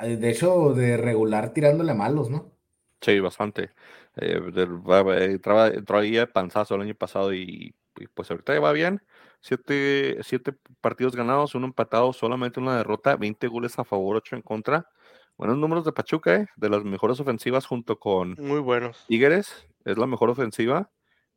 De 0.00 0.30
hecho, 0.30 0.74
de 0.74 0.96
regular 0.96 1.52
tirándole 1.52 1.90
a 1.90 1.94
malos, 1.94 2.30
¿no? 2.30 2.52
Sí, 3.00 3.18
bastante. 3.18 3.72
Eh, 4.16 4.40
entró 4.54 5.98
ahí 5.98 6.24
panzazo 6.32 6.76
el 6.76 6.82
año 6.82 6.94
pasado 6.94 7.34
y 7.34 7.74
pues 8.06 8.30
ahorita 8.30 8.54
ya 8.54 8.60
va 8.60 8.72
bien. 8.72 9.02
Siete, 9.40 10.18
siete, 10.22 10.54
partidos 10.80 11.14
ganados, 11.14 11.54
uno 11.54 11.66
empatado, 11.66 12.12
solamente 12.12 12.60
una 12.60 12.76
derrota, 12.76 13.16
20 13.16 13.46
goles 13.48 13.78
a 13.78 13.84
favor, 13.84 14.16
8 14.16 14.36
en 14.36 14.42
contra. 14.42 14.88
Buenos 15.36 15.58
números 15.58 15.84
de 15.84 15.92
Pachuca, 15.92 16.34
¿eh? 16.34 16.46
de 16.56 16.68
las 16.68 16.84
mejores 16.84 17.20
ofensivas 17.20 17.66
junto 17.66 17.98
con 17.98 18.34
Muy 18.38 18.60
buenos. 18.60 19.04
Tigres, 19.06 19.68
es 19.84 19.98
la 19.98 20.06
mejor 20.06 20.30
ofensiva. 20.30 20.90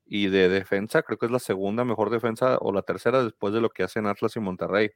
Y 0.05 0.27
de 0.27 0.49
defensa, 0.49 1.03
creo 1.03 1.17
que 1.17 1.27
es 1.27 1.31
la 1.31 1.39
segunda 1.39 1.85
mejor 1.85 2.09
defensa 2.09 2.57
o 2.59 2.73
la 2.73 2.81
tercera 2.81 3.23
después 3.23 3.53
de 3.53 3.61
lo 3.61 3.69
que 3.69 3.83
hacen 3.83 4.07
Atlas 4.07 4.35
y 4.35 4.39
Monterrey. 4.41 4.89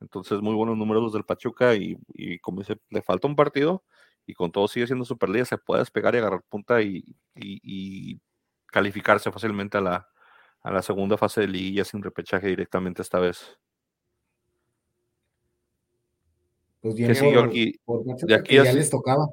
Entonces, 0.00 0.42
muy 0.42 0.54
buenos 0.54 0.76
números 0.76 1.02
los 1.02 1.12
del 1.14 1.24
Pachuca 1.24 1.74
y, 1.74 1.96
como 2.40 2.60
dice, 2.60 2.76
le 2.90 3.00
falta 3.00 3.28
un 3.28 3.36
partido 3.36 3.84
y 4.26 4.34
con 4.34 4.52
todo 4.52 4.68
sigue 4.68 4.86
siendo 4.86 5.06
Superliga, 5.06 5.46
se 5.46 5.56
puede 5.56 5.80
despegar 5.80 6.14
y 6.14 6.18
agarrar 6.18 6.42
punta 6.50 6.82
y 6.82 8.20
calificarse 8.66 9.32
fácilmente 9.32 9.78
a 9.78 9.80
la, 9.80 10.08
a 10.68 10.70
la 10.70 10.82
segunda 10.82 11.16
fase 11.16 11.40
de 11.40 11.48
liguilla 11.48 11.82
sin 11.82 12.02
repechaje 12.02 12.46
directamente 12.46 13.00
esta 13.00 13.18
vez. 13.18 13.58
Pues 16.82 16.94
bien, 16.94 17.14
siguió 17.14 17.40
aquí, 17.40 17.80
de 18.26 18.34
aquí 18.34 18.56
ya, 18.56 18.64
les 18.64 18.90
tocaba. 18.90 19.26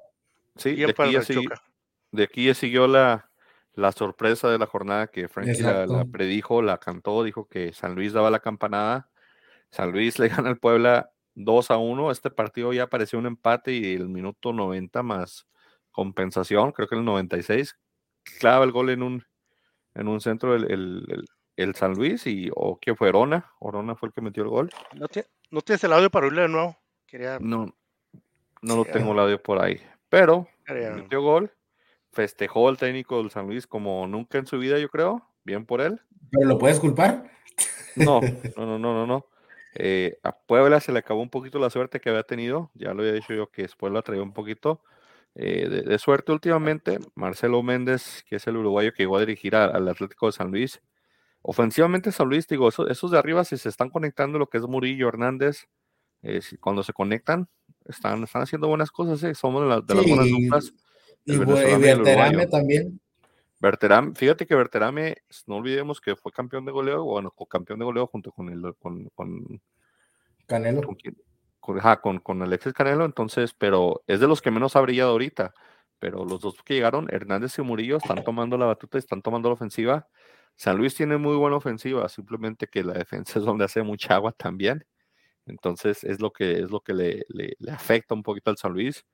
Sí, 0.55 0.75
de 0.75 0.85
aquí, 0.85 1.11
ya 1.11 1.21
siguió, 1.21 1.49
de 2.11 2.23
aquí, 2.23 2.45
ya 2.45 2.53
siguió 2.53 2.87
la, 2.87 3.29
la 3.73 3.91
sorpresa 3.91 4.49
de 4.49 4.57
la 4.57 4.65
jornada 4.65 5.07
que 5.07 5.27
Frankie 5.27 5.61
la, 5.61 6.05
predijo, 6.09 6.61
la 6.61 6.77
cantó, 6.77 7.21
dijo 7.21 7.49
que 7.49 7.73
San 7.73 7.95
Luis 7.95 8.13
daba 8.13 8.31
la 8.31 8.39
campanada. 8.39 9.09
San 9.71 9.91
Luis 9.91 10.17
le 10.19 10.29
gana 10.29 10.47
al 10.47 10.57
Puebla 10.57 11.11
2 11.33 11.69
a 11.69 11.77
1. 11.77 12.11
Este 12.11 12.31
partido 12.31 12.71
ya 12.71 12.87
pareció 12.87 13.19
un 13.19 13.25
empate 13.25 13.73
y 13.73 13.93
el 13.93 14.07
minuto 14.07 14.53
90 14.53 15.03
más 15.03 15.45
compensación, 15.91 16.71
creo 16.71 16.87
que 16.87 16.95
el 16.95 17.03
96, 17.03 17.77
clava 18.39 18.63
el 18.63 18.71
gol 18.71 18.89
en 18.89 19.03
un, 19.03 19.25
en 19.95 20.07
un 20.07 20.21
centro 20.21 20.55
el, 20.55 20.71
el, 20.71 21.25
el, 21.55 21.75
San 21.75 21.93
Luis 21.93 22.27
y 22.27 22.49
o 22.53 22.79
que 22.79 22.95
fue 22.95 23.09
Orona, 23.09 23.51
Orona 23.59 23.95
fue 23.95 24.07
el 24.07 24.13
que 24.13 24.21
metió 24.21 24.43
el 24.43 24.49
gol. 24.49 24.69
¿No, 24.93 25.07
¿no 25.51 25.61
tienes 25.61 25.83
el 25.83 25.93
audio 25.93 26.09
para 26.09 26.27
oírle 26.27 26.43
de 26.43 26.49
nuevo? 26.49 26.77
Quería... 27.07 27.39
No, 27.39 27.73
no 28.61 28.75
lo 28.75 28.85
tengo 28.85 29.13
el 29.13 29.19
audio 29.19 29.41
por 29.41 29.61
ahí, 29.61 29.81
pero 30.09 30.47
metió 30.67 31.21
gol, 31.21 31.51
festejó 32.11 32.69
el 32.69 32.77
técnico 32.77 33.17
del 33.17 33.31
San 33.31 33.47
Luis 33.47 33.67
como 33.67 34.05
nunca 34.07 34.37
en 34.37 34.45
su 34.45 34.59
vida, 34.59 34.77
yo 34.79 34.89
creo, 34.89 35.27
bien 35.43 35.65
por 35.65 35.81
él. 35.81 36.01
¿Pero 36.31 36.47
lo 36.47 36.57
puedes 36.57 36.79
culpar? 36.79 37.31
No, 37.97 38.19
no, 38.57 38.65
no, 38.65 38.77
no, 38.77 39.07
no. 39.07 39.25
Eh, 39.73 40.19
a 40.21 40.37
Puebla 40.37 40.81
se 40.81 40.91
le 40.91 40.99
acabó 40.99 41.21
un 41.21 41.29
poquito 41.29 41.59
la 41.59 41.69
suerte 41.69 42.01
que 42.01 42.09
había 42.09 42.23
tenido, 42.23 42.69
ya 42.73 42.93
lo 42.93 42.99
había 42.99 43.13
dicho 43.13 43.33
yo 43.33 43.47
que 43.47 43.61
después 43.61 43.93
lo 43.93 44.01
traído 44.01 44.21
un 44.25 44.33
poquito 44.33 44.81
eh, 45.35 45.83
de, 45.85 45.99
suerte 45.99 46.31
últimamente. 46.31 46.99
Marcelo 47.13 47.61
Méndez, 47.61 48.23
que 48.27 48.37
es 48.37 48.47
el 48.47 48.57
uruguayo 48.57 48.93
que 48.93 49.03
llegó 49.03 49.17
a 49.17 49.19
dirigir 49.19 49.55
al 49.55 49.87
Atlético 49.87 50.27
de 50.27 50.31
San 50.31 50.49
Luis. 50.49 50.81
Ofensivamente 51.41 52.11
San 52.11 52.29
Luis, 52.29 52.47
digo, 52.47 52.69
esos, 52.69 53.11
de 53.11 53.17
arriba 53.19 53.43
si 53.43 53.57
se 53.57 53.69
están 53.69 53.89
conectando 53.89 54.39
lo 54.39 54.47
que 54.47 54.57
es 54.57 54.63
Murillo, 54.63 55.09
Hernández, 55.09 55.67
eh, 56.23 56.39
cuando 56.59 56.81
se 56.81 56.93
conectan, 56.93 57.49
están, 57.83 58.23
están 58.23 58.41
haciendo 58.41 58.67
buenas 58.67 58.89
cosas, 58.89 59.37
somos 59.37 59.61
de, 59.61 59.93
las 59.93 60.07
buenas 60.07 60.27
duplas. 60.27 60.73
Y, 61.25 61.37
Verterame 61.37 62.47
también. 62.47 62.99
Verterame, 63.59 64.15
fíjate 64.15 64.47
que 64.47 64.55
Verterame, 64.55 65.17
no 65.45 65.57
olvidemos 65.57 66.01
que 66.01 66.15
fue 66.15 66.31
campeón 66.31 66.65
de 66.65 66.71
goleo, 66.71 67.03
bueno, 67.03 67.31
campeón 67.47 67.79
de 67.79 67.85
goleo 67.85 68.07
junto 68.07 68.31
con 68.31 68.49
el 68.49 68.75
con, 68.75 69.09
con 69.09 69.61
Canelo. 70.47 70.81
Con, 70.81 70.97
con, 72.23 72.41
Alexis 72.41 72.73
Canelo, 72.73 73.05
entonces, 73.05 73.53
pero 73.53 74.03
es 74.07 74.19
de 74.19 74.27
los 74.27 74.41
que 74.41 74.51
menos 74.51 74.75
ha 74.75 74.81
brillado 74.81 75.11
ahorita. 75.11 75.53
Pero 75.99 76.25
los 76.25 76.41
dos 76.41 76.61
que 76.63 76.75
llegaron, 76.75 77.07
Hernández 77.09 77.57
y 77.57 77.61
Murillo, 77.61 77.97
están 77.97 78.23
tomando 78.25 78.57
la 78.57 78.65
batuta, 78.65 78.97
están 78.97 79.21
tomando 79.21 79.49
la 79.49 79.53
ofensiva. 79.53 80.07
San 80.55 80.77
Luis 80.77 80.95
tiene 80.95 81.17
muy 81.17 81.35
buena 81.35 81.57
ofensiva, 81.57 82.07
simplemente 82.09 82.67
que 82.67 82.83
la 82.83 82.93
defensa 82.93 83.39
es 83.39 83.45
donde 83.45 83.65
hace 83.65 83.83
mucha 83.83 84.15
agua 84.15 84.31
también. 84.31 84.85
Entonces 85.45 86.03
es 86.03 86.19
lo 86.21 86.31
que 86.31 86.53
es 86.53 86.71
lo 86.71 86.81
que 86.81 86.93
le, 86.93 87.25
le, 87.29 87.55
afecta 87.71 88.15
un 88.15 88.23
poquito 88.23 88.49
al 88.51 88.57
San 88.57 88.73
Luis. 88.73 89.05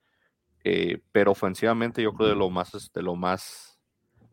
Eh, 0.63 1.01
pero 1.11 1.31
ofensivamente 1.31 2.03
yo 2.03 2.13
creo 2.13 2.29
de 2.29 2.35
lo 2.35 2.49
más 2.49 2.91
de 2.93 3.01
lo 3.01 3.15
más 3.15 3.80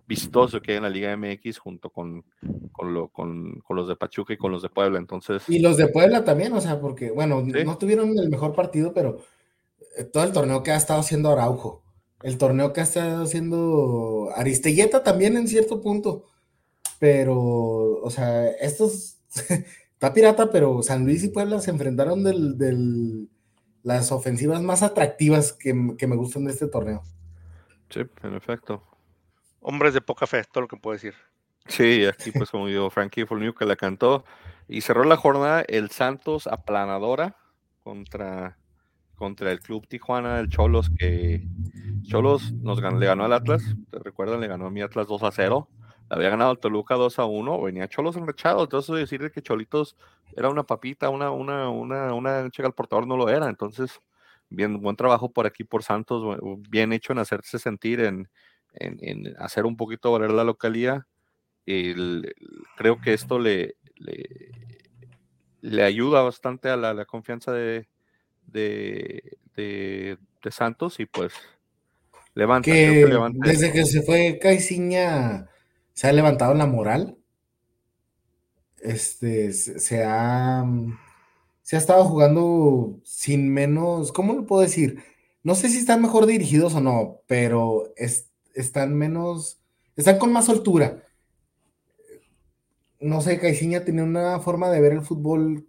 vistoso 0.08 0.60
que 0.60 0.72
hay 0.72 0.76
en 0.78 0.82
la 0.82 0.90
Liga 0.90 1.14
MX 1.16 1.58
junto 1.58 1.90
con, 1.90 2.24
con, 2.72 2.94
lo, 2.94 3.08
con, 3.08 3.60
con, 3.60 3.76
los 3.76 3.86
de 3.86 3.94
Pachuca 3.94 4.32
y 4.32 4.38
con 4.38 4.50
los 4.50 4.62
de 4.62 4.70
Puebla. 4.70 4.98
Entonces. 4.98 5.42
Y 5.48 5.58
los 5.60 5.76
de 5.76 5.86
Puebla 5.88 6.24
también, 6.24 6.52
o 6.54 6.60
sea, 6.60 6.80
porque, 6.80 7.10
bueno, 7.10 7.42
no 7.42 7.78
tuvieron 7.78 8.18
el 8.18 8.30
mejor 8.30 8.54
partido, 8.54 8.92
pero 8.94 9.18
eh, 9.96 10.04
todo 10.04 10.24
el 10.24 10.32
torneo 10.32 10.62
que 10.62 10.72
ha 10.72 10.76
estado 10.76 11.00
haciendo 11.00 11.30
Araujo, 11.30 11.82
el 12.22 12.38
torneo 12.38 12.72
que 12.72 12.80
ha 12.80 12.84
estado 12.84 13.22
haciendo 13.22 14.30
Aristelleta 14.34 15.04
también 15.04 15.36
en 15.36 15.46
cierto 15.46 15.82
punto, 15.82 16.24
pero, 16.98 17.38
o 17.38 18.10
sea, 18.10 18.48
estos, 18.48 19.18
está 19.92 20.14
pirata, 20.14 20.50
pero 20.50 20.82
San 20.82 21.04
Luis 21.04 21.22
y 21.22 21.28
Puebla 21.28 21.60
se 21.60 21.70
enfrentaron 21.70 22.24
del, 22.24 22.56
del 22.56 23.28
las 23.82 24.10
ofensivas 24.10 24.62
más 24.62 24.82
atractivas 24.82 25.52
que, 25.52 25.94
que 25.98 26.06
me 26.06 26.16
gustan 26.16 26.46
de 26.46 26.52
este 26.52 26.66
torneo. 26.66 27.02
Sí, 27.90 28.00
en 28.22 28.34
efecto 28.34 28.82
hombres 29.60 29.94
de 29.94 30.00
poca 30.00 30.26
fe, 30.26 30.44
todo 30.44 30.62
lo 30.62 30.68
que 30.68 30.76
puedo 30.76 30.94
decir. 30.94 31.14
Sí, 31.66 32.06
aquí 32.06 32.32
pues 32.32 32.50
como 32.50 32.66
digo, 32.66 32.90
Frankie 32.90 33.26
Fournier 33.26 33.54
que 33.54 33.66
la 33.66 33.76
cantó. 33.76 34.24
Y 34.68 34.82
cerró 34.82 35.04
la 35.04 35.16
jornada 35.16 35.62
el 35.66 35.90
Santos 35.90 36.46
aplanadora 36.46 37.36
contra, 37.82 38.58
contra 39.14 39.50
el 39.52 39.60
Club 39.60 39.86
Tijuana 39.86 40.36
del 40.36 40.48
Cholos, 40.48 40.90
que 40.90 41.46
Cholos 42.02 42.52
nos 42.52 42.80
le 42.80 43.06
ganó 43.06 43.24
al 43.24 43.32
Atlas, 43.32 43.62
recuerdan, 43.92 44.40
le 44.40 44.46
ganó 44.46 44.66
a 44.66 44.70
mi 44.70 44.82
Atlas 44.82 45.06
2 45.06 45.22
a 45.22 45.30
0. 45.30 45.68
Había 46.10 46.30
ganado 46.30 46.52
el 46.52 46.58
Toluca 46.58 46.94
2 46.94 47.18
a 47.18 47.24
1, 47.26 47.62
venía 47.62 47.88
Cholos 47.88 48.16
enrechado, 48.16 48.62
entonces 48.62 48.96
decir 48.96 49.30
que 49.30 49.42
Cholitos 49.42 49.94
era 50.34 50.48
una 50.48 50.62
papita, 50.62 51.10
una, 51.10 51.30
una, 51.30 51.68
una, 51.68 52.14
una 52.14 52.50
checa 52.50 52.66
al 52.66 52.74
portador 52.74 53.06
no 53.06 53.16
lo 53.18 53.28
era, 53.28 53.48
entonces 53.48 54.00
bien, 54.48 54.80
buen 54.80 54.96
trabajo 54.96 55.30
por 55.30 55.46
aquí 55.46 55.64
por 55.64 55.82
Santos, 55.82 56.38
bien 56.70 56.94
hecho 56.94 57.12
en 57.12 57.18
hacerse 57.18 57.58
sentir 57.58 58.00
en, 58.00 58.28
en, 58.78 59.34
hacer 59.38 59.66
un 59.66 59.76
poquito 59.76 60.12
valer 60.12 60.30
la 60.30 60.44
localidad. 60.44 61.02
creo 61.64 63.00
que 63.02 63.12
esto 63.12 63.38
le, 63.38 63.76
le, 65.60 65.82
ayuda 65.82 66.22
bastante 66.22 66.68
a 66.68 66.76
la, 66.76 67.04
confianza 67.04 67.52
de, 67.52 67.86
de, 68.46 70.18
Santos 70.50 70.98
y 70.98 71.04
pues 71.04 71.34
levanta, 72.34 72.70
Desde 72.70 73.70
que 73.70 73.84
se 73.84 74.00
fue 74.00 74.38
Caiciña 74.40 75.46
se 75.92 76.06
ha 76.06 76.12
levantado 76.12 76.54
la 76.54 76.64
moral. 76.64 77.18
Este 78.80 79.52
se 79.52 80.04
ha 80.04 80.64
se 81.68 81.76
ha 81.76 81.78
estado 81.80 82.02
jugando 82.06 82.98
sin 83.04 83.52
menos, 83.52 84.10
¿cómo 84.10 84.32
lo 84.32 84.46
puedo 84.46 84.62
decir? 84.62 85.04
No 85.42 85.54
sé 85.54 85.68
si 85.68 85.76
están 85.76 86.00
mejor 86.00 86.24
dirigidos 86.24 86.74
o 86.74 86.80
no, 86.80 87.20
pero 87.26 87.92
es, 87.94 88.30
están 88.60 88.94
menos, 88.94 89.60
están 89.96 90.18
con 90.18 90.32
más 90.32 90.46
soltura. 90.46 91.02
No 93.00 93.20
sé, 93.20 93.38
Caiciña 93.38 93.84
tiene 93.84 94.02
una 94.02 94.40
forma 94.40 94.70
de 94.70 94.80
ver 94.80 94.92
el 94.92 95.02
fútbol 95.02 95.66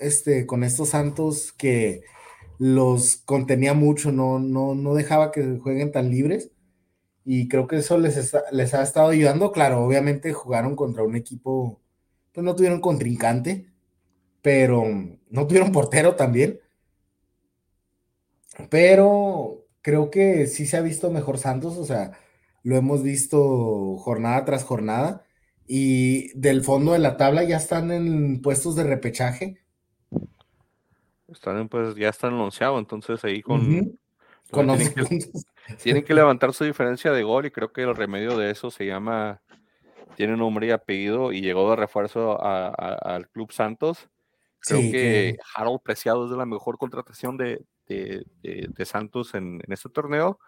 este, 0.00 0.46
con 0.46 0.64
estos 0.64 0.90
Santos 0.90 1.52
que 1.52 2.02
los 2.58 3.18
contenía 3.18 3.74
mucho, 3.74 4.12
no, 4.12 4.38
no, 4.38 4.74
no 4.74 4.94
dejaba 4.94 5.30
que 5.30 5.58
jueguen 5.58 5.92
tan 5.92 6.10
libres. 6.10 6.50
Y 7.24 7.48
creo 7.48 7.66
que 7.66 7.76
eso 7.76 7.98
les, 7.98 8.34
les 8.52 8.74
ha 8.74 8.82
estado 8.82 9.08
ayudando. 9.08 9.52
Claro, 9.52 9.84
obviamente 9.84 10.32
jugaron 10.32 10.76
contra 10.76 11.02
un 11.02 11.16
equipo, 11.16 11.80
pues 12.32 12.44
no 12.44 12.54
tuvieron 12.54 12.80
contrincante, 12.80 13.66
pero 14.42 14.84
no 15.28 15.46
tuvieron 15.46 15.72
portero 15.72 16.16
también. 16.16 16.60
Pero 18.70 19.65
creo 19.86 20.10
que 20.10 20.48
sí 20.48 20.66
se 20.66 20.76
ha 20.76 20.80
visto 20.80 21.12
mejor 21.12 21.38
Santos, 21.38 21.76
o 21.76 21.84
sea, 21.84 22.18
lo 22.64 22.74
hemos 22.74 23.04
visto 23.04 23.96
jornada 23.98 24.44
tras 24.44 24.64
jornada 24.64 25.24
y 25.64 26.36
del 26.36 26.64
fondo 26.64 26.92
de 26.92 26.98
la 26.98 27.16
tabla 27.16 27.44
ya 27.44 27.58
están 27.58 27.92
en 27.92 28.42
puestos 28.42 28.74
de 28.74 28.82
repechaje. 28.82 29.62
Están 31.28 31.68
pues 31.68 31.94
ya 31.94 32.08
están 32.08 32.34
anunciados, 32.34 32.80
entonces 32.80 33.22
ahí 33.22 33.42
con, 33.42 33.60
tienen, 33.60 34.92
que, 34.92 35.04
tienen, 35.80 36.02
que, 36.02 36.14
levantar 36.14 36.52
su 36.52 36.64
diferencia 36.64 37.12
de 37.12 37.22
gol 37.22 37.46
y 37.46 37.52
creo 37.52 37.72
que 37.72 37.82
el 37.82 37.94
remedio 37.94 38.36
de 38.36 38.50
eso 38.50 38.72
se 38.72 38.86
llama, 38.86 39.40
tiene 40.16 40.36
nombre 40.36 40.66
y 40.66 40.70
apellido 40.72 41.30
y 41.30 41.42
llegó 41.42 41.70
de 41.70 41.76
refuerzo 41.76 42.42
al 42.42 43.28
Club 43.28 43.52
Santos. 43.52 44.08
Creo 44.58 44.80
que, 44.80 45.36
Harold 45.54 45.80
Preciado 45.80 46.24
es 46.24 46.32
de 46.32 46.36
la 46.36 46.44
mejor 46.44 46.76
contratación 46.76 47.36
de, 47.36 47.64
de, 47.86 48.84
Santos 48.84 49.34
en, 49.34 49.60
este 49.68 49.88
torneo, 49.88 50.38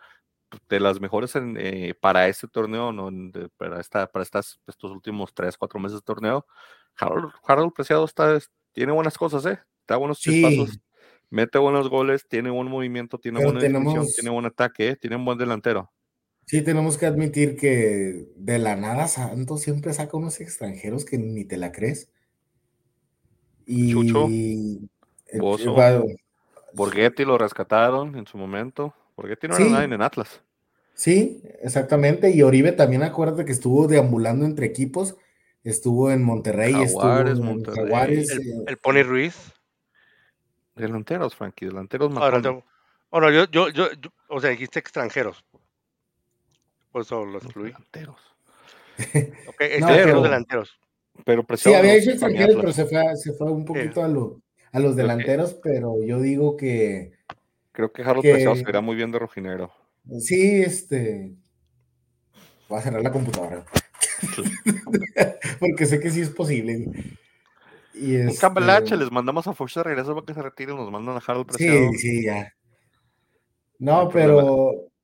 de 0.69 0.81
las 0.81 1.01
mejores 1.01 1.33
eh, 1.37 1.95
para 2.01 2.29
este 2.29 2.49
torneo, 2.49 2.93
no, 2.93 3.11
para, 3.57 3.81
esta, 3.81 4.07
para 4.07 4.23
estas, 4.23 4.59
estos 4.67 4.91
últimos 4.91 5.35
tres, 5.35 5.57
cuatro 5.57 5.79
meses 5.81 5.99
de 5.99 6.05
torneo. 6.05 6.47
Harold, 6.97 7.73
Preciado 7.73 8.05
está, 8.05 8.39
tiene 8.73 8.93
buenas 8.93 9.17
cosas, 9.17 9.45
¿eh? 9.47 9.59
Da 9.87 9.97
buenos 9.97 10.21
chispazos, 10.21 10.81
mete 11.31 11.59
buenos 11.59 11.89
goles, 11.89 12.27
tiene 12.29 12.51
buen 12.51 12.69
movimiento, 12.69 13.19
tiene 13.19 13.43
buena 13.43 13.61
tenemos... 13.61 14.15
tiene 14.15 14.31
buen 14.31 14.47
ataque, 14.47 14.89
¿eh? 14.89 14.97
tiene 14.97 15.17
un 15.17 15.25
buen 15.25 15.39
delantero. 15.39 15.91
Sí, 16.49 16.63
tenemos 16.63 16.97
que 16.97 17.05
admitir 17.05 17.57
que 17.57 18.31
de 18.35 18.59
la 18.59 18.75
nada 18.75 19.07
Santos 19.07 19.61
siempre 19.61 19.93
saca 19.93 20.17
unos 20.17 20.41
extranjeros 20.41 21.05
que 21.05 21.19
ni 21.19 21.45
te 21.45 21.59
la 21.59 21.73
crees. 21.73 22.09
Y 23.67 23.93
Chucho, 23.93 24.29
Bozo. 25.35 25.77
Borghetti 26.73 27.25
lo 27.25 27.39
rescataron 27.39 28.17
en 28.17 28.27
su 28.27 28.39
momento. 28.39 28.95
Borghetti 29.17 29.49
no 29.49 29.57
era 29.57 29.67
nadie 29.67 29.95
en 29.95 30.03
Atlas. 30.03 30.43
Sí, 30.95 31.43
exactamente. 31.63 32.31
Y 32.31 32.43
Oribe 32.43 32.73
también, 32.73 33.03
acuérdate 33.03 33.45
que 33.45 33.53
estuvo 33.53 33.87
deambulando 33.87 34.45
entre 34.45 34.67
equipos. 34.67 35.17
Estuvo 35.65 36.11
en 36.11 36.23
Monterrey, 36.23 36.75
estuvo 36.83 37.19
en 37.19 37.45
Monterrey. 37.45 38.25
El, 38.31 38.65
el, 38.67 38.77
Pony 38.79 39.03
Ruiz. 39.03 39.37
Delanteros, 40.75 41.35
Frankie, 41.35 41.67
delanteros 41.67 42.11
más. 42.11 42.43
Bueno, 43.11 43.31
yo, 43.31 43.45
yo, 43.51 43.69
yo, 43.71 43.89
o 44.29 44.41
sea, 44.41 44.51
dijiste 44.51 44.79
extranjeros. 44.79 45.45
Por 46.93 47.03
eso 47.03 47.25
los 47.25 47.45
excluí. 47.45 47.69
Delanteros. 47.71 48.21
ok, 49.49 49.61
extranjeros 49.61 50.23
delanteros. 50.23 50.81
Pero 51.25 51.45
sí, 51.57 51.75
había 51.75 51.95
dicho 51.95 52.11
extranjeros, 52.11 52.57
pero 52.57 52.73
se 52.73 52.85
fue, 52.87 53.17
se 53.17 53.33
fue 53.33 53.51
un 53.51 53.65
poquito 53.65 54.03
a 54.03 54.09
lo 54.09 54.41
a 54.73 54.81
los 54.81 54.97
delanteros, 54.97 55.55
pero 55.55 56.03
yo 56.05 56.21
digo 56.21 56.57
que. 56.57 57.13
Creo 57.73 57.93
que 57.93 58.03
Harold 58.03 58.23
Pesado 58.23 58.57
se 58.57 58.65
verá 58.65 58.81
muy 58.81 58.97
bien 58.97 59.13
de 59.13 59.19
rojinero. 59.19 59.73
Sí, 60.21 60.63
este. 60.63 61.33
Voy 62.69 62.79
a 62.79 62.83
cerrar 62.83 63.03
la 63.03 63.13
computadora. 63.13 63.65
Porque 65.61 65.87
sé 65.87 66.01
que 66.01 66.11
sí 66.11 66.21
es 66.21 66.31
posible. 66.31 66.87
Y 67.95 68.17
Un 68.17 68.29
este, 68.29 68.41
Cambalache, 68.41 68.97
les 68.97 69.11
mandamos 69.11 69.47
a 69.47 69.55
Fox 69.55 69.75
de 69.75 69.83
regreso 69.83 70.15
para 70.15 70.27
que 70.27 70.35
se 70.35 70.43
retiren, 70.43 70.77
nos 70.77 70.91
mandan 70.91 71.17
a 71.17 71.23
Harold 71.27 71.47
Preciado. 71.47 71.91
Sí, 71.93 71.99
sí, 71.99 72.25
ya. 72.25 72.53
No 73.79 74.09
problema. 74.09 74.43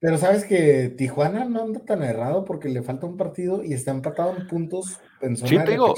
Pero, 0.05 0.19
sabes 0.19 0.45
que 0.45 0.91
Tijuana 0.91 1.47
no 1.47 1.63
anda 1.63 1.81
tan 1.81 2.03
errado 2.03 2.45
porque 2.45 2.69
le 2.69 2.83
falta 2.83 3.07
un 3.07 3.17
partido 3.17 3.65
y 3.65 3.73
está 3.73 3.91
empatado 3.91 4.37
en 4.37 4.47
puntos 4.47 4.99
en 5.23 5.35
zona 5.35 5.49
Sí, 5.49 5.57
de 5.57 5.65
te 5.65 5.71
digo, 5.73 5.95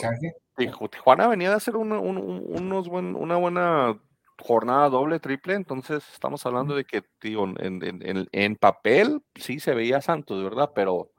Tijuana 0.88 1.26
venía 1.26 1.50
de 1.50 1.56
hacer 1.56 1.74
una, 1.74 1.98
un- 1.98 2.18
un- 2.18 2.44
unos 2.48 2.88
buen- 2.88 3.16
una 3.16 3.34
buena 3.36 4.00
jornada 4.38 4.88
doble, 4.90 5.18
triple, 5.18 5.54
entonces 5.54 6.04
estamos 6.12 6.46
hablando 6.46 6.76
de 6.76 6.84
que, 6.84 7.02
digo, 7.20 7.48
en, 7.58 7.82
en- 7.82 8.28
en- 8.30 8.56
papel 8.56 9.22
sí 9.34 9.58
se 9.58 9.74
veía 9.74 10.00
Santos, 10.00 10.40
¿verdad? 10.44 10.70
Pero, 10.72 11.10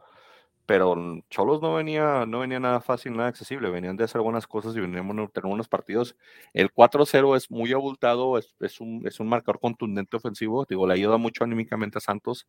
pero 0.66 0.96
Cholos 1.30 1.62
no 1.62 1.76
venía, 1.76 2.26
no 2.26 2.40
venía 2.40 2.60
nada 2.60 2.82
fácil, 2.82 3.14
nada 3.16 3.30
accesible, 3.30 3.70
venían 3.70 3.98
de 3.98 4.04
hacer 4.04 4.22
buenas 4.22 4.48
cosas 4.48 4.76
y 4.76 4.82
venían 4.82 5.08
de 5.08 5.28
tener 5.30 5.48
buenos 5.48 5.68
partidos. 5.70 6.16
El 6.54 6.72
4-0 6.72 7.36
es 7.36 7.50
muy 7.50 7.72
abultado, 7.74 8.38
es, 8.38 8.56
es 8.60 8.80
un, 8.82 9.02
es 9.08 9.20
un 9.20 9.30
marcador 9.30 9.60
contundente 9.60 10.18
ofensivo, 10.18 10.66
digo, 10.70 10.88
le 10.88 10.94
ayuda 10.96 11.18
mucho 11.18 11.44
anímicamente 11.44 11.98
a 12.00 12.02
Santos 12.02 12.48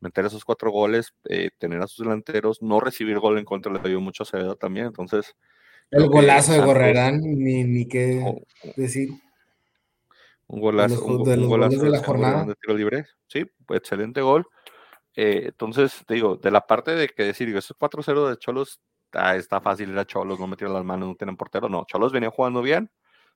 meter 0.00 0.26
esos 0.26 0.44
cuatro 0.44 0.70
goles, 0.70 1.12
eh, 1.28 1.50
tener 1.58 1.80
a 1.82 1.86
sus 1.86 2.04
delanteros, 2.04 2.62
no 2.62 2.80
recibir 2.80 3.18
gol 3.18 3.38
en 3.38 3.44
contra 3.44 3.72
le 3.72 3.80
ayudó 3.82 4.00
mucho 4.00 4.24
a 4.24 4.54
también, 4.54 4.86
entonces... 4.86 5.34
El 5.90 6.08
golazo 6.08 6.52
de 6.52 6.60
Gorrerán, 6.60 7.20
ni, 7.20 7.64
ni 7.64 7.86
qué 7.86 8.20
Oh, 8.22 8.42
decir. 8.76 9.08
Un 10.46 10.60
golazo, 10.60 10.94
los- 10.94 11.02
un, 11.04 11.24
de 11.24 11.34
un 11.34 11.40
los 11.40 11.48
golazo 11.48 11.76
goles 11.78 11.82
de 11.82 11.90
la 11.90 12.04
jornada. 12.04 12.44
de 12.44 12.54
tiro 12.54 12.74
libre. 12.76 13.04
Sí, 13.26 13.44
excelente 13.70 14.20
gol. 14.20 14.46
Eh, 15.16 15.44
entonces, 15.46 16.02
te 16.06 16.14
digo, 16.14 16.36
de 16.36 16.50
la 16.50 16.60
parte 16.66 16.92
de 16.92 17.08
que 17.08 17.22
decir, 17.24 17.46
digo, 17.46 17.58
esos 17.58 17.76
4-0 17.76 18.28
de 18.28 18.36
Cholos, 18.36 18.80
ah, 19.12 19.34
está 19.36 19.60
fácil 19.60 19.90
ir 19.90 19.98
a 19.98 20.04
Cholos, 20.06 20.38
no 20.38 20.46
metieron 20.46 20.74
las 20.74 20.84
manos, 20.84 21.08
no 21.08 21.14
tienen 21.16 21.36
portero. 21.36 21.68
No, 21.68 21.84
Cholos 21.86 22.12
venía 22.12 22.30
jugando 22.30 22.62
bien. 22.62 22.90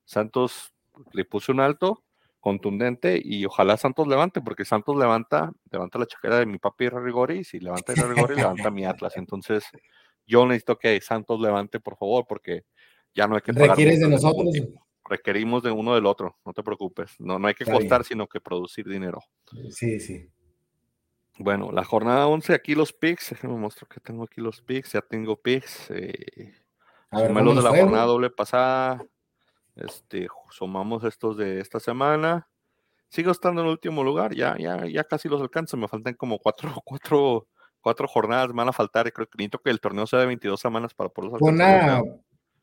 Santos 0.04 0.74
le 1.12 1.24
puso 1.24 1.52
un 1.52 1.60
alto, 1.60 2.04
contundente, 2.42 3.18
y 3.24 3.46
ojalá 3.46 3.76
Santos 3.78 4.06
levante, 4.08 4.40
porque 4.42 4.64
Santos 4.66 4.96
levanta, 4.96 5.52
levanta 5.70 5.98
la 5.98 6.06
chaquera 6.06 6.38
de 6.40 6.44
mi 6.46 6.58
papi 6.58 6.88
Rigori, 6.88 7.38
y 7.38 7.44
si 7.44 7.60
levanta 7.60 7.94
Rigori, 7.94 8.34
levanta 8.36 8.70
mi 8.70 8.84
Atlas. 8.84 9.16
Entonces, 9.16 9.64
yo 10.26 10.44
necesito 10.44 10.76
que 10.76 11.00
Santos 11.00 11.40
levante, 11.40 11.78
por 11.80 11.96
favor, 11.96 12.26
porque 12.28 12.64
ya 13.14 13.26
no 13.28 13.36
hay 13.36 13.42
que 13.42 13.52
Requieres 13.52 14.00
de 14.00 14.08
nosotros. 14.08 14.48
requerimos 15.04 15.62
de 15.62 15.70
uno 15.70 15.94
del 15.94 16.04
otro, 16.06 16.36
no 16.44 16.52
te 16.52 16.62
preocupes. 16.62 17.14
No, 17.20 17.38
no 17.38 17.46
hay 17.46 17.54
que 17.54 17.62
Está 17.64 17.78
bien. 17.78 17.88
costar, 17.88 18.04
sino 18.04 18.26
que 18.26 18.40
producir 18.40 18.86
dinero. 18.88 19.20
Sí, 19.70 20.00
sí. 20.00 20.28
Bueno, 21.38 21.70
la 21.72 21.84
jornada 21.84 22.26
11, 22.26 22.54
aquí 22.54 22.74
los 22.74 22.92
picks, 22.92 23.30
déjenme 23.30 23.56
mostrar 23.56 23.88
que 23.88 24.00
tengo 24.00 24.24
aquí 24.24 24.40
los 24.40 24.60
picks, 24.62 24.92
ya 24.92 25.00
tengo 25.00 25.36
picks. 25.36 25.90
Eh, 25.90 26.54
A 27.10 27.18
ver, 27.20 27.28
sumé 27.28 27.40
¿cómo 27.40 27.54
los 27.54 27.56
de 27.56 27.62
la 27.62 27.70
fue, 27.70 27.80
jornada 27.82 28.04
doble 28.04 28.30
pasada, 28.30 29.04
este, 29.76 30.28
sumamos 30.50 31.04
estos 31.04 31.36
de 31.36 31.60
esta 31.60 31.80
semana. 31.80 32.48
Sigo 33.08 33.30
estando 33.30 33.60
en 33.60 33.66
el 33.66 33.72
último 33.72 34.02
lugar, 34.04 34.34
ya, 34.34 34.56
ya, 34.58 34.86
ya 34.86 35.04
casi 35.04 35.28
los 35.28 35.40
alcanzo, 35.42 35.76
me 35.76 35.86
faltan 35.88 36.14
como 36.14 36.38
cuatro, 36.38 36.70
cuatro, 36.84 37.46
cuatro 37.80 38.08
jornadas, 38.08 38.48
me 38.48 38.54
van 38.56 38.68
a 38.68 38.72
faltar, 38.72 39.12
creo 39.12 39.26
que 39.28 39.36
necesito 39.36 39.58
que 39.58 39.70
el 39.70 39.80
torneo 39.80 40.06
sea 40.06 40.20
de 40.20 40.26
22 40.26 40.58
semanas 40.60 40.94
para 40.94 41.10
poderlos 41.10 41.38
Pon 41.40 41.60
alcanzar. 41.60 41.90
a. 41.90 42.02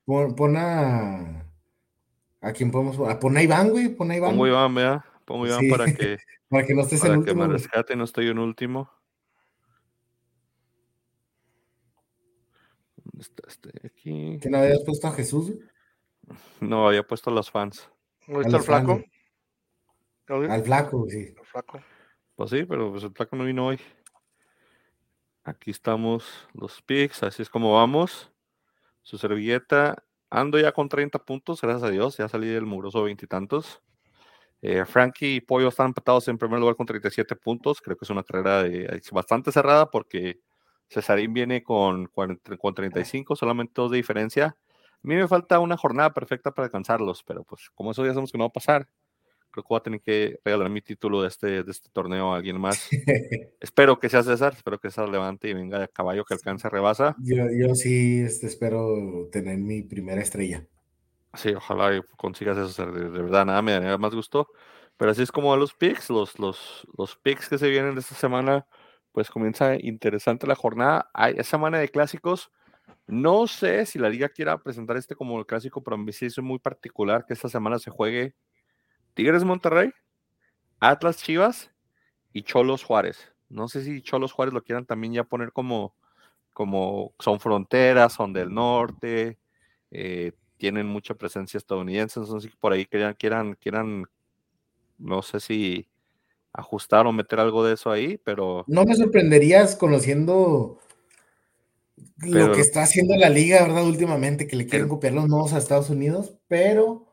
Pon, 0.05 0.35
pon 0.35 0.57
a. 0.57 1.45
¿A 2.41 2.53
quién 2.53 2.71
podemos 2.71 2.95
poner? 2.97 3.19
Pon 3.19 3.37
a 3.37 3.43
Iván, 3.43 3.69
güey. 3.69 3.89
Pon 3.89 4.09
a 4.11 4.15
Iván. 4.15 4.31
Pongo 4.31 4.47
Iván, 4.47 4.73
vea, 4.73 5.05
pongo 5.25 5.45
Iván 5.45 5.59
Sí. 5.59 5.69
para 5.69 5.85
que 5.93 6.17
Para 6.49 6.65
que 6.65 6.73
no 6.73 6.81
estés 6.81 7.03
en 7.03 7.07
para 7.09 7.13
que 7.13 7.19
último. 7.31 7.47
me 7.47 7.53
rescate, 7.53 7.95
no 7.95 8.05
estoy 8.05 8.29
en 8.29 8.39
último. 8.39 8.89
¿Dónde 13.03 13.21
está 13.21 13.43
este 13.47 13.69
aquí? 13.85 14.39
¿Que 14.41 14.49
no 14.49 14.57
habías 14.57 14.83
puesto 14.83 15.07
a 15.07 15.11
Jesús? 15.11 15.47
güey? 15.51 15.59
No, 16.59 16.87
había 16.87 17.03
puesto 17.05 17.29
a 17.29 17.33
los 17.33 17.49
fans. 17.51 17.89
¿No 18.27 18.39
viste 18.39 18.55
al 18.55 18.61
flaco? 18.63 18.95
fans, 18.97 19.05
¿No 20.27 20.39
viste 20.39 20.55
Al 20.55 20.63
flaco, 20.63 21.05
sí. 21.09 21.33
al 21.37 21.45
flaco? 21.45 21.81
Pues 22.35 22.49
sí, 22.51 22.63
pero 22.63 22.91
pues 22.91 23.03
el 23.03 23.11
placo 23.11 23.35
no 23.35 23.43
vino 23.45 23.67
hoy. 23.67 23.79
Aquí 25.43 25.71
estamos 25.71 26.47
los 26.53 26.81
picks, 26.81 27.23
así 27.23 27.41
es 27.41 27.49
como 27.49 27.73
vamos. 27.73 28.31
Su 29.01 29.17
servilleta. 29.17 30.03
Ando 30.29 30.59
ya 30.59 30.71
con 30.71 30.87
30 30.89 31.17
puntos, 31.19 31.61
gracias 31.61 31.83
a 31.83 31.89
Dios. 31.89 32.17
Ya 32.17 32.29
salí 32.29 32.47
del 32.47 32.65
mugroso 32.65 33.03
veintitantos. 33.03 33.81
Eh, 34.61 34.85
Frankie 34.85 35.35
y 35.37 35.41
Pollo 35.41 35.69
están 35.69 35.87
empatados 35.87 36.27
en 36.27 36.37
primer 36.37 36.59
lugar 36.59 36.75
con 36.75 36.85
37 36.85 37.35
puntos. 37.35 37.81
Creo 37.81 37.97
que 37.97 38.05
es 38.05 38.09
una 38.11 38.23
carrera 38.23 38.61
de- 38.63 39.01
bastante 39.11 39.51
cerrada 39.51 39.89
porque 39.89 40.39
Cesarín 40.89 41.33
viene 41.33 41.63
con, 41.63 42.07
40 42.07 42.57
con 42.57 42.75
35, 42.75 43.35
solamente 43.35 43.73
dos 43.75 43.89
de 43.91 43.97
diferencia. 43.97 44.55
A 45.03 45.07
mí 45.07 45.15
me 45.15 45.27
falta 45.27 45.59
una 45.59 45.77
jornada 45.77 46.13
perfecta 46.13 46.51
para 46.51 46.65
alcanzarlos, 46.65 47.23
pero 47.23 47.43
pues 47.43 47.69
como 47.73 47.91
eso 47.91 48.03
ya 48.03 48.11
sabemos 48.11 48.31
que 48.31 48.37
no 48.37 48.45
va 48.45 48.49
a 48.49 48.53
pasar, 48.53 48.87
creo 49.51 49.63
que 49.63 49.67
voy 49.69 49.77
a 49.77 49.83
tener 49.83 50.01
que 50.01 50.39
regalar 50.43 50.69
mi 50.69 50.81
título 50.81 51.21
de 51.21 51.27
este, 51.27 51.63
de 51.63 51.71
este 51.71 51.89
torneo 51.89 52.33
a 52.33 52.37
alguien 52.37 52.59
más. 52.59 52.89
espero 53.59 53.99
que 53.99 54.09
sea 54.09 54.23
César, 54.23 54.53
espero 54.53 54.79
que 54.79 54.89
César 54.89 55.09
levante 55.09 55.49
y 55.49 55.53
venga 55.53 55.79
de 55.79 55.87
caballo 55.87 56.25
que 56.25 56.33
alcance, 56.33 56.69
rebasa. 56.69 57.15
Yo, 57.19 57.45
yo 57.51 57.75
sí 57.75 58.21
este, 58.21 58.47
espero 58.47 59.29
tener 59.31 59.57
mi 59.57 59.81
primera 59.81 60.21
estrella. 60.21 60.65
Sí, 61.35 61.53
ojalá 61.53 61.95
y 61.95 62.01
consigas 62.17 62.57
eso, 62.57 62.85
de, 62.91 63.09
de 63.09 63.21
verdad, 63.21 63.45
nada 63.45 63.61
me 63.61 63.73
daría 63.73 63.97
más 63.97 64.13
gusto. 64.13 64.49
Pero 64.99 65.11
así 65.11 65.21
es 65.21 65.31
como 65.31 65.51
van 65.51 65.61
los 65.61 65.73
picks, 65.73 66.09
los, 66.09 66.37
los, 66.39 66.85
los 66.97 67.15
picks 67.15 67.47
que 67.47 67.57
se 67.57 67.69
vienen 67.69 67.95
de 67.95 68.01
esta 68.01 68.15
semana, 68.15 68.67
pues 69.13 69.29
comienza 69.29 69.75
interesante 69.75 70.45
la 70.45 70.55
jornada. 70.55 71.09
Hay 71.13 71.41
semana 71.45 71.79
de 71.79 71.87
clásicos. 71.87 72.51
No 73.07 73.47
sé 73.47 73.85
si 73.85 73.97
la 73.99 74.09
liga 74.09 74.29
quiera 74.29 74.61
presentar 74.61 74.97
este 74.97 75.15
como 75.15 75.39
el 75.39 75.45
clásico, 75.45 75.83
pero 75.83 75.97
sí 76.11 76.27
es 76.27 76.37
muy 76.39 76.59
particular 76.59 77.25
que 77.25 77.33
esta 77.33 77.49
semana 77.49 77.79
se 77.79 77.89
juegue 77.89 78.35
Tigres 79.13 79.43
Monterrey, 79.43 79.91
Atlas 80.79 81.17
Chivas 81.17 81.71
y 82.33 82.43
Cholos 82.43 82.83
Juárez. 82.83 83.31
No 83.49 83.67
sé 83.67 83.83
si 83.83 84.01
Cholos 84.01 84.31
Juárez 84.31 84.53
lo 84.53 84.63
quieran 84.63 84.85
también 84.85 85.13
ya 85.13 85.23
poner 85.23 85.51
como, 85.51 85.95
como 86.53 87.13
son 87.19 87.39
fronteras, 87.39 88.13
son 88.13 88.31
del 88.31 88.53
norte, 88.53 89.39
eh, 89.91 90.33
tienen 90.57 90.85
mucha 90.85 91.15
presencia 91.15 91.57
estadounidense, 91.57 92.19
entonces 92.19 92.51
por 92.59 92.73
ahí 92.73 92.85
quieran, 92.85 93.55
quieran, 93.55 94.05
no 94.97 95.21
sé 95.21 95.39
si 95.39 95.87
ajustar 96.53 97.07
o 97.07 97.11
meter 97.11 97.39
algo 97.39 97.65
de 97.65 97.73
eso 97.73 97.91
ahí, 97.91 98.19
pero 98.23 98.65
No 98.67 98.83
me 98.83 98.95
sorprenderías 98.95 99.75
conociendo 99.75 100.79
Pero- 102.19 102.47
lo 102.47 102.53
que 102.53 102.61
está 102.61 102.83
haciendo 102.83 103.15
la 103.15 103.29
liga, 103.29 103.61
¿verdad? 103.61 103.85
Últimamente, 103.85 104.47
que 104.47 104.55
le 104.55 104.65
quieren 104.65 104.83
El- 104.83 104.89
copiar 104.89 105.13
los 105.13 105.27
modos 105.27 105.53
a 105.53 105.57
Estados 105.57 105.89
Unidos, 105.89 106.33
pero 106.47 107.05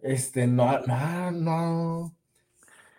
este 0.00 0.46
no, 0.46 0.80
no, 0.80 1.30
no, 1.30 2.14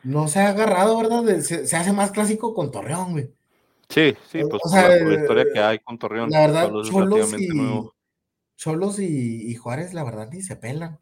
no 0.04 0.28
se 0.28 0.40
ha 0.40 0.50
agarrado, 0.50 0.98
¿verdad? 0.98 1.40
Se, 1.42 1.68
se 1.68 1.76
hace 1.76 1.92
más 1.94 2.12
clásico 2.12 2.54
con 2.54 2.72
Torreón, 2.72 3.12
güey. 3.12 3.32
sí, 3.90 4.16
sí, 4.32 4.42
pues 4.50 4.62
o 4.64 4.76
la, 4.76 4.98
historia 5.22 5.46
que 5.54 5.60
hay 5.60 5.80
con 5.80 5.98
Torreón, 6.00 6.30
La 6.30 6.42
verdad, 6.42 6.72
Cholos 6.84 7.34
y, 7.38 7.48
nuevo. 7.50 7.94
Cholos 8.56 9.00
y, 9.00 9.50
y 9.52 9.56
Juárez, 9.56 9.94
la 9.94 10.04
verdad, 10.04 10.30
ni 10.32 10.42
se 10.42 10.56
pelan. 10.56 11.00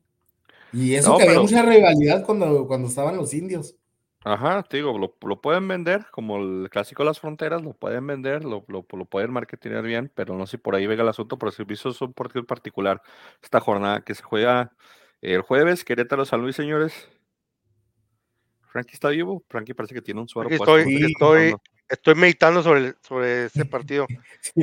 Y 0.73 0.95
eso 0.95 1.11
No, 1.11 1.17
que 1.17 1.23
había 1.23 1.39
mucha 1.41 1.61
rivalidad 1.63 2.25
cuando, 2.25 2.65
cuando 2.67 2.87
estaban 2.87 3.17
los 3.17 3.33
indios. 3.33 3.75
Ajá, 4.23 4.61
te 4.63 4.77
digo, 4.77 4.97
lo, 4.99 5.15
lo 5.27 5.41
pueden 5.41 5.67
vender, 5.67 6.05
como 6.11 6.37
el 6.37 6.69
clásico 6.69 7.01
de 7.01 7.07
las 7.07 7.19
fronteras, 7.19 7.63
lo 7.63 7.73
pueden 7.73 8.05
vender, 8.05 8.43
lo, 8.43 8.63
lo, 8.67 8.85
lo 8.91 9.05
pueden 9.05 9.31
marketear 9.31 9.83
bien, 9.83 10.11
pero 10.13 10.37
no 10.37 10.45
sé 10.45 10.51
si 10.51 10.57
por 10.57 10.75
ahí 10.75 10.85
venga 10.85 11.01
el 11.01 11.09
asunto, 11.09 11.39
pero 11.39 11.49
el 11.49 11.55
servicio 11.55 11.89
es 11.89 11.99
un 12.01 12.13
partido 12.13 12.45
particular. 12.45 13.01
Esta 13.41 13.59
jornada 13.59 14.01
que 14.01 14.13
se 14.13 14.21
juega 14.21 14.73
el 15.21 15.41
jueves, 15.41 15.83
Querétaro 15.83 16.25
San 16.25 16.41
Luis, 16.41 16.55
señores. 16.55 17.09
Frankie 18.71 18.93
está 18.93 19.09
vivo, 19.09 19.43
Frankie 19.49 19.73
parece 19.73 19.95
que 19.95 20.01
tiene 20.03 20.21
un 20.21 20.29
suero 20.29 20.49
puesto, 20.49 20.77
estoy, 20.77 21.03
estoy, 21.03 21.55
estoy 21.89 22.15
meditando 22.15 22.61
sobre, 22.61 22.93
sobre 23.01 23.45
ese 23.45 23.65
partido. 23.65 24.05
Sí. 24.41 24.53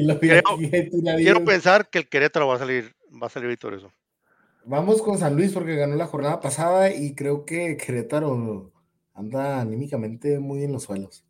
Quiero 1.19 1.45
pensar 1.45 1.91
que 1.91 1.99
el 1.99 2.09
Querétaro 2.09 2.47
va 2.47 2.55
a 2.55 2.59
salir, 2.59 2.95
va 3.11 3.27
a 3.27 3.31
salir 3.31 3.49
victorioso. 3.49 3.93
Vamos 4.65 5.03
con 5.03 5.19
San 5.19 5.35
Luis 5.35 5.53
porque 5.53 5.77
ganó 5.77 5.97
la 5.97 6.07
jornada 6.07 6.41
pasada 6.41 6.93
y 6.95 7.15
creo 7.15 7.45
que 7.45 7.77
Querétaro 7.77 8.73
anda 9.19 9.61
anímicamente 9.61 10.39
muy 10.39 10.63
en 10.63 10.73
los 10.73 10.85
suelos. 10.85 11.25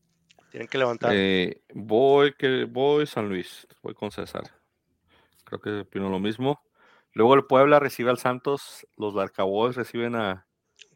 Tienen 0.51 0.68
que 0.68 0.78
levantar. 0.78 1.12
Eh, 1.14 1.62
voy, 1.74 2.34
que, 2.39 2.64
voy 2.64 3.07
San 3.07 3.28
Luis, 3.28 3.66
voy 3.82 3.95
con 3.95 4.11
César. 4.11 4.45
Creo 5.45 5.61
que 5.61 5.70
opino 5.80 6.11
lo 6.11 6.20
mismo. 6.20 6.61
Luego 7.14 7.34
el 7.34 7.47
Puebla 7.47 7.80
recibe 7.80 8.11
al 8.11 8.18
Santos, 8.18 8.86
los 8.97 9.14
Larcaboys 9.14 9.76
reciben 9.76 10.14
a, 10.14 10.47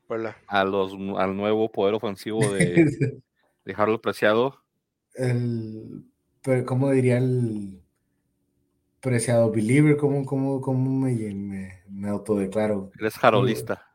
Puebla. 0.06 0.36
a 0.46 0.64
los, 0.64 0.92
al 1.16 1.36
nuevo 1.36 1.72
poder 1.72 1.94
ofensivo 1.94 2.40
de, 2.52 2.84
de 3.64 3.74
Harold 3.74 4.00
Preciado. 4.00 4.62
el, 5.14 6.04
pero 6.42 6.66
¿cómo 6.66 6.90
diría 6.90 7.18
el 7.18 7.80
preciado 9.00 9.50
believer? 9.50 9.96
¿Cómo, 9.96 10.24
cómo, 10.26 10.60
cómo 10.60 11.06
me, 11.06 11.12
me, 11.34 11.82
me 11.88 12.08
autodeclaro? 12.08 12.90
Eres 12.98 13.14
jarolista. 13.14 13.91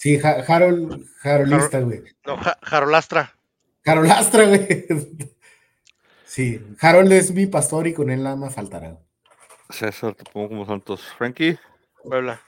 Sí, 0.00 0.18
Ja- 0.18 0.42
Harold, 0.48 1.04
Harolista, 1.22 1.78
güey. 1.80 2.02
No, 2.24 2.38
Ja- 2.38 2.58
Jarolastra. 2.62 3.36
Harolastra, 3.84 4.46
güey. 4.46 4.86
Sí, 6.24 6.58
Harold 6.80 7.12
es 7.12 7.32
mi 7.34 7.44
pastor 7.46 7.86
y 7.86 7.92
con 7.92 8.08
él 8.08 8.22
nada 8.22 8.34
más 8.34 8.54
faltará. 8.54 8.98
César, 9.68 10.14
te 10.14 10.24
pongo 10.24 10.48
como 10.48 10.64
Santos. 10.64 11.02
Frankie, 11.18 11.58
Puebla. 12.02 12.40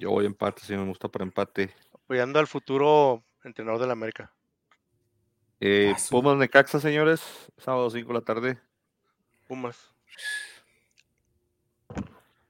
Yo 0.00 0.10
voy 0.10 0.26
empate, 0.26 0.62
sí 0.62 0.74
me 0.76 0.84
gusta 0.84 1.06
por 1.06 1.22
empate. 1.22 1.72
Apoyando 1.94 2.40
al 2.40 2.48
futuro 2.48 3.22
entrenador 3.44 3.80
de 3.80 3.86
la 3.86 3.92
América. 3.92 4.32
Eh, 5.60 5.92
Ah, 5.96 6.00
Pumas 6.10 6.36
Necaxa, 6.38 6.80
señores, 6.80 7.22
sábado 7.56 7.88
5 7.88 8.08
de 8.08 8.14
la 8.14 8.24
tarde. 8.24 8.58
Pumas. 9.46 9.76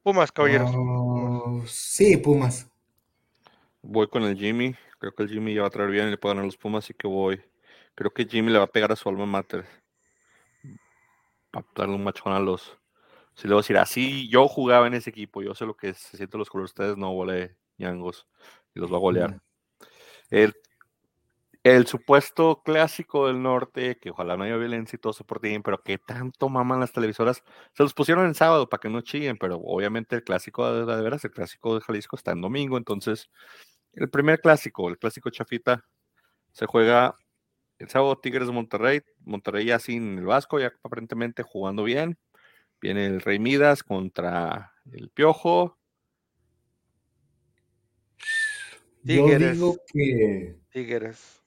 Pumas, 0.02 0.32
caballeros. 0.32 0.70
Oh, 0.74 1.62
sí, 1.66 2.16
Pumas. 2.16 2.66
Voy 3.88 4.08
con 4.08 4.24
el 4.24 4.36
Jimmy. 4.36 4.74
Creo 4.98 5.14
que 5.14 5.22
el 5.22 5.28
Jimmy 5.28 5.54
ya 5.54 5.62
va 5.62 5.68
a 5.68 5.70
traer 5.70 5.90
bien 5.90 6.08
y 6.08 6.10
le 6.10 6.18
puede 6.18 6.34
ganar 6.34 6.44
los 6.44 6.56
Pumas, 6.56 6.84
así 6.84 6.92
que 6.92 7.06
voy. 7.06 7.40
Creo 7.94 8.10
que 8.12 8.24
Jimmy 8.24 8.50
le 8.50 8.58
va 8.58 8.64
a 8.64 8.66
pegar 8.66 8.90
a 8.90 8.96
su 8.96 9.08
alma 9.08 9.26
mater. 9.26 9.64
Para 11.52 11.66
darle 11.76 11.94
un 11.94 12.02
machón 12.02 12.32
a 12.32 12.40
los. 12.40 12.76
Si 13.34 13.46
le 13.46 13.54
voy 13.54 13.60
a 13.60 13.62
decir, 13.62 13.78
así 13.78 14.28
yo 14.28 14.48
jugaba 14.48 14.88
en 14.88 14.94
ese 14.94 15.10
equipo, 15.10 15.40
yo 15.40 15.54
sé 15.54 15.66
lo 15.66 15.76
que 15.76 15.94
se 15.94 16.16
sienten 16.16 16.38
los 16.38 16.50
colores, 16.50 16.72
ustedes 16.72 16.96
no, 16.96 17.14
vole 17.14 17.56
ñangos. 17.78 18.26
Y 18.74 18.80
los 18.80 18.92
va 18.92 18.96
a 18.96 19.00
golear. 19.00 19.40
El, 20.30 20.54
el 21.62 21.86
supuesto 21.86 22.62
clásico 22.64 23.28
del 23.28 23.40
norte, 23.40 23.98
que 23.98 24.10
ojalá 24.10 24.36
no 24.36 24.44
haya 24.44 24.56
violencia 24.56 24.96
y 24.96 25.00
todo 25.00 25.12
se 25.12 25.22
porte 25.22 25.48
bien, 25.48 25.62
pero 25.62 25.80
que 25.80 25.98
tanto 25.98 26.48
maman 26.48 26.80
las 26.80 26.92
televisoras, 26.92 27.44
se 27.72 27.84
los 27.84 27.94
pusieron 27.94 28.26
en 28.26 28.34
sábado 28.34 28.68
para 28.68 28.80
que 28.80 28.88
no 28.88 29.00
chillen, 29.02 29.36
pero 29.36 29.58
obviamente 29.58 30.16
el 30.16 30.24
clásico 30.24 30.68
de, 30.72 30.84
de 30.84 31.02
veras, 31.02 31.24
el 31.24 31.30
clásico 31.30 31.76
de 31.76 31.82
Jalisco 31.82 32.16
está 32.16 32.32
en 32.32 32.40
domingo, 32.40 32.76
entonces 32.78 33.30
el 33.96 34.10
primer 34.10 34.40
clásico, 34.40 34.88
el 34.88 34.98
clásico 34.98 35.30
chafita, 35.30 35.84
se 36.52 36.66
juega 36.66 37.16
el 37.78 37.88
sábado 37.88 38.18
Tigres 38.18 38.46
de 38.46 38.52
Monterrey, 38.54 39.00
Monterrey 39.24 39.66
ya 39.66 39.78
sin 39.78 40.18
el 40.18 40.26
Vasco, 40.26 40.60
ya 40.60 40.72
aparentemente 40.82 41.42
jugando 41.42 41.84
bien. 41.84 42.18
Viene 42.80 43.06
el 43.06 43.20
Rey 43.20 43.38
Midas 43.38 43.82
contra 43.82 44.72
el 44.92 45.10
Piojo. 45.10 45.78
Yo 49.02 49.24
Tigres. 49.24 49.52
digo 49.52 49.76
que 49.92 50.56
Tigres. 50.70 51.42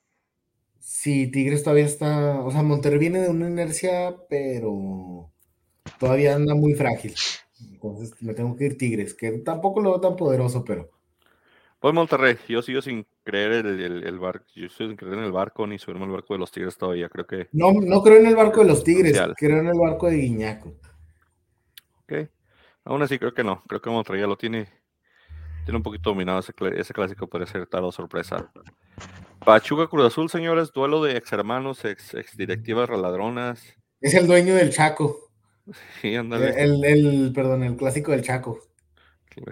sí, 0.78 1.30
Tigres 1.30 1.62
todavía 1.62 1.84
está, 1.86 2.40
o 2.40 2.50
sea, 2.50 2.62
Monterrey 2.62 2.98
viene 2.98 3.20
de 3.20 3.28
una 3.28 3.48
inercia, 3.48 4.16
pero 4.28 5.32
todavía 5.98 6.34
anda 6.34 6.54
muy 6.54 6.74
frágil. 6.74 7.14
Entonces 7.60 8.20
me 8.22 8.34
tengo 8.34 8.56
que 8.56 8.66
ir 8.66 8.78
Tigres, 8.78 9.14
que 9.14 9.38
tampoco 9.38 9.80
lo 9.80 9.90
veo 9.90 10.00
tan 10.00 10.16
poderoso, 10.16 10.64
pero 10.64 10.90
Pues 11.80 11.94
Monterrey, 11.94 12.36
yo 12.46 12.60
sigo 12.62 12.82
sin 12.82 13.06
creer 13.24 13.52
el, 13.52 13.80
el, 13.80 14.04
el 14.06 14.18
barco, 14.18 14.44
yo 14.54 14.68
sigo 14.68 14.90
sin 14.90 14.96
creer 14.96 15.14
en 15.14 15.24
el 15.24 15.32
barco 15.32 15.66
ni 15.66 15.78
subirme 15.78 16.04
al 16.04 16.10
barco 16.10 16.34
de 16.34 16.38
los 16.40 16.52
Tigres 16.52 16.76
todavía, 16.76 17.08
creo 17.08 17.26
que 17.26 17.48
no, 17.52 17.72
no 17.72 18.02
creo 18.02 18.18
en 18.18 18.26
el 18.26 18.36
barco 18.36 18.60
de 18.60 18.66
los 18.68 18.84
Tigres, 18.84 19.18
creo 19.38 19.60
en 19.60 19.66
el 19.68 19.78
barco 19.78 20.08
de 20.08 20.16
Guiñaco. 20.16 20.74
Ok. 22.02 22.28
Aún 22.84 23.02
así, 23.02 23.18
creo 23.18 23.32
que 23.32 23.44
no. 23.44 23.62
Creo 23.66 23.80
que 23.80 23.88
Monterrey 23.90 24.20
ya 24.20 24.26
lo 24.26 24.36
tiene, 24.36 24.68
tiene 25.64 25.76
un 25.76 25.82
poquito 25.82 26.10
dominado. 26.10 26.40
Ese, 26.40 26.52
ese 26.76 26.92
clásico 26.92 27.28
puede 27.28 27.46
ser 27.46 27.66
tal 27.66 27.84
o 27.84 27.92
sorpresa. 27.92 28.50
Pachuca 29.44 29.86
Cruz 29.86 30.06
Azul, 30.06 30.28
señores. 30.28 30.72
Duelo 30.72 31.02
de 31.02 31.16
ex 31.16 31.32
hermanos, 31.32 31.84
ex, 31.84 32.14
ex 32.14 32.36
directivas 32.36 32.88
reladronas. 32.88 33.62
Es 34.00 34.14
el 34.14 34.26
dueño 34.26 34.54
del 34.54 34.70
Chaco, 34.70 35.30
Sí, 36.00 36.16
ándale. 36.16 36.60
el, 36.60 36.84
el, 36.84 37.32
perdón, 37.34 37.62
el 37.62 37.76
clásico 37.76 38.10
del 38.12 38.22
Chaco. 38.22 38.58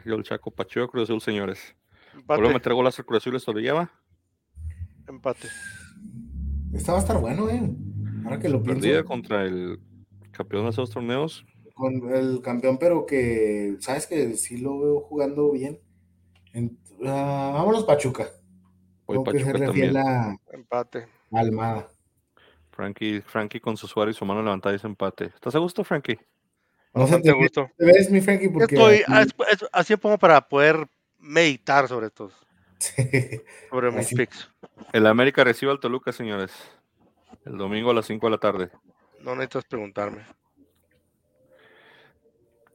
El 0.05 0.22
Chaco. 0.24 0.51
Pachuca 0.51 0.89
Cruz 0.89 1.05
Azul, 1.05 1.20
señores. 1.20 1.76
Empate. 2.14 2.40
Vuelve 2.40 2.48
a 2.50 2.54
meter 2.54 2.74
golas 2.74 2.98
al 2.98 3.04
Cruz 3.04 3.18
Azul, 3.22 3.36
esto 3.36 3.52
lo 3.52 3.61
lleva. 3.61 3.90
Empate. 5.06 5.48
Esta 6.72 6.92
va 6.92 6.98
a 6.98 7.00
estar 7.00 7.18
bueno, 7.20 7.48
eh. 7.48 7.72
Ahora 8.24 8.38
que 8.38 8.48
lo 8.48 8.62
pienso. 8.62 8.80
Perdida 8.82 9.04
contra 9.04 9.44
el 9.44 9.80
campeón 10.32 10.64
de 10.64 10.70
esos 10.70 10.90
torneos. 10.90 11.44
con 11.74 12.12
el 12.12 12.40
campeón, 12.42 12.76
pero 12.78 13.06
que 13.06 13.76
sabes 13.80 14.06
que 14.09 14.34
sí 14.34 14.59
lo 14.59 14.80
veo 14.80 15.00
jugando 15.00 15.52
bien. 15.52 15.78
En- 16.52 16.76
ah, 17.06 17.52
vámonos 17.54 17.84
Pachuca. 17.84 18.26
Hoy 19.06 19.18
que 19.22 19.30
Pachuca 19.32 19.59
también. 19.66 19.96
a, 19.96 20.36
Empate. 20.52 21.06
a 21.32 21.38
Almada. 21.38 21.88
Frankie, 22.72 23.20
Frankie 23.22 23.61
con 23.61 23.76
su 23.76 23.86
suero 23.86 24.11
y 24.11 24.14
su 24.14 24.24
mano 24.24 24.42
levantada 24.42 24.72
dice 24.72 24.86
empate. 24.88 25.26
¿Estás 25.26 25.54
a 25.54 25.59
gusto, 25.59 25.84
Frankie? 25.84 26.18
No 26.94 27.06
sé, 27.06 27.20
te, 27.20 27.32
gusto. 27.32 27.68
te 27.76 27.84
ves, 27.84 28.11
mi 28.11 28.20
Frankie, 28.20 28.48
porque 28.48 28.74
Estoy, 28.74 29.02
aquí- 29.06 29.32
es- 29.48 29.62
es- 29.62 29.68
así 29.72 29.96
pongo 29.96 30.18
para 30.18 30.40
poder 30.48 30.88
meditar 31.19 31.89
sobre 31.89 32.07
estos, 32.09 32.33
sobre 33.71 33.91
mis 33.93 34.09
picks. 34.14 34.51
El 34.93 35.07
América 35.07 35.45
recibe 35.45 35.73
al 35.73 35.81
Toluca, 35.81 36.12
señores. 36.12 36.53
El 37.45 37.57
domingo 37.57 37.91
a 37.91 37.95
las 37.95 38.07
5 38.07 38.27
de 38.27 38.31
la 38.31 38.39
tarde. 38.39 38.71
No 39.21 39.35
necesitas 39.35 39.64
preguntarme. 39.64 40.25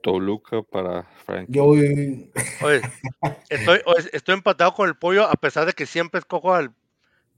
Toluca 0.02 0.62
para 0.64 1.04
Frankie. 1.26 1.54
yo 1.54 1.66
voy- 1.66 2.32
Oye, 2.62 2.82
estoy, 3.50 3.82
oye, 3.86 4.10
estoy 4.12 4.36
empatado 4.36 4.74
con 4.74 4.90
el 4.90 4.96
pollo 4.96 5.24
a 5.26 5.34
pesar 5.36 5.66
de 5.66 5.74
que 5.74 5.86
siempre 5.86 6.20
escojo 6.20 6.54
al, 6.54 6.74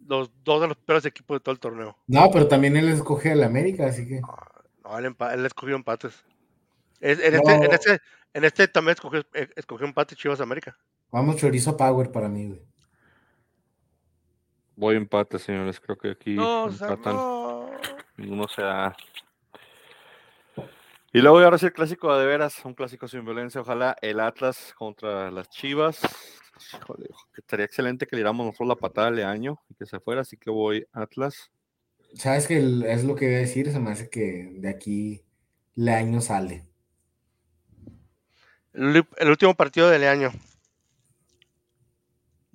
los 0.07 0.31
dos 0.43 0.61
de 0.61 0.67
los 0.69 0.77
peores 0.77 1.05
equipos 1.05 1.35
de 1.35 1.39
todo 1.41 1.53
el 1.53 1.59
torneo. 1.59 1.97
No, 2.07 2.29
pero 2.31 2.47
también 2.47 2.75
él 2.77 2.89
escoge 2.89 3.31
al 3.31 3.43
América, 3.43 3.85
así 3.87 4.07
que 4.07 4.19
No, 4.83 4.97
él, 4.97 5.05
empa- 5.15 5.33
él 5.33 5.45
escogió 5.45 5.75
empates. 5.75 6.23
Es- 6.99 7.19
en, 7.19 7.35
este, 7.35 7.53
en, 7.53 7.71
este, 7.73 7.99
en 8.33 8.43
este 8.45 8.67
también 8.67 8.93
escogió, 8.95 9.23
eh, 9.33 9.49
escogió 9.55 9.85
empate 9.85 10.15
Chivas 10.15 10.41
América. 10.41 10.75
Vamos 11.15 11.37
chorizo 11.37 11.77
power 11.77 12.11
para 12.11 12.27
mí, 12.29 12.47
güey. 12.47 12.61
Voy 14.75 14.95
empate, 14.97 15.39
señores. 15.39 15.79
Creo 15.79 15.97
que 15.97 16.11
aquí 16.11 16.35
No, 16.35 16.65
o 16.65 16.71
sea, 16.71 16.89
empatan. 16.89 17.15
no. 17.15 17.69
Ninguno 18.17 18.47
se 18.47 18.61
da. 18.61 18.95
Y 21.13 21.19
luego 21.21 21.39
ahora 21.39 21.57
sí 21.57 21.65
el 21.67 21.71
clásico 21.73 22.13
de 22.17 22.25
veras, 22.25 22.63
un 22.65 22.73
clásico 22.73 23.07
sin 23.07 23.23
violencia. 23.23 23.61
Ojalá 23.61 23.95
el 24.01 24.19
Atlas 24.19 24.73
contra 24.77 25.31
las 25.31 25.49
Chivas. 25.49 26.01
Híjole, 26.73 27.07
que 27.33 27.41
estaría 27.41 27.65
excelente 27.65 28.05
que 28.05 28.15
le 28.15 28.19
diéramos 28.19 28.45
nosotros 28.45 28.67
la 28.67 28.75
patada 28.75 29.11
de 29.11 29.23
año 29.23 29.57
y 29.69 29.75
que 29.75 29.85
se 29.85 29.99
fuera, 30.01 30.21
así 30.21 30.35
que 30.37 30.49
voy 30.49 30.85
Atlas. 30.91 31.51
Sabes 32.13 32.47
que 32.47 32.57
el- 32.57 32.83
es 32.83 33.03
lo 33.05 33.15
que 33.15 33.25
voy 33.27 33.35
a 33.35 33.39
decir, 33.39 33.71
se 33.71 33.79
me 33.79 33.91
hace 33.91 34.09
que 34.09 34.51
de 34.57 34.69
aquí 34.69 35.21
Leaño 35.75 36.19
sale. 36.21 36.65
El, 38.73 39.05
el 39.17 39.29
último 39.29 39.53
partido 39.55 39.89
del 39.89 40.03
año. 40.05 40.31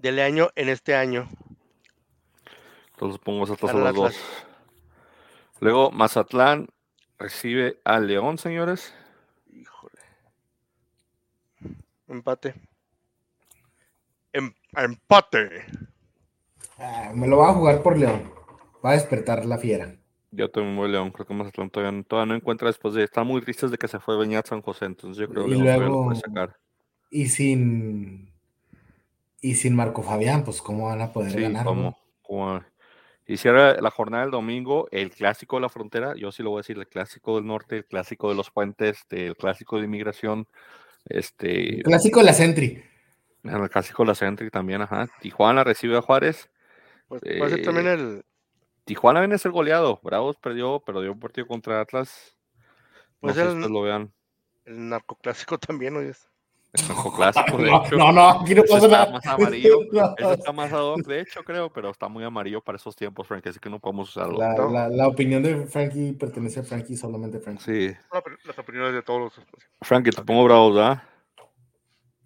Del 0.01 0.19
año 0.19 0.49
en 0.57 0.69
este 0.71 0.95
año. 0.95 1.29
Entonces 2.93 3.21
pongo 3.23 3.47
Para 3.57 3.79
el 3.79 3.85
los 3.85 3.95
dos. 3.95 4.17
Luego 5.61 5.91
Mazatlán 5.91 6.69
recibe 7.19 7.79
a 7.85 7.99
León, 8.01 8.39
señores. 8.39 8.95
Híjole. 9.53 9.99
Empate. 12.09 12.55
Em- 14.33 14.55
empate. 14.75 15.67
Ah, 16.79 17.13
me 17.15 17.27
lo 17.29 17.39
va 17.39 17.51
a 17.51 17.55
jugar 17.55 17.83
por 17.83 17.99
León. 17.99 18.33
Va 18.85 18.91
a 18.91 18.95
despertar 18.95 19.45
la 19.45 19.59
fiera. 19.59 19.95
Yo 20.31 20.51
también 20.51 20.77
voy 20.77 20.91
León. 20.91 21.11
Creo 21.11 21.27
que 21.27 21.35
Mazatlán 21.35 21.69
todavía, 21.69 21.93
no- 21.93 22.05
todavía 22.05 22.33
no 22.33 22.37
encuentra 22.39 22.69
después 22.69 22.95
de. 22.95 23.05
Están 23.05 23.27
muy 23.27 23.43
tristes 23.43 23.71
de 23.71 23.77
que 23.77 23.89
se 23.89 24.01
fue 24.01 24.17
Beñat 24.17 24.47
San 24.47 24.63
José. 24.63 24.87
Entonces 24.87 25.21
yo 25.21 25.29
creo 25.29 25.45
que 25.45 25.51
Y 25.51 25.55
León 25.55 25.65
todavía 25.65 25.83
lo 25.83 25.89
luego- 25.89 26.05
puede 26.07 26.21
sacar. 26.21 26.57
Y 27.11 27.27
sin 27.29 28.30
y 29.41 29.55
sin 29.55 29.75
Marco 29.77 30.03
Fabián, 30.03 30.45
pues 30.45 30.61
cómo 30.63 30.87
van 30.89 31.01
a 31.01 31.13
poder 31.13 31.33
Sí, 31.33 31.41
ganar. 31.41 31.65
no? 31.65 31.97
como 32.23 32.63
hiciera 33.27 33.81
la 33.81 33.91
jornada 33.91 34.23
del 34.25 34.31
domingo, 34.33 34.89
el 34.91 35.11
clásico 35.11 35.57
de 35.57 35.63
la 35.63 35.69
frontera, 35.69 36.15
yo 36.17 36.31
sí 36.33 36.43
lo 36.43 36.51
voy 36.51 36.59
a 36.59 36.63
decir, 36.63 36.77
el 36.79 36.89
clásico 36.89 37.37
del 37.37 37.47
norte, 37.47 37.79
el 37.79 37.85
clásico 37.87 38.29
de 38.29 38.35
los 38.35 38.51
puentes, 38.51 38.99
este, 38.99 39.27
el 39.29 39.37
clásico 39.37 39.79
de 39.79 39.85
inmigración, 39.85 40.47
este, 41.07 41.77
El 41.77 41.83
clásico 41.83 42.21
de 42.21 42.27
la 42.27 42.33
Sentry. 42.35 42.83
el 43.45 43.71
clásico 43.71 44.03
de 44.03 44.09
la 44.09 44.15
Centric 44.15 44.51
también, 44.53 44.83
ajá. 44.83 45.09
Tijuana 45.21 45.65
recibe 45.65 45.97
a 45.97 46.03
Juárez. 46.03 46.51
Pues 47.09 47.23
puede 47.23 47.51
ser 47.51 47.63
también 47.65 47.87
Eh, 47.89 47.93
el. 47.95 48.25
Tijuana 48.85 49.21
viene 49.21 49.35
a 49.37 49.39
ser 49.39 49.51
goleado. 49.53 50.01
Bravos 50.03 50.37
perdió, 50.37 50.81
perdió 50.81 51.13
un 51.13 51.19
partido 51.21 51.47
contra 51.47 51.81
Atlas. 51.81 52.37
No 53.23 53.29
Pues 53.29 53.37
sé 53.37 53.43
si 53.43 53.47
el- 53.49 53.55
ustedes 53.55 53.71
lo 53.71 53.83
vean. 53.83 54.13
El 54.65 54.89
narcoclásico 54.89 55.59
también, 55.79 55.97
oye. 55.97 56.13
Es 56.73 56.89
un 56.89 57.11
clásico, 57.11 57.57
de 57.59 57.65
No, 57.71 57.85
hecho. 57.85 57.97
no, 57.97 58.13
no, 58.13 58.29
aquí 58.31 58.55
no 58.55 58.63
pasa 58.63 58.77
está 58.87 58.89
nada. 58.89 59.11
más 59.13 59.27
amarillo. 59.27 59.79
No, 59.93 60.15
está 60.31 60.53
más 60.53 60.73
ad 60.73 60.83
hoc, 60.85 61.01
de 61.07 61.21
hecho, 61.21 61.43
creo, 61.43 61.73
pero 61.73 61.91
está 61.91 62.09
muy 62.09 62.23
amarillo 62.25 62.61
para 62.61 62.77
esos 62.77 62.95
tiempos, 62.95 63.27
Frank, 63.27 63.47
así 63.49 63.59
que 63.59 63.69
no 63.69 63.81
podemos 63.81 64.09
usarlo. 64.11 64.39
la, 64.39 64.55
No. 64.55 64.71
la- 64.71 64.89
la 64.89 65.09
opinión 65.09 65.43
de 65.43 65.67
Frankie 65.67 66.13
pertenece 66.13 66.61
a 66.61 66.63
Frankie, 66.63 66.97
solamente 66.97 67.41
Frankie. 67.41 67.63
Sí. 67.65 67.97
Las 68.45 68.59
opiniones 68.59 68.93
de 68.95 69.03
todos 69.03 69.21
los. 69.21 69.41
Frankie, 69.83 70.11
te 70.11 70.23
pongo 70.23 70.45
bravos, 70.45 70.75
¿verdad? 70.77 71.03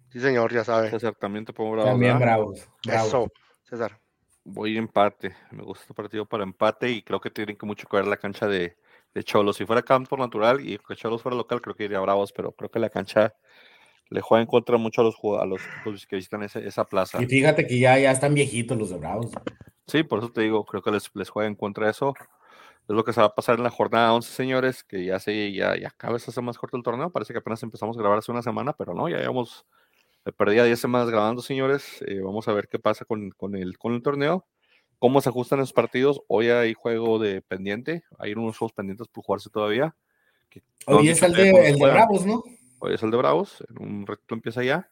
Sí, 0.09 0.19
señor, 0.19 0.53
ya 0.53 0.63
sabe. 0.63 0.89
César, 0.89 1.15
también 1.15 1.43
te 1.43 1.51
pongo 1.51 1.71
bravos, 1.71 1.91
También 1.91 2.13
¿verdad? 2.19 2.35
bravos. 2.37 2.67
bravos. 2.85 3.07
Eso, 3.07 3.27
César. 3.63 3.99
Voy 4.43 4.77
empate. 4.77 5.35
Me 5.51 5.63
gusta 5.63 5.81
este 5.81 5.93
partido 5.95 6.25
para 6.25 6.43
empate 6.43 6.89
y 6.91 7.01
creo 7.01 7.19
que 7.19 7.31
tiene 7.31 7.57
que 7.57 7.65
mucho 7.65 7.87
que 7.87 7.97
ver 7.97 8.05
la 8.07 8.15
cancha 8.17 8.47
de, 8.47 8.77
de 9.13 9.23
Cholos. 9.23 9.57
Si 9.57 9.65
fuera 9.65 9.81
campo 9.81 10.15
natural 10.15 10.61
y 10.61 10.77
que 10.77 10.95
Cholos 10.95 11.21
fuera 11.23 11.35
local, 11.35 11.61
creo 11.61 11.75
que 11.75 11.85
iría 11.85 11.99
Bravos, 11.99 12.31
pero 12.31 12.51
creo 12.51 12.69
que 12.69 12.77
la 12.79 12.89
cancha 12.89 13.33
le 14.09 14.21
juega 14.21 14.41
en 14.41 14.47
contra 14.47 14.77
mucho 14.77 15.01
a 15.01 15.03
los, 15.05 15.15
a 15.39 15.45
los 15.45 15.61
equipos 15.65 16.05
que 16.07 16.15
visitan 16.15 16.43
ese- 16.43 16.65
esa 16.67 16.85
plaza. 16.85 17.21
Y 17.21 17.25
fíjate 17.25 17.65
que 17.67 17.79
ya, 17.79 17.97
ya 17.99 18.11
están 18.11 18.33
viejitos 18.33 18.77
los 18.77 18.89
de 18.89 18.97
Bravos. 18.97 19.31
Sí, 19.87 20.03
por 20.03 20.19
eso 20.19 20.29
te 20.31 20.41
digo, 20.41 20.65
creo 20.65 20.81
que 20.81 20.91
les, 20.91 21.09
les 21.13 21.29
juega 21.29 21.47
en 21.47 21.55
contra 21.55 21.89
eso. 21.89 22.13
Es 22.87 22.95
lo 22.95 23.03
que 23.03 23.13
se 23.13 23.19
va 23.21 23.27
a 23.27 23.35
pasar 23.35 23.57
en 23.57 23.63
la 23.63 23.69
jornada 23.71 24.13
11, 24.13 24.31
señores, 24.31 24.83
que 24.83 25.05
ya 25.05 25.19
se 25.19 25.51
ya, 25.53 25.75
ya 25.75 25.89
cada 25.97 26.13
vez 26.13 26.23
se 26.23 26.31
hace 26.31 26.41
más 26.41 26.57
corto 26.57 26.77
el 26.77 26.83
torneo. 26.83 27.09
Parece 27.09 27.33
que 27.33 27.39
apenas 27.39 27.61
empezamos 27.63 27.97
a 27.97 27.99
grabar 27.99 28.19
hace 28.19 28.31
una 28.31 28.41
semana, 28.43 28.73
pero 28.73 28.93
no, 28.93 29.09
ya 29.09 29.17
llevamos 29.17 29.65
Me 30.23 30.31
perdí 30.31 30.59
a 30.59 30.63
10 30.63 30.79
semanas 30.79 31.09
grabando, 31.09 31.41
señores. 31.41 32.03
Eh, 32.07 32.19
vamos 32.21 32.47
a 32.47 32.53
ver 32.53 32.67
qué 32.67 32.79
pasa 32.79 33.05
con, 33.05 33.31
con, 33.31 33.55
el, 33.55 33.77
con 33.77 33.93
el 33.93 34.01
torneo. 34.03 34.45
Cómo 34.99 35.19
se 35.21 35.29
ajustan 35.29 35.59
esos 35.59 35.73
partidos. 35.73 36.21
Hoy 36.27 36.49
hay 36.49 36.73
juego 36.73 37.19
de 37.19 37.41
pendiente. 37.41 38.03
Hay 38.17 38.33
unos 38.33 38.57
juegos 38.57 38.73
pendientes 38.73 39.07
por 39.07 39.23
jugarse 39.23 39.49
todavía. 39.49 39.95
Hoy 40.87 41.09
es 41.09 41.21
el 41.23 41.33
de, 41.33 41.49
el 41.49 41.75
de 41.77 41.85
Bravos, 41.85 42.25
¿no? 42.25 42.43
Hoy 42.79 42.93
es 42.93 43.03
el 43.03 43.11
de 43.11 43.17
Bravos. 43.17 43.63
En 43.69 43.81
un 43.81 44.07
reto 44.07 44.35
empieza 44.35 44.63
ya. 44.63 44.89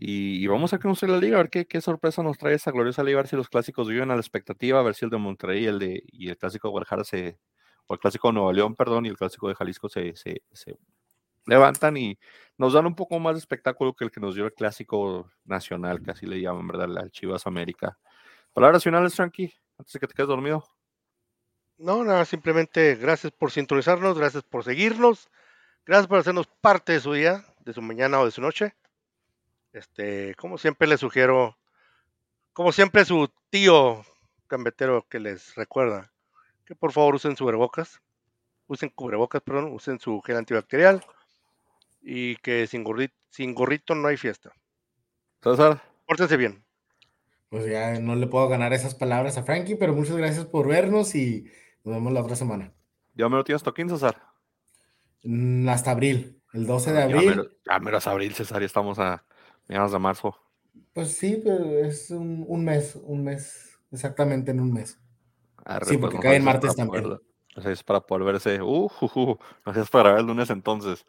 Y, 0.00 0.46
vamos 0.46 0.72
a 0.72 0.78
conocer 0.78 1.10
la 1.10 1.18
liga, 1.18 1.36
a 1.36 1.42
ver 1.42 1.50
qué, 1.50 1.66
qué, 1.66 1.80
sorpresa 1.80 2.22
nos 2.22 2.38
trae 2.38 2.54
esa 2.54 2.72
gloriosa 2.72 3.04
liga, 3.04 3.18
a 3.18 3.22
ver 3.22 3.28
si 3.28 3.36
los 3.36 3.48
clásicos 3.48 3.88
viven 3.88 4.10
a 4.10 4.14
la 4.14 4.20
expectativa, 4.20 4.80
a 4.80 4.82
ver 4.82 4.94
si 4.94 5.04
el 5.04 5.10
de 5.10 5.18
Monterrey 5.18 5.66
el 5.66 5.78
de, 5.78 6.02
y 6.08 6.28
el 6.28 6.36
clásico 6.38 6.68
de 6.68 6.72
Guadalajara 6.72 7.04
se, 7.04 7.38
o 7.86 7.94
el 7.94 8.00
clásico 8.00 8.28
de 8.28 8.34
Nueva 8.34 8.52
León, 8.52 8.74
perdón, 8.74 9.06
y 9.06 9.10
el 9.10 9.16
clásico 9.16 9.48
de 9.48 9.54
Jalisco 9.54 9.88
se, 9.88 10.16
se, 10.16 10.42
se 10.52 10.76
levantan 11.46 11.96
y 11.96 12.18
nos 12.56 12.72
dan 12.72 12.86
un 12.86 12.94
poco 12.94 13.18
más 13.18 13.34
de 13.34 13.40
espectáculo 13.40 13.94
que 13.94 14.04
el 14.04 14.10
que 14.10 14.20
nos 14.20 14.34
dio 14.34 14.46
el 14.46 14.54
clásico 14.54 15.30
nacional, 15.44 16.02
que 16.02 16.10
así 16.10 16.26
le 16.26 16.40
llaman, 16.40 16.66
¿verdad? 16.66 16.96
Al 16.98 17.10
Chivas 17.10 17.46
América. 17.46 17.98
Palabras 18.52 18.84
finales, 18.84 19.14
Tranqui, 19.14 19.52
antes 19.78 19.92
de 19.92 20.00
que 20.00 20.06
te 20.06 20.14
quedes 20.14 20.28
dormido. 20.28 20.64
No, 21.78 22.04
nada, 22.04 22.24
simplemente 22.24 22.94
gracias 22.96 23.32
por 23.32 23.50
sintonizarnos, 23.50 24.18
gracias 24.18 24.44
por 24.44 24.62
seguirnos, 24.62 25.30
gracias 25.86 26.06
por 26.06 26.18
hacernos 26.18 26.46
parte 26.46 26.92
de 26.92 27.00
su 27.00 27.12
día, 27.12 27.44
de 27.64 27.72
su 27.72 27.82
mañana 27.82 28.20
o 28.20 28.24
de 28.24 28.30
su 28.30 28.40
noche. 28.40 28.74
Este, 29.72 30.34
como 30.34 30.58
siempre 30.58 30.86
les 30.86 31.00
sugiero, 31.00 31.56
como 32.52 32.72
siempre 32.72 33.04
su 33.04 33.30
tío 33.50 34.04
cambetero 34.46 35.06
que 35.08 35.18
les 35.18 35.54
recuerda 35.54 36.12
que 36.66 36.74
por 36.74 36.92
favor 36.92 37.14
usen 37.14 37.36
su 37.36 37.44
cubrebocas, 37.44 38.00
usen 38.66 38.90
cubrebocas, 38.90 39.42
perdón, 39.42 39.72
usen 39.72 39.98
su 39.98 40.20
gel 40.22 40.36
antibacterial 40.36 41.04
y 42.02 42.36
que 42.36 42.66
sin 42.66 42.84
gorrito, 42.84 43.14
sin 43.30 43.54
gorrito 43.54 43.94
no 43.94 44.08
hay 44.08 44.16
fiesta. 44.16 44.52
César. 45.42 45.82
Pórtense 46.06 46.36
bien. 46.36 46.64
Pues 47.48 47.66
ya 47.66 47.98
no 48.00 48.14
le 48.14 48.26
puedo 48.26 48.48
ganar 48.48 48.72
esas 48.72 48.94
palabras 48.94 49.36
a 49.36 49.42
Frankie, 49.42 49.76
pero 49.76 49.94
muchas 49.94 50.16
gracias 50.16 50.46
por 50.46 50.68
vernos 50.68 51.14
y 51.14 51.44
nos 51.84 51.94
vemos 51.94 52.12
la 52.12 52.22
otra 52.22 52.36
semana. 52.36 52.72
¿Ya 53.14 53.28
me 53.28 53.36
lo 53.36 53.44
tienes 53.44 53.62
toquín, 53.62 53.88
César? 53.88 54.31
Mm, 55.24 55.68
hasta 55.68 55.92
abril, 55.92 56.40
el 56.52 56.66
12 56.66 56.92
de 56.92 57.02
abril. 57.02 57.50
Ya 57.68 57.78
menos, 57.78 58.06
abril, 58.06 58.34
César, 58.34 58.60
ya 58.60 58.66
estamos 58.66 58.98
a 58.98 59.24
mediados 59.68 59.92
de 59.92 59.98
marzo. 59.98 60.36
Pues 60.92 61.16
sí, 61.16 61.40
pero 61.42 61.78
es 61.78 62.10
un, 62.10 62.64
mes, 62.64 62.96
un 62.96 63.24
mes, 63.24 63.78
exactamente 63.90 64.50
en 64.50 64.60
un 64.60 64.72
mes. 64.72 64.98
sí, 65.86 65.96
porque 65.96 66.18
cae 66.18 66.36
en 66.36 66.44
martes 66.44 66.74
también. 66.74 67.18
es 67.64 67.82
para 67.82 68.00
poder 68.00 68.24
verse. 68.24 68.60
Uh, 68.60 68.90
uh, 69.00 69.36
no 69.66 69.72
es 69.72 69.90
para 69.90 70.10
ver 70.10 70.20
el 70.20 70.26
lunes 70.26 70.50
entonces. 70.50 71.06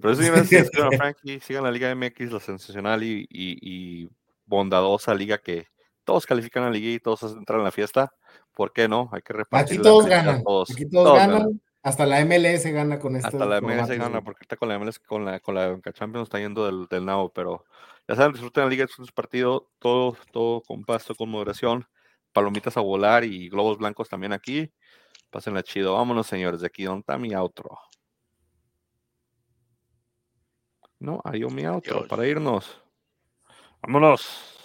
Pero 0.00 0.14
sí, 0.14 0.24
sigan 0.24 0.66
a 0.94 0.96
Frankie, 0.96 1.40
sigan 1.40 1.64
la 1.64 1.70
Liga 1.70 1.94
MX, 1.94 2.32
la 2.32 2.40
sensacional 2.40 3.02
y, 3.02 3.26
y, 3.30 4.08
bondadosa 4.46 5.14
liga 5.14 5.38
que 5.38 5.66
todos 6.02 6.26
califican 6.26 6.64
a 6.64 6.66
la 6.66 6.72
liga 6.72 6.90
y 6.90 6.98
todos 6.98 7.22
entran 7.22 7.60
en 7.60 7.64
la 7.64 7.70
fiesta. 7.70 8.12
¿Por 8.52 8.72
qué 8.72 8.88
no? 8.88 9.08
Hay 9.12 9.22
que 9.22 9.32
repartir. 9.32 9.74
Aquí 9.74 9.82
todos 9.82 10.06
ganan. 10.06 10.42
Aquí 10.68 10.88
todos, 10.88 11.16
ganan. 11.16 11.60
Hasta 11.82 12.04
la 12.04 12.24
MLS 12.24 12.66
gana 12.66 12.98
con 12.98 13.16
esto. 13.16 13.28
Hasta 13.28 13.46
la 13.46 13.60
MLS 13.60 13.88
gana, 13.96 14.22
porque 14.22 14.42
está 14.42 14.56
con 14.56 14.68
la 14.68 14.78
MLS, 14.78 14.98
con 14.98 15.24
la, 15.24 15.40
con 15.40 15.54
la 15.54 15.80
Champions 15.92 16.26
está 16.26 16.38
yendo 16.38 16.66
del, 16.66 16.86
del 16.88 17.06
nabo, 17.06 17.32
pero 17.32 17.64
ya 18.06 18.16
saben, 18.16 18.32
disfruten 18.32 18.64
la 18.64 18.70
liga, 18.70 18.84
de 18.84 18.92
su 18.92 19.06
partido, 19.14 19.70
todo, 19.78 20.16
todo 20.32 20.62
con 20.62 20.84
pasto, 20.84 21.14
con 21.14 21.30
moderación, 21.30 21.86
palomitas 22.32 22.76
a 22.76 22.80
volar 22.80 23.24
y 23.24 23.48
globos 23.48 23.78
blancos 23.78 24.08
también 24.08 24.32
aquí. 24.32 24.70
Pásenla 25.30 25.62
chido. 25.62 25.94
Vámonos, 25.94 26.26
señores, 26.26 26.60
de 26.60 26.66
aquí, 26.66 26.84
¿dónde 26.84 27.00
está 27.00 27.16
mi 27.16 27.32
outro? 27.34 27.78
No, 30.98 31.20
hay 31.24 31.44
mi 31.44 31.64
outro 31.64 32.06
para 32.08 32.26
irnos. 32.26 32.82
Vámonos. 33.80 34.59